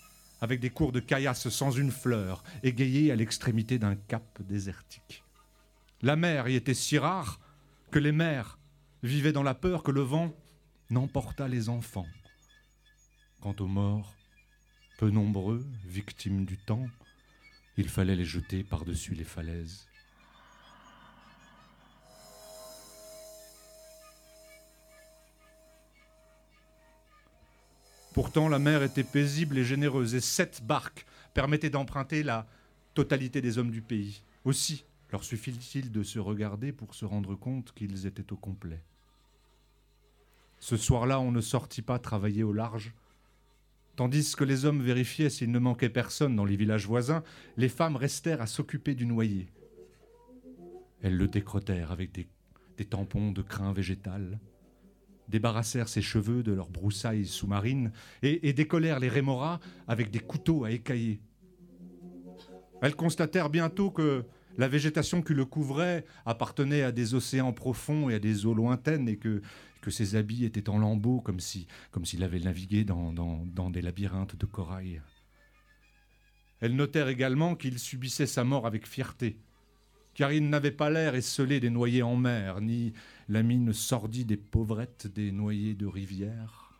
avec 0.41 0.59
des 0.59 0.71
cours 0.71 0.91
de 0.91 0.99
caillasse 0.99 1.49
sans 1.49 1.71
une 1.71 1.91
fleur, 1.91 2.43
égayées 2.63 3.11
à 3.11 3.15
l'extrémité 3.15 3.79
d'un 3.79 3.95
cap 3.95 4.41
désertique. 4.41 5.23
La 6.01 6.15
mer 6.15 6.47
y 6.47 6.55
était 6.55 6.73
si 6.73 6.97
rare 6.97 7.39
que 7.91 7.99
les 7.99 8.11
mères 8.11 8.57
vivaient 9.03 9.33
dans 9.33 9.43
la 9.43 9.53
peur 9.53 9.83
que 9.83 9.91
le 9.91 10.01
vent 10.01 10.35
n'emportât 10.89 11.47
les 11.47 11.69
enfants. 11.69 12.07
Quant 13.39 13.55
aux 13.59 13.67
morts, 13.67 14.15
peu 14.97 15.09
nombreux, 15.09 15.65
victimes 15.85 16.45
du 16.45 16.57
temps, 16.57 16.87
il 17.77 17.87
fallait 17.87 18.15
les 18.15 18.25
jeter 18.25 18.63
par-dessus 18.63 19.13
les 19.13 19.23
falaises. 19.23 19.87
Pourtant, 28.13 28.49
la 28.49 28.59
mer 28.59 28.83
était 28.83 29.03
paisible 29.03 29.57
et 29.57 29.63
généreuse, 29.63 30.15
et 30.15 30.19
sept 30.19 30.61
barques 30.63 31.05
permettaient 31.33 31.69
d'emprunter 31.69 32.23
la 32.23 32.45
totalité 32.93 33.41
des 33.41 33.57
hommes 33.57 33.71
du 33.71 33.81
pays. 33.81 34.23
Aussi, 34.43 34.83
leur 35.11 35.23
suffit-il 35.23 35.91
de 35.91 36.03
se 36.03 36.19
regarder 36.19 36.71
pour 36.73 36.93
se 36.93 37.05
rendre 37.05 37.35
compte 37.35 37.73
qu'ils 37.73 38.05
étaient 38.05 38.33
au 38.33 38.35
complet. 38.35 38.83
Ce 40.59 40.77
soir-là, 40.77 41.19
on 41.19 41.31
ne 41.31 41.41
sortit 41.41 41.81
pas 41.81 41.99
travailler 41.99 42.43
au 42.43 42.53
large. 42.53 42.93
Tandis 43.95 44.35
que 44.35 44.43
les 44.43 44.65
hommes 44.65 44.81
vérifiaient 44.81 45.29
s'il 45.29 45.51
ne 45.51 45.59
manquait 45.59 45.89
personne 45.89 46.35
dans 46.35 46.45
les 46.45 46.55
villages 46.55 46.87
voisins, 46.87 47.23
les 47.57 47.69
femmes 47.69 47.95
restèrent 47.95 48.41
à 48.41 48.47
s'occuper 48.47 48.93
du 48.93 49.05
noyer. 49.05 49.47
Elles 51.01 51.17
le 51.17 51.27
décrottèrent 51.27 51.91
avec 51.91 52.11
des, 52.11 52.27
des 52.77 52.85
tampons 52.85 53.31
de 53.31 53.41
crin 53.41 53.73
végétal, 53.73 54.39
débarrassèrent 55.31 55.89
ses 55.89 56.01
cheveux 56.01 56.43
de 56.43 56.51
leurs 56.51 56.69
broussailles 56.69 57.25
sous-marines 57.25 57.91
et, 58.21 58.53
décollèrent 58.53 58.99
les 58.99 59.09
rémoras 59.09 59.59
avec 59.87 60.11
des 60.11 60.19
couteaux 60.19 60.63
à 60.63 60.71
écailler. 60.71 61.19
Elles 62.81 62.95
constatèrent 62.95 63.49
bientôt 63.49 63.89
que 63.89 64.25
la 64.57 64.67
végétation 64.67 65.21
qui 65.21 65.33
le 65.33 65.45
couvrait 65.45 66.05
appartenait 66.25 66.83
à 66.83 66.91
des 66.91 67.15
océans 67.15 67.53
profonds 67.53 68.09
et 68.09 68.15
à 68.15 68.19
des 68.19 68.45
eaux 68.45 68.53
lointaines 68.53 69.07
et 69.07 69.17
que, 69.17 69.41
que 69.81 69.89
ses 69.89 70.15
habits 70.15 70.45
étaient 70.45 70.69
en 70.69 70.77
lambeaux 70.77 71.21
comme 71.21 71.39
si 71.39 71.67
comme 71.91 72.05
s'il 72.05 72.23
avait 72.23 72.39
navigué 72.39 72.83
dans 72.83 73.69
des 73.71 73.81
labyrinthes 73.81 74.35
de 74.35 74.45
corail. 74.45 75.01
Elles 76.59 76.75
notèrent 76.75 77.07
également 77.07 77.55
qu'il 77.55 77.79
subissait 77.79 78.27
sa 78.27 78.43
mort 78.43 78.67
avec 78.67 78.87
fierté, 78.87 79.39
car 80.13 80.31
il 80.31 80.49
n'avait 80.49 80.71
pas 80.71 80.89
l'air 80.89 81.15
esselé 81.15 81.59
des 81.59 81.69
noyés 81.69 82.03
en 82.03 82.15
mer, 82.15 82.61
ni 82.61 82.93
la 83.29 83.43
mine 83.43 83.73
sordide 83.73 84.27
des 84.27 84.37
pauvrettes 84.37 85.07
des 85.07 85.31
noyés 85.31 85.73
de 85.73 85.85
rivière. 85.85 86.73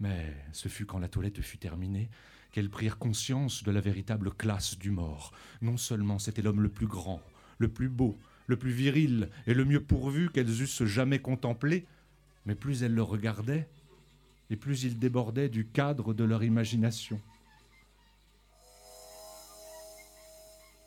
Mais 0.00 0.36
ce 0.52 0.68
fut 0.68 0.86
quand 0.86 0.98
la 0.98 1.08
toilette 1.08 1.40
fut 1.40 1.58
terminée 1.58 2.08
qu'elles 2.52 2.70
prirent 2.70 2.98
conscience 2.98 3.64
de 3.64 3.70
la 3.70 3.80
véritable 3.80 4.30
classe 4.32 4.78
du 4.78 4.90
mort. 4.90 5.32
Non 5.60 5.76
seulement 5.76 6.18
c'était 6.18 6.42
l'homme 6.42 6.62
le 6.62 6.68
plus 6.68 6.86
grand, 6.86 7.20
le 7.58 7.68
plus 7.68 7.88
beau, 7.88 8.16
le 8.46 8.56
plus 8.56 8.70
viril 8.70 9.28
et 9.46 9.54
le 9.54 9.64
mieux 9.64 9.82
pourvu 9.82 10.30
qu'elles 10.30 10.62
eussent 10.62 10.84
jamais 10.84 11.18
contemplé, 11.18 11.86
mais 12.46 12.54
plus 12.54 12.82
elles 12.82 12.94
le 12.94 13.02
regardaient, 13.02 13.68
et 14.50 14.56
plus 14.56 14.84
il 14.84 14.98
débordait 14.98 15.48
du 15.48 15.66
cadre 15.66 16.14
de 16.14 16.24
leur 16.24 16.42
imagination. 16.42 17.20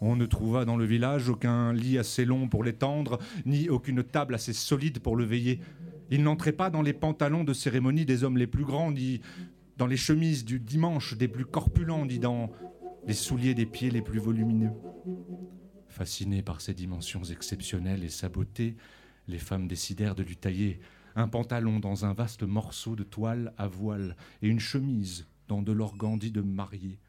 On 0.03 0.15
ne 0.15 0.25
trouva 0.25 0.65
dans 0.65 0.77
le 0.77 0.85
village 0.85 1.29
aucun 1.29 1.71
lit 1.73 1.99
assez 1.99 2.25
long 2.25 2.47
pour 2.47 2.63
l'étendre, 2.63 3.19
ni 3.45 3.69
aucune 3.69 4.03
table 4.03 4.33
assez 4.33 4.51
solide 4.51 4.99
pour 4.99 5.15
le 5.15 5.23
veiller. 5.23 5.59
Il 6.09 6.23
n'entrait 6.23 6.53
pas 6.53 6.71
dans 6.71 6.81
les 6.81 6.93
pantalons 6.93 7.43
de 7.43 7.53
cérémonie 7.53 8.03
des 8.03 8.23
hommes 8.23 8.37
les 8.37 8.47
plus 8.47 8.65
grands, 8.65 8.91
ni 8.91 9.21
dans 9.77 9.85
les 9.85 9.97
chemises 9.97 10.43
du 10.43 10.59
dimanche 10.59 11.15
des 11.15 11.27
plus 11.27 11.45
corpulents, 11.45 12.07
ni 12.07 12.17
dans 12.17 12.51
les 13.05 13.13
souliers 13.13 13.53
des 13.53 13.67
pieds 13.67 13.91
les 13.91 14.01
plus 14.01 14.19
volumineux. 14.19 14.71
Fascinées 15.87 16.41
par 16.41 16.61
ses 16.61 16.73
dimensions 16.73 17.23
exceptionnelles 17.23 18.03
et 18.03 18.09
sa 18.09 18.27
beauté, 18.27 18.77
les 19.27 19.37
femmes 19.37 19.67
décidèrent 19.67 20.15
de 20.15 20.23
lui 20.23 20.35
tailler 20.35 20.79
un 21.15 21.27
pantalon 21.27 21.79
dans 21.79 22.05
un 22.05 22.13
vaste 22.13 22.41
morceau 22.41 22.95
de 22.95 23.03
toile 23.03 23.53
à 23.57 23.67
voile 23.67 24.15
et 24.41 24.47
une 24.47 24.59
chemise 24.59 25.27
dans 25.47 25.61
de 25.61 25.71
l'organdie 25.71 26.31
de 26.31 26.41
mariée 26.41 26.99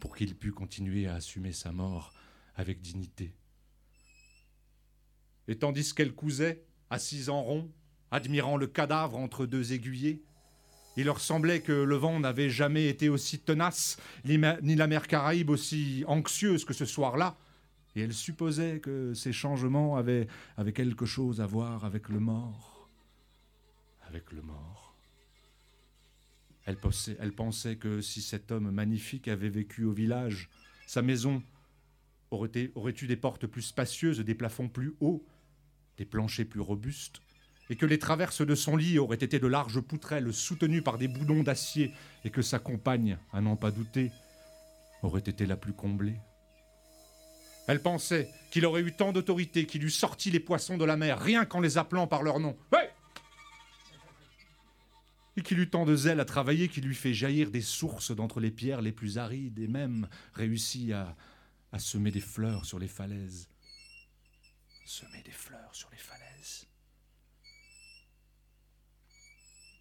pour 0.00 0.16
qu'il 0.16 0.34
pût 0.34 0.52
continuer 0.52 1.06
à 1.06 1.14
assumer 1.14 1.52
sa 1.52 1.70
mort 1.70 2.12
avec 2.60 2.80
dignité. 2.80 3.34
Et 5.48 5.56
tandis 5.56 5.94
qu'elle 5.94 6.14
cousait, 6.14 6.62
assise 6.90 7.30
en 7.30 7.42
rond, 7.42 7.72
admirant 8.10 8.56
le 8.56 8.66
cadavre 8.66 9.16
entre 9.16 9.46
deux 9.46 9.72
aiguillés, 9.72 10.22
il 10.96 11.06
leur 11.06 11.20
semblait 11.20 11.60
que 11.60 11.72
le 11.72 11.96
vent 11.96 12.20
n'avait 12.20 12.50
jamais 12.50 12.88
été 12.88 13.08
aussi 13.08 13.38
tenace, 13.38 13.96
ni 14.24 14.36
la 14.76 14.86
mer 14.86 15.06
Caraïbe 15.06 15.50
aussi 15.50 16.04
anxieuse 16.06 16.64
que 16.64 16.74
ce 16.74 16.84
soir-là, 16.84 17.36
et 17.96 18.02
elle 18.02 18.12
supposait 18.12 18.80
que 18.80 19.14
ces 19.14 19.32
changements 19.32 19.96
avaient, 19.96 20.28
quelque 20.74 21.06
chose 21.06 21.40
à 21.40 21.46
voir 21.46 21.84
avec 21.84 22.08
le 22.08 22.20
mort. 22.20 22.88
Avec 24.02 24.30
le 24.32 24.42
mort. 24.42 24.96
Elle 26.66 26.78
elle 27.18 27.32
pensait 27.32 27.76
que 27.76 28.00
si 28.00 28.20
cet 28.20 28.52
homme 28.52 28.70
magnifique 28.70 29.28
avait 29.28 29.48
vécu 29.48 29.84
au 29.84 29.92
village, 29.92 30.50
sa 30.86 31.02
maison 31.02 31.42
aurait, 32.30 32.48
été, 32.48 32.72
aurait 32.74 32.94
eu 33.00 33.06
des 33.06 33.16
portes 33.16 33.46
plus 33.46 33.62
spacieuses, 33.62 34.20
des 34.20 34.34
plafonds 34.34 34.68
plus 34.68 34.94
hauts, 35.00 35.24
des 35.98 36.04
planchers 36.04 36.46
plus 36.46 36.60
robustes, 36.60 37.20
et 37.68 37.76
que 37.76 37.86
les 37.86 37.98
traverses 37.98 38.44
de 38.44 38.54
son 38.54 38.76
lit 38.76 38.98
auraient 38.98 39.16
été 39.16 39.38
de 39.38 39.46
larges 39.46 39.80
poutrelles 39.80 40.32
soutenues 40.32 40.82
par 40.82 40.98
des 40.98 41.08
boudons 41.08 41.42
d'acier, 41.42 41.92
et 42.24 42.30
que 42.30 42.42
sa 42.42 42.58
compagne, 42.58 43.18
à 43.32 43.40
n'en 43.40 43.56
pas 43.56 43.70
douter, 43.70 44.10
aurait 45.02 45.20
été 45.20 45.46
la 45.46 45.56
plus 45.56 45.72
comblée? 45.72 46.16
Elle 47.68 47.80
pensait 47.80 48.28
qu'il 48.50 48.66
aurait 48.66 48.82
eu 48.82 48.92
tant 48.92 49.12
d'autorité 49.12 49.64
qu'il 49.64 49.84
eût 49.84 49.90
sorti 49.90 50.30
les 50.30 50.40
poissons 50.40 50.76
de 50.76 50.84
la 50.84 50.96
mer, 50.96 51.20
rien 51.20 51.44
qu'en 51.44 51.60
les 51.60 51.78
appelant 51.78 52.06
par 52.06 52.22
leur 52.22 52.40
nom. 52.40 52.56
Ouais 52.72 52.90
et 55.36 55.42
qu'il 55.42 55.58
eut 55.60 55.70
tant 55.70 55.86
de 55.86 55.96
zèle 55.96 56.20
à 56.20 56.24
travailler 56.24 56.68
qu'il 56.68 56.84
lui 56.84 56.94
fait 56.94 57.14
jaillir 57.14 57.50
des 57.50 57.60
sources 57.60 58.14
d'entre 58.14 58.40
les 58.40 58.50
pierres 58.50 58.82
les 58.82 58.92
plus 58.92 59.18
arides, 59.18 59.58
et 59.58 59.68
même 59.68 60.08
réussit 60.34 60.92
à, 60.92 61.16
à 61.72 61.78
semer 61.78 62.10
des 62.10 62.20
fleurs 62.20 62.64
sur 62.64 62.78
les 62.78 62.88
falaises. 62.88 63.48
Semer 64.86 65.22
des 65.22 65.30
fleurs 65.30 65.74
sur 65.74 65.88
les 65.90 65.96
falaises. 65.96 66.66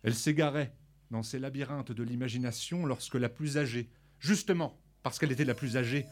Elle 0.04 0.16
s'égarait 0.16 0.74
dans 1.12 1.24
ces 1.24 1.40
labyrinthes 1.40 1.92
de 1.92 2.04
l'imagination 2.04 2.86
lorsque 2.86 3.16
la 3.16 3.30
plus 3.30 3.58
âgée, 3.58 3.90
justement 4.20 4.80
parce 5.04 5.18
qu'elle 5.18 5.32
était 5.32 5.46
la 5.46 5.56
plus 5.56 5.78
âgée, 5.78 6.06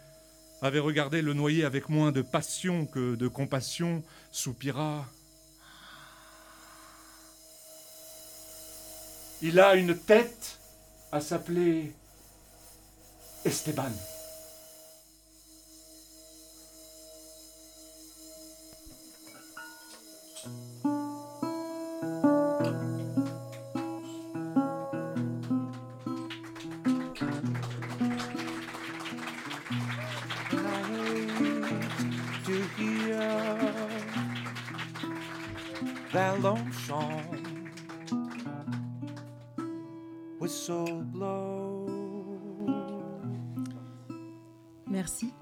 avait 0.62 0.80
regardé 0.80 1.22
le 1.22 1.34
noyer 1.34 1.66
avec 1.66 1.90
moins 1.90 2.12
de 2.12 2.22
passion 2.22 2.86
que 2.86 3.16
de 3.16 3.28
compassion, 3.28 4.04
soupira. 4.32 5.06
Il 9.42 9.60
a 9.60 9.76
une 9.76 9.96
tête 9.96 10.60
à 11.12 11.22
s'appeler 11.22 11.94
Esteban. 13.46 13.92
Merci 44.90 45.34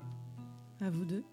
à 0.81 0.89
vous 0.89 1.05
deux. 1.05 1.23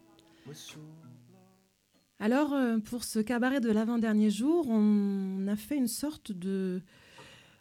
Alors, 2.19 2.53
euh, 2.53 2.79
pour 2.79 3.05
ce 3.05 3.21
cabaret 3.21 3.61
de 3.61 3.71
l'avant-dernier 3.71 4.31
jour, 4.31 4.69
on 4.69 5.47
a 5.49 5.57
fait 5.57 5.77
une 5.77 5.89
sorte 5.89 6.31
de 6.31 6.83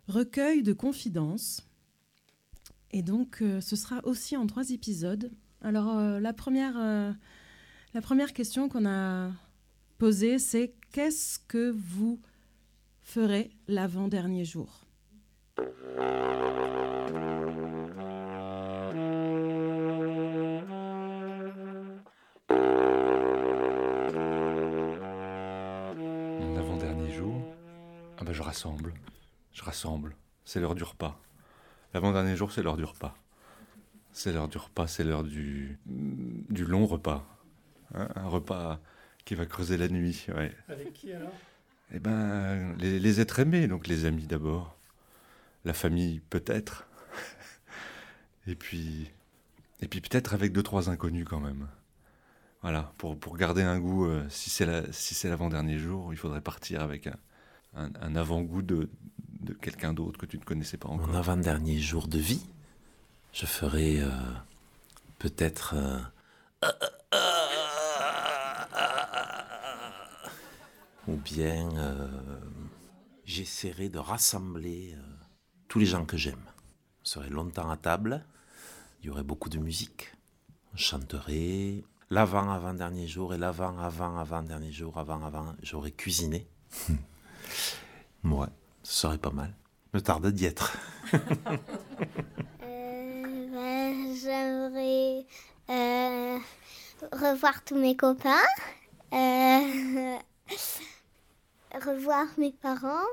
recueil 0.07 0.63
de 0.63 0.73
confidences. 0.73 1.65
Et 2.91 3.01
donc, 3.01 3.41
euh, 3.41 3.61
ce 3.61 3.77
sera 3.77 4.05
aussi 4.05 4.35
en 4.35 4.45
trois 4.45 4.71
épisodes. 4.71 5.31
Alors, 5.61 5.97
euh, 5.97 6.19
la, 6.19 6.33
première, 6.33 6.77
la 7.93 8.01
première 8.01 8.33
question 8.33 8.67
qu'on 8.67 8.85
a 8.85 9.31
posée, 10.01 10.39
c'est 10.39 10.73
qu'est-ce 10.91 11.37
que 11.37 11.69
vous 11.69 12.19
ferez 13.03 13.51
l'avant-dernier 13.67 14.45
jour? 14.45 14.81
Mon 15.59 15.65
avant-dernier 26.57 27.11
jour, 27.11 27.39
ah 28.17 28.23
ben 28.23 28.33
je 28.33 28.41
rassemble. 28.41 28.95
Je 29.53 29.61
rassemble. 29.63 30.15
C'est 30.45 30.59
l'heure 30.59 30.73
du 30.73 30.81
repas. 30.81 31.21
L'avant-dernier 31.93 32.35
jour, 32.35 32.51
c'est 32.51 32.63
l'heure 32.63 32.77
du 32.77 32.85
repas. 32.85 33.13
C'est 34.13 34.33
l'heure 34.33 34.47
du 34.47 34.57
repas, 34.57 34.87
c'est 34.87 35.03
l'heure 35.03 35.23
du, 35.23 35.77
du 35.85 36.65
long 36.65 36.87
repas. 36.87 37.23
Hein, 37.93 38.07
un 38.15 38.27
repas 38.27 38.79
qui 39.25 39.35
va 39.35 39.45
creuser 39.45 39.77
la 39.77 39.87
nuit. 39.87 40.25
Ouais. 40.35 40.51
Avec 40.67 40.93
qui 40.93 41.13
alors? 41.13 41.33
Eh 41.93 41.99
ben, 41.99 42.75
les, 42.77 42.99
les 42.99 43.19
êtres 43.21 43.39
aimés, 43.39 43.67
donc 43.67 43.87
les 43.87 44.05
amis 44.05 44.25
d'abord. 44.27 44.77
La 45.65 45.73
famille, 45.73 46.21
peut-être. 46.29 46.87
Et 48.47 48.55
puis, 48.55 49.11
et 49.81 49.87
puis 49.87 50.01
peut-être 50.01 50.33
avec 50.33 50.51
deux, 50.51 50.63
trois 50.63 50.89
inconnus 50.89 51.25
quand 51.29 51.39
même. 51.39 51.67
Voilà, 52.63 52.91
pour, 52.97 53.17
pour 53.19 53.37
garder 53.37 53.61
un 53.61 53.79
goût, 53.79 54.05
euh, 54.05 54.25
si 54.29 54.49
c'est 54.49 54.65
la, 54.65 54.83
si 54.91 55.13
c'est 55.13 55.29
l'avant-dernier 55.29 55.77
jour, 55.77 56.11
il 56.13 56.17
faudrait 56.17 56.41
partir 56.41 56.81
avec 56.81 57.07
un, 57.07 57.17
un, 57.75 57.89
un 58.01 58.15
avant-goût 58.15 58.61
de, 58.63 58.89
de 59.41 59.53
quelqu'un 59.53 59.93
d'autre 59.93 60.19
que 60.19 60.25
tu 60.25 60.37
ne 60.39 60.43
connaissais 60.43 60.77
pas 60.77 60.89
encore 60.89 61.07
Mon 61.07 61.15
avant-dernier 61.15 61.79
jour 61.79 62.07
de 62.07 62.17
vie, 62.17 62.41
je 63.33 63.45
ferai 63.45 64.01
euh, 64.01 64.09
peut-être. 65.19 65.75
euh, 65.75 65.99
ou 71.07 71.15
bien 71.15 71.69
euh, 71.77 72.07
j'essaierai 73.25 73.89
de 73.89 73.99
rassembler 73.99 74.93
euh, 74.95 75.01
tous 75.67 75.79
les 75.79 75.85
gens 75.85 76.05
que 76.05 76.17
j'aime. 76.17 76.43
On 77.03 77.05
serait 77.05 77.29
longtemps 77.29 77.69
à 77.69 77.77
table, 77.77 78.25
il 79.01 79.07
y 79.07 79.09
aurait 79.09 79.23
beaucoup 79.23 79.49
de 79.49 79.57
musique, 79.57 80.13
on 80.73 80.77
chanterait 80.77 81.83
l'avant-avant-dernier 82.11 83.07
jour 83.07 83.33
et 83.33 83.37
l'avant-avant-avant-dernier 83.37 84.71
jour, 84.71 84.97
avant-avant, 84.99 85.55
j'aurais 85.63 85.91
cuisiné. 85.91 86.47
ouais, 88.23 88.47
ce 88.83 89.01
serait 89.01 89.17
pas 89.17 89.31
mal. 89.31 89.55
Me 89.93 90.01
tarde 90.01 90.27
d'y 90.27 90.45
être. 90.45 90.77
Euh, 92.63 93.47
ben, 93.51 94.15
J'aimerais 94.15 95.25
euh, 95.69 96.39
revoir 97.11 97.63
tous 97.63 97.75
mes 97.75 97.95
copains, 97.95 98.47
euh, 99.13 100.17
revoir 101.79 102.25
mes 102.37 102.51
parents, 102.51 103.07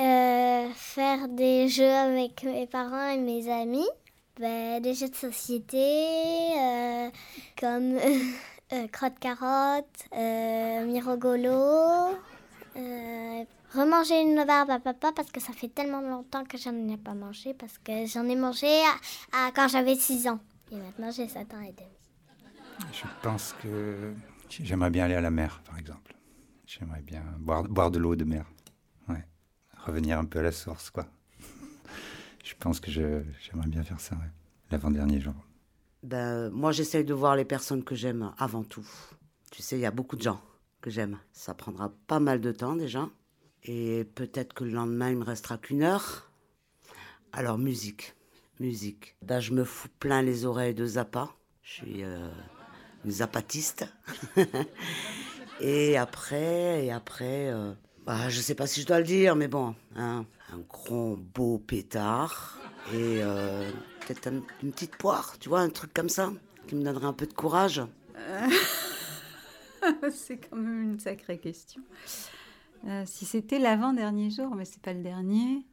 euh, 0.00 0.68
faire 0.74 1.28
des 1.28 1.68
jeux 1.68 1.90
avec 1.90 2.42
mes 2.44 2.66
parents 2.66 3.08
et 3.08 3.18
mes 3.18 3.50
amis, 3.50 3.88
ben, 4.38 4.80
des 4.80 4.94
jeux 4.94 5.08
de 5.08 5.14
société 5.14 5.78
euh, 6.58 7.10
comme 7.58 7.96
euh, 8.72 8.86
crotte-carotte, 8.88 9.86
mirogolo. 10.86 12.16
Remanger 13.74 14.22
une 14.22 14.44
barbe 14.46 14.70
à 14.70 14.78
papa 14.78 15.12
parce 15.14 15.30
que 15.30 15.40
ça 15.40 15.52
fait 15.52 15.68
tellement 15.68 16.00
longtemps 16.00 16.44
que 16.44 16.56
j'en 16.56 16.88
ai 16.88 16.96
pas 16.96 17.12
mangé 17.12 17.52
parce 17.52 17.76
que 17.76 18.06
j'en 18.06 18.26
ai 18.26 18.34
mangé 18.34 18.66
à 19.32 19.50
quand 19.54 19.68
j'avais 19.68 19.94
6 19.94 20.28
ans. 20.28 20.38
Et 20.72 20.76
maintenant 20.76 21.10
j'ai 21.10 21.28
7 21.28 21.52
ans 21.52 21.60
et 21.60 21.72
demi. 21.72 22.90
Je 22.92 23.04
pense 23.22 23.54
que 23.62 24.14
j'aimerais 24.48 24.90
bien 24.90 25.04
aller 25.04 25.16
à 25.16 25.20
la 25.20 25.30
mer, 25.30 25.60
par 25.66 25.78
exemple. 25.78 26.17
J'aimerais 26.68 27.00
bien 27.00 27.24
boire, 27.38 27.64
boire 27.64 27.90
de 27.90 27.98
l'eau 27.98 28.14
de 28.14 28.24
mer. 28.24 28.44
Ouais. 29.08 29.24
Revenir 29.86 30.18
un 30.18 30.26
peu 30.26 30.40
à 30.40 30.42
la 30.42 30.52
source, 30.52 30.90
quoi. 30.90 31.06
Je 32.44 32.54
pense 32.60 32.78
que 32.78 32.90
j'aimerais 32.90 33.68
bien 33.68 33.82
faire 33.82 34.00
ça. 34.00 34.18
L'avant-dernier 34.70 35.18
jour. 35.18 35.32
Ben, 36.02 36.50
moi, 36.50 36.72
j'essaye 36.72 37.06
de 37.06 37.14
voir 37.14 37.36
les 37.36 37.46
personnes 37.46 37.82
que 37.82 37.94
j'aime 37.94 38.34
avant 38.36 38.64
tout. 38.64 38.86
Tu 39.50 39.62
sais, 39.62 39.78
il 39.78 39.80
y 39.80 39.86
a 39.86 39.90
beaucoup 39.90 40.16
de 40.16 40.20
gens 40.20 40.42
que 40.82 40.90
j'aime. 40.90 41.18
Ça 41.32 41.54
prendra 41.54 41.90
pas 42.06 42.20
mal 42.20 42.42
de 42.42 42.52
temps 42.52 42.76
déjà. 42.76 43.08
Et 43.64 44.04
peut-être 44.14 44.52
que 44.52 44.64
le 44.64 44.70
lendemain, 44.72 45.08
il 45.08 45.16
me 45.16 45.24
restera 45.24 45.56
qu'une 45.56 45.82
heure. 45.82 46.30
Alors, 47.32 47.56
musique. 47.56 48.14
Musique. 48.60 49.16
Ben, 49.22 49.40
je 49.40 49.54
me 49.54 49.64
fous 49.64 49.88
plein 49.98 50.20
les 50.20 50.44
oreilles 50.44 50.74
de 50.74 50.84
Zappa. 50.84 51.30
Je 51.62 51.72
suis 51.72 52.04
euh, 52.04 52.28
une 53.06 53.10
zapatiste. 53.10 53.86
et 55.60 55.96
après, 55.96 56.84
et 56.86 56.92
après, 56.92 57.48
euh, 57.50 57.72
bah, 58.06 58.28
je 58.28 58.40
sais 58.40 58.54
pas 58.54 58.66
si 58.66 58.80
je 58.82 58.86
dois 58.86 58.98
le 58.98 59.04
dire, 59.04 59.36
mais 59.36 59.48
bon, 59.48 59.74
hein, 59.96 60.24
un 60.52 60.58
gros 60.68 61.16
beau 61.16 61.58
pétard 61.58 62.58
et 62.92 63.20
euh, 63.22 63.68
peut-être 64.06 64.28
un- 64.28 64.42
une 64.62 64.72
petite 64.72 64.96
poire, 64.96 65.36
tu 65.38 65.48
vois, 65.48 65.60
un 65.60 65.68
truc 65.70 65.92
comme 65.92 66.08
ça, 66.08 66.30
qui 66.66 66.74
me 66.74 66.82
donnerait 66.82 67.06
un 67.06 67.12
peu 67.12 67.26
de 67.26 67.32
courage. 67.34 67.82
c'est 70.12 70.38
quand 70.38 70.56
même 70.56 70.82
une 70.82 71.00
sacrée 71.00 71.38
question. 71.38 71.82
Euh, 72.86 73.02
si 73.06 73.24
c'était 73.24 73.58
l'avant-dernier 73.58 74.30
jour, 74.30 74.54
mais 74.54 74.64
c'est 74.64 74.80
pas 74.80 74.92
le 74.92 75.02
dernier, 75.02 75.66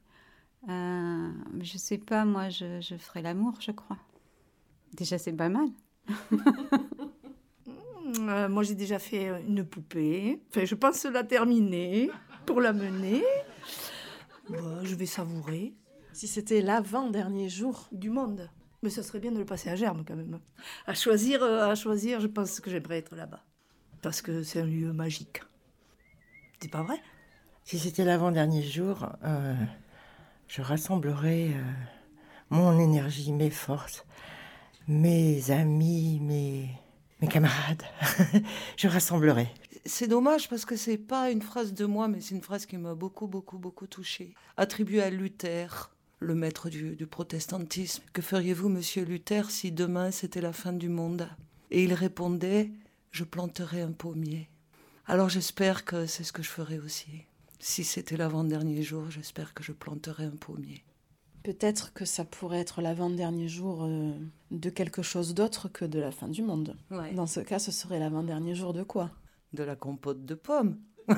euh, 0.69 1.29
je 1.61 1.77
sais 1.77 1.97
pas, 1.99 2.25
moi 2.25 2.49
je, 2.49 2.81
je 2.81 2.95
ferais 2.97 3.21
l'amour, 3.21 3.53
je 3.59 3.71
crois. 3.71 3.97
Déjà, 4.93 5.17
c'est 5.17 5.33
pas 5.33 5.49
mal. 5.49 5.67
Euh, 8.19 8.49
moi, 8.49 8.63
j'ai 8.63 8.75
déjà 8.75 8.99
fait 8.99 9.29
une 9.47 9.63
poupée. 9.63 10.41
Enfin, 10.49 10.65
je 10.65 10.75
pense 10.75 11.03
la 11.05 11.23
terminer 11.23 12.09
pour 12.45 12.61
la 12.61 12.73
mener. 12.73 13.23
Bah, 14.49 14.57
je 14.83 14.95
vais 14.95 15.05
savourer. 15.05 15.73
Si 16.13 16.27
c'était 16.27 16.61
l'avant-dernier 16.61 17.49
jour 17.49 17.87
du 17.91 18.09
monde. 18.09 18.49
Mais 18.83 18.89
ça 18.89 19.03
serait 19.03 19.19
bien 19.19 19.31
de 19.31 19.39
le 19.39 19.45
passer 19.45 19.69
à 19.69 19.75
germe 19.75 20.03
quand 20.07 20.15
même. 20.15 20.39
À 20.85 20.93
choisir, 20.93 21.41
euh, 21.43 21.69
à 21.69 21.75
choisir, 21.75 22.19
je 22.21 22.27
pense 22.27 22.59
que 22.59 22.69
j'aimerais 22.69 22.99
être 22.99 23.15
là-bas. 23.15 23.43
Parce 24.01 24.21
que 24.21 24.43
c'est 24.43 24.61
un 24.61 24.65
lieu 24.65 24.93
magique. 24.93 25.41
C'est 26.61 26.69
pas 26.71 26.83
vrai? 26.83 27.01
Si 27.63 27.79
c'était 27.79 28.05
l'avant-dernier 28.05 28.61
jour, 28.61 29.09
euh, 29.23 29.55
je 30.47 30.61
rassemblerais 30.61 31.49
euh, 31.49 31.63
mon 32.51 32.79
énergie, 32.79 33.31
mes 33.31 33.49
forces, 33.49 34.05
mes 34.87 35.49
amis, 35.49 36.19
mes, 36.21 36.69
mes 37.21 37.27
camarades. 37.27 37.83
je 38.77 38.87
rassemblerais. 38.87 39.51
C'est 39.85 40.07
dommage 40.07 40.49
parce 40.49 40.65
que 40.65 40.75
c'est 40.75 40.97
pas 40.97 41.29
une 41.29 41.41
phrase 41.41 41.73
de 41.73 41.85
moi, 41.85 42.07
mais 42.07 42.21
c'est 42.21 42.35
une 42.35 42.41
phrase 42.41 42.65
qui 42.65 42.77
m'a 42.77 42.95
beaucoup, 42.95 43.27
beaucoup, 43.27 43.57
beaucoup 43.57 43.87
touchée. 43.87 44.33
Attribuée 44.57 45.03
à 45.03 45.09
Luther, 45.09 45.91
le 46.19 46.33
maître 46.33 46.69
du, 46.69 46.95
du 46.95 47.05
protestantisme. 47.05 48.03
Que 48.13 48.21
feriez-vous, 48.21 48.69
monsieur 48.69 49.05
Luther, 49.05 49.51
si 49.51 49.71
demain 49.71 50.11
c'était 50.11 50.41
la 50.41 50.53
fin 50.53 50.73
du 50.73 50.89
monde? 50.89 51.29
Et 51.71 51.83
il 51.83 51.93
répondait 51.93 52.71
Je 53.11 53.23
planterai 53.23 53.81
un 53.81 53.91
pommier. 53.91 54.49
Alors 55.07 55.29
j'espère 55.29 55.85
que 55.85 56.07
c'est 56.07 56.23
ce 56.23 56.33
que 56.33 56.41
je 56.41 56.49
ferai 56.49 56.79
aussi. 56.79 57.25
Si 57.59 57.83
c'était 57.83 58.17
l'avant-dernier 58.17 58.81
jour, 58.81 59.09
j'espère 59.09 59.53
que 59.53 59.63
je 59.63 59.71
planterai 59.71 60.25
un 60.25 60.35
pommier. 60.35 60.83
Peut-être 61.45 61.93
que 61.93 62.05
ça 62.05 62.25
pourrait 62.25 62.57
être 62.57 62.81
l'avant-dernier 62.81 63.47
jour 63.47 63.83
euh, 63.83 64.13
de 64.49 64.69
quelque 64.71 65.03
chose 65.03 65.35
d'autre 65.35 65.69
que 65.69 65.85
de 65.85 65.99
la 65.99 66.09
fin 66.09 66.27
du 66.27 66.41
monde. 66.41 66.75
Dans 67.13 67.27
ce 67.27 67.39
cas, 67.39 67.59
ce 67.59 67.71
serait 67.71 67.99
l'avant-dernier 67.99 68.55
jour 68.55 68.73
de 68.73 68.81
quoi? 68.81 69.11
De 69.53 69.61
la 69.61 69.75
compote 69.75 70.25
de 70.25 70.33
pommes. 70.33 70.79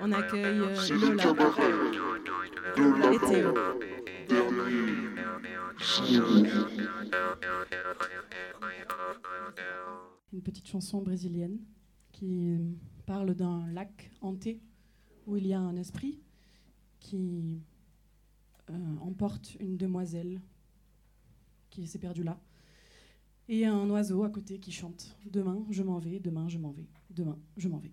On 0.00 0.10
accueille 0.10 0.58
euh, 0.58 0.74
Lola. 2.78 3.91
Petite 10.44 10.66
chanson 10.66 11.02
brésilienne 11.02 11.58
qui 12.10 12.58
parle 13.06 13.34
d'un 13.34 13.66
lac 13.68 14.10
hanté 14.20 14.60
où 15.26 15.36
il 15.36 15.46
y 15.46 15.52
a 15.52 15.60
un 15.60 15.76
esprit 15.76 16.20
qui 16.98 17.60
euh, 18.70 18.96
emporte 19.00 19.56
une 19.60 19.76
demoiselle 19.76 20.40
qui 21.70 21.86
s'est 21.86 21.98
perdue 21.98 22.24
là. 22.24 22.40
Et 23.48 23.66
un 23.66 23.88
oiseau 23.90 24.24
à 24.24 24.30
côté 24.30 24.58
qui 24.58 24.72
chante 24.72 25.16
Demain, 25.26 25.64
je 25.70 25.82
m'en 25.82 25.98
vais, 25.98 26.18
demain, 26.18 26.48
je 26.48 26.58
m'en 26.58 26.70
vais, 26.70 26.86
demain, 27.10 27.38
je 27.56 27.68
m'en 27.68 27.78
vais. 27.78 27.92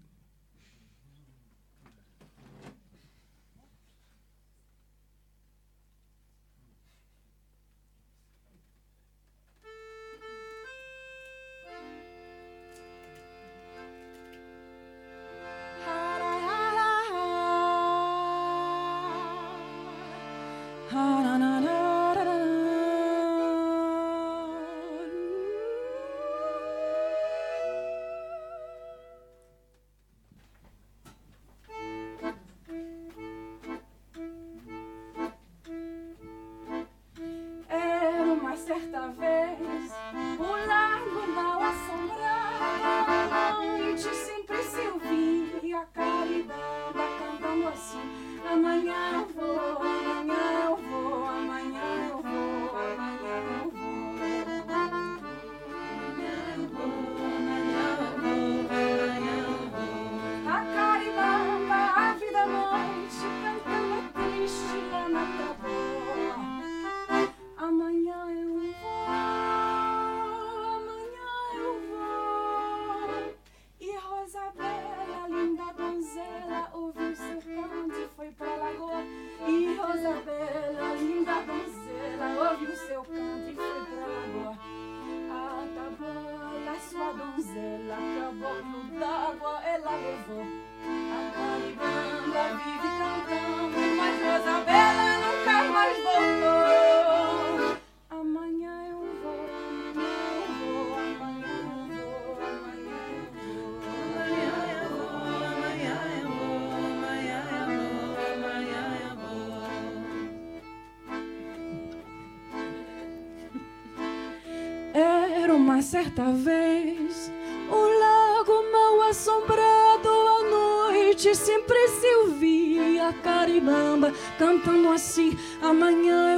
Certa 115.90 116.32
vez 116.32 117.32
um 117.68 118.00
lago 118.00 118.72
mal 118.72 119.10
assombrado 119.10 120.08
à 120.08 120.44
noite 120.44 121.34
sempre 121.34 121.88
se 121.88 122.16
ouvia 122.18 123.12
caribamba 123.24 124.14
cantando 124.38 124.88
assim 124.90 125.36
amanhã 125.60 126.29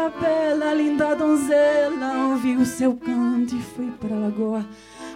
Rosabela, 0.00 0.72
linda 0.72 1.14
donzela, 1.14 2.30
ouviu 2.30 2.64
seu 2.64 2.94
canto 2.94 3.54
e 3.54 3.60
foi 3.60 3.90
pra 4.00 4.16
lagoa. 4.16 4.64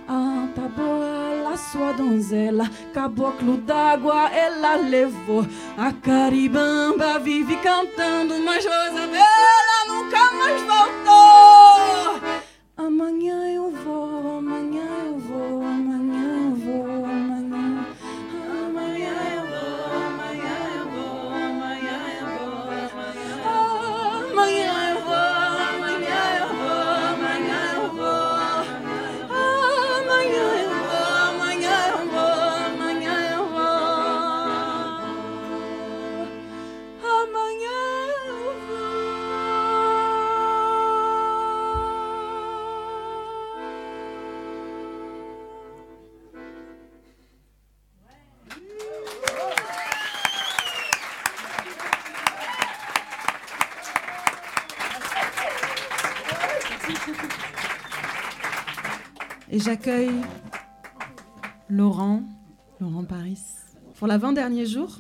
Ah, 0.07 0.47
tá 0.55 0.68
boa 0.68 1.43
lá 1.43 1.57
sua 1.57 1.93
donzela, 1.93 2.70
caboclo 2.93 3.57
d'água 3.57 4.28
ela 4.28 4.76
levou. 4.76 5.47
A 5.78 5.91
caribamba 5.91 7.18
vive 7.18 7.57
cantando, 7.57 8.39
mas 8.41 8.66
Rosabela 8.66 9.34
j'accueille 59.65 60.21
Laurent, 61.71 62.23
Laurent 62.81 63.05
Paris. 63.05 63.41
Pour 63.95 64.07
la 64.07 64.19
20 64.19 64.35
derniers 64.35 64.67
jours, 64.67 64.99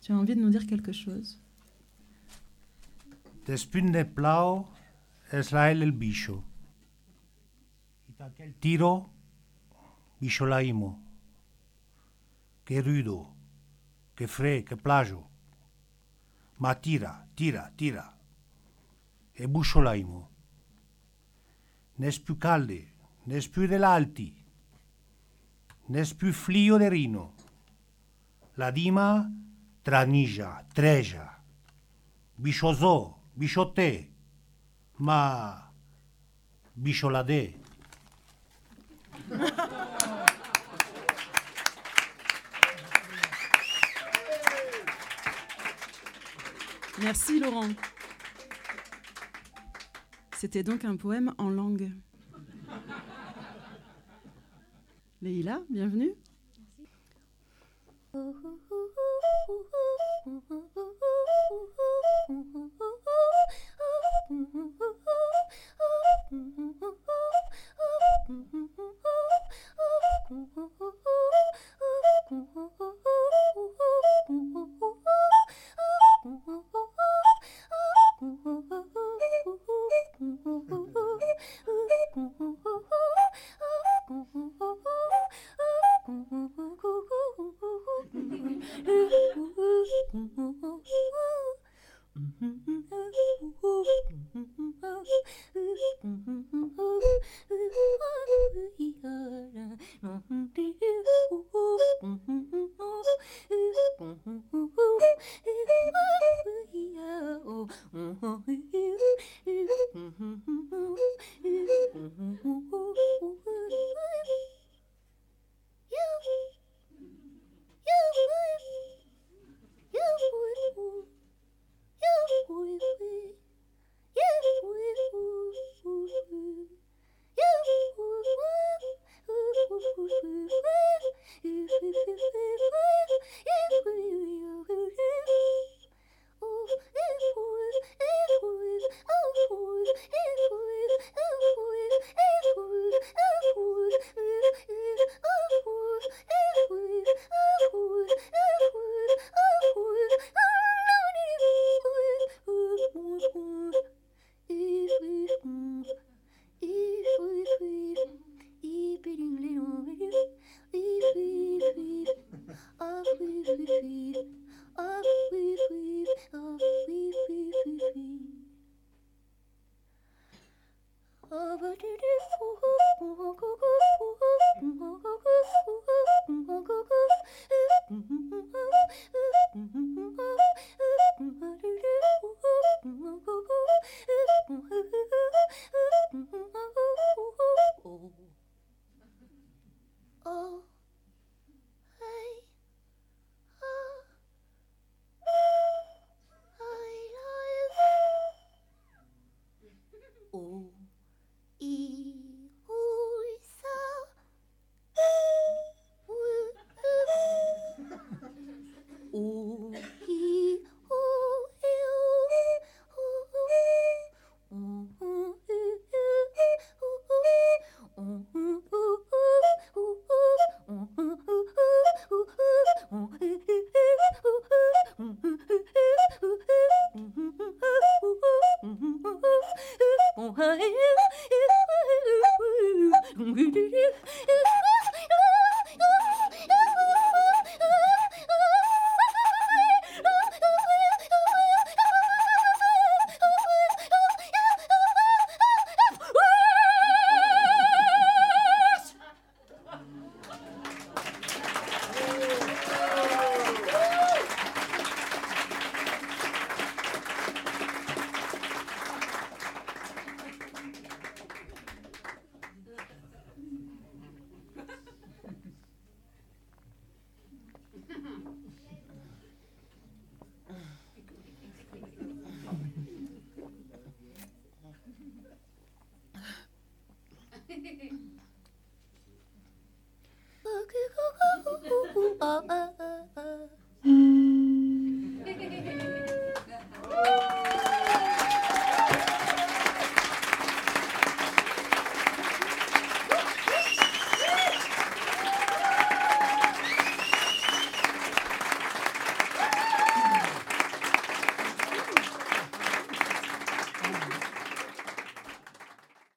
tu 0.00 0.10
as 0.12 0.16
envie 0.16 0.34
de 0.34 0.40
nous 0.40 0.48
dire 0.48 0.66
quelque 0.66 0.92
chose? 0.92 1.38
Despinde 3.44 4.04
plau 4.14 4.66
Israel 5.34 5.82
el 5.82 5.92
bicho. 5.92 6.42
Y 8.08 8.22
aquel 8.22 8.54
tiro, 8.54 9.10
bicho 10.18 10.46
laimo. 10.46 10.98
Que 12.64 12.80
rudo, 12.80 13.28
que 14.14 14.26
fre, 14.26 14.64
que 14.64 14.76
plajo. 14.76 15.26
Ma 16.58 16.74
tira, 16.74 17.26
tira, 17.34 17.70
tira. 17.76 18.16
E 19.34 19.46
buscio 19.46 19.82
laimo. 19.82 20.30
Nes 21.98 22.18
più 22.18 22.38
calde, 22.38 22.97
nes 23.28 23.46
più 23.46 23.66
dell'alti. 23.66 24.34
Nes 25.88 26.14
più 26.14 26.32
flio 26.32 26.78
de 26.78 26.88
rino. 26.88 27.34
La 28.54 28.70
dima 28.70 29.30
tranija, 29.82 30.64
treja. 30.72 31.38
Bisciosò, 32.34 33.20
bisciotè, 33.34 34.08
ma 34.96 35.70
bisciolade. 36.72 37.60
Merci 47.00 47.38
Laurent. 47.38 47.76
C'était 50.34 50.62
donc 50.62 50.84
un 50.84 50.96
poème 50.96 51.34
en 51.36 51.50
langue. 51.50 52.07
Leïla, 55.20 55.60
bienvenue. 55.68 56.14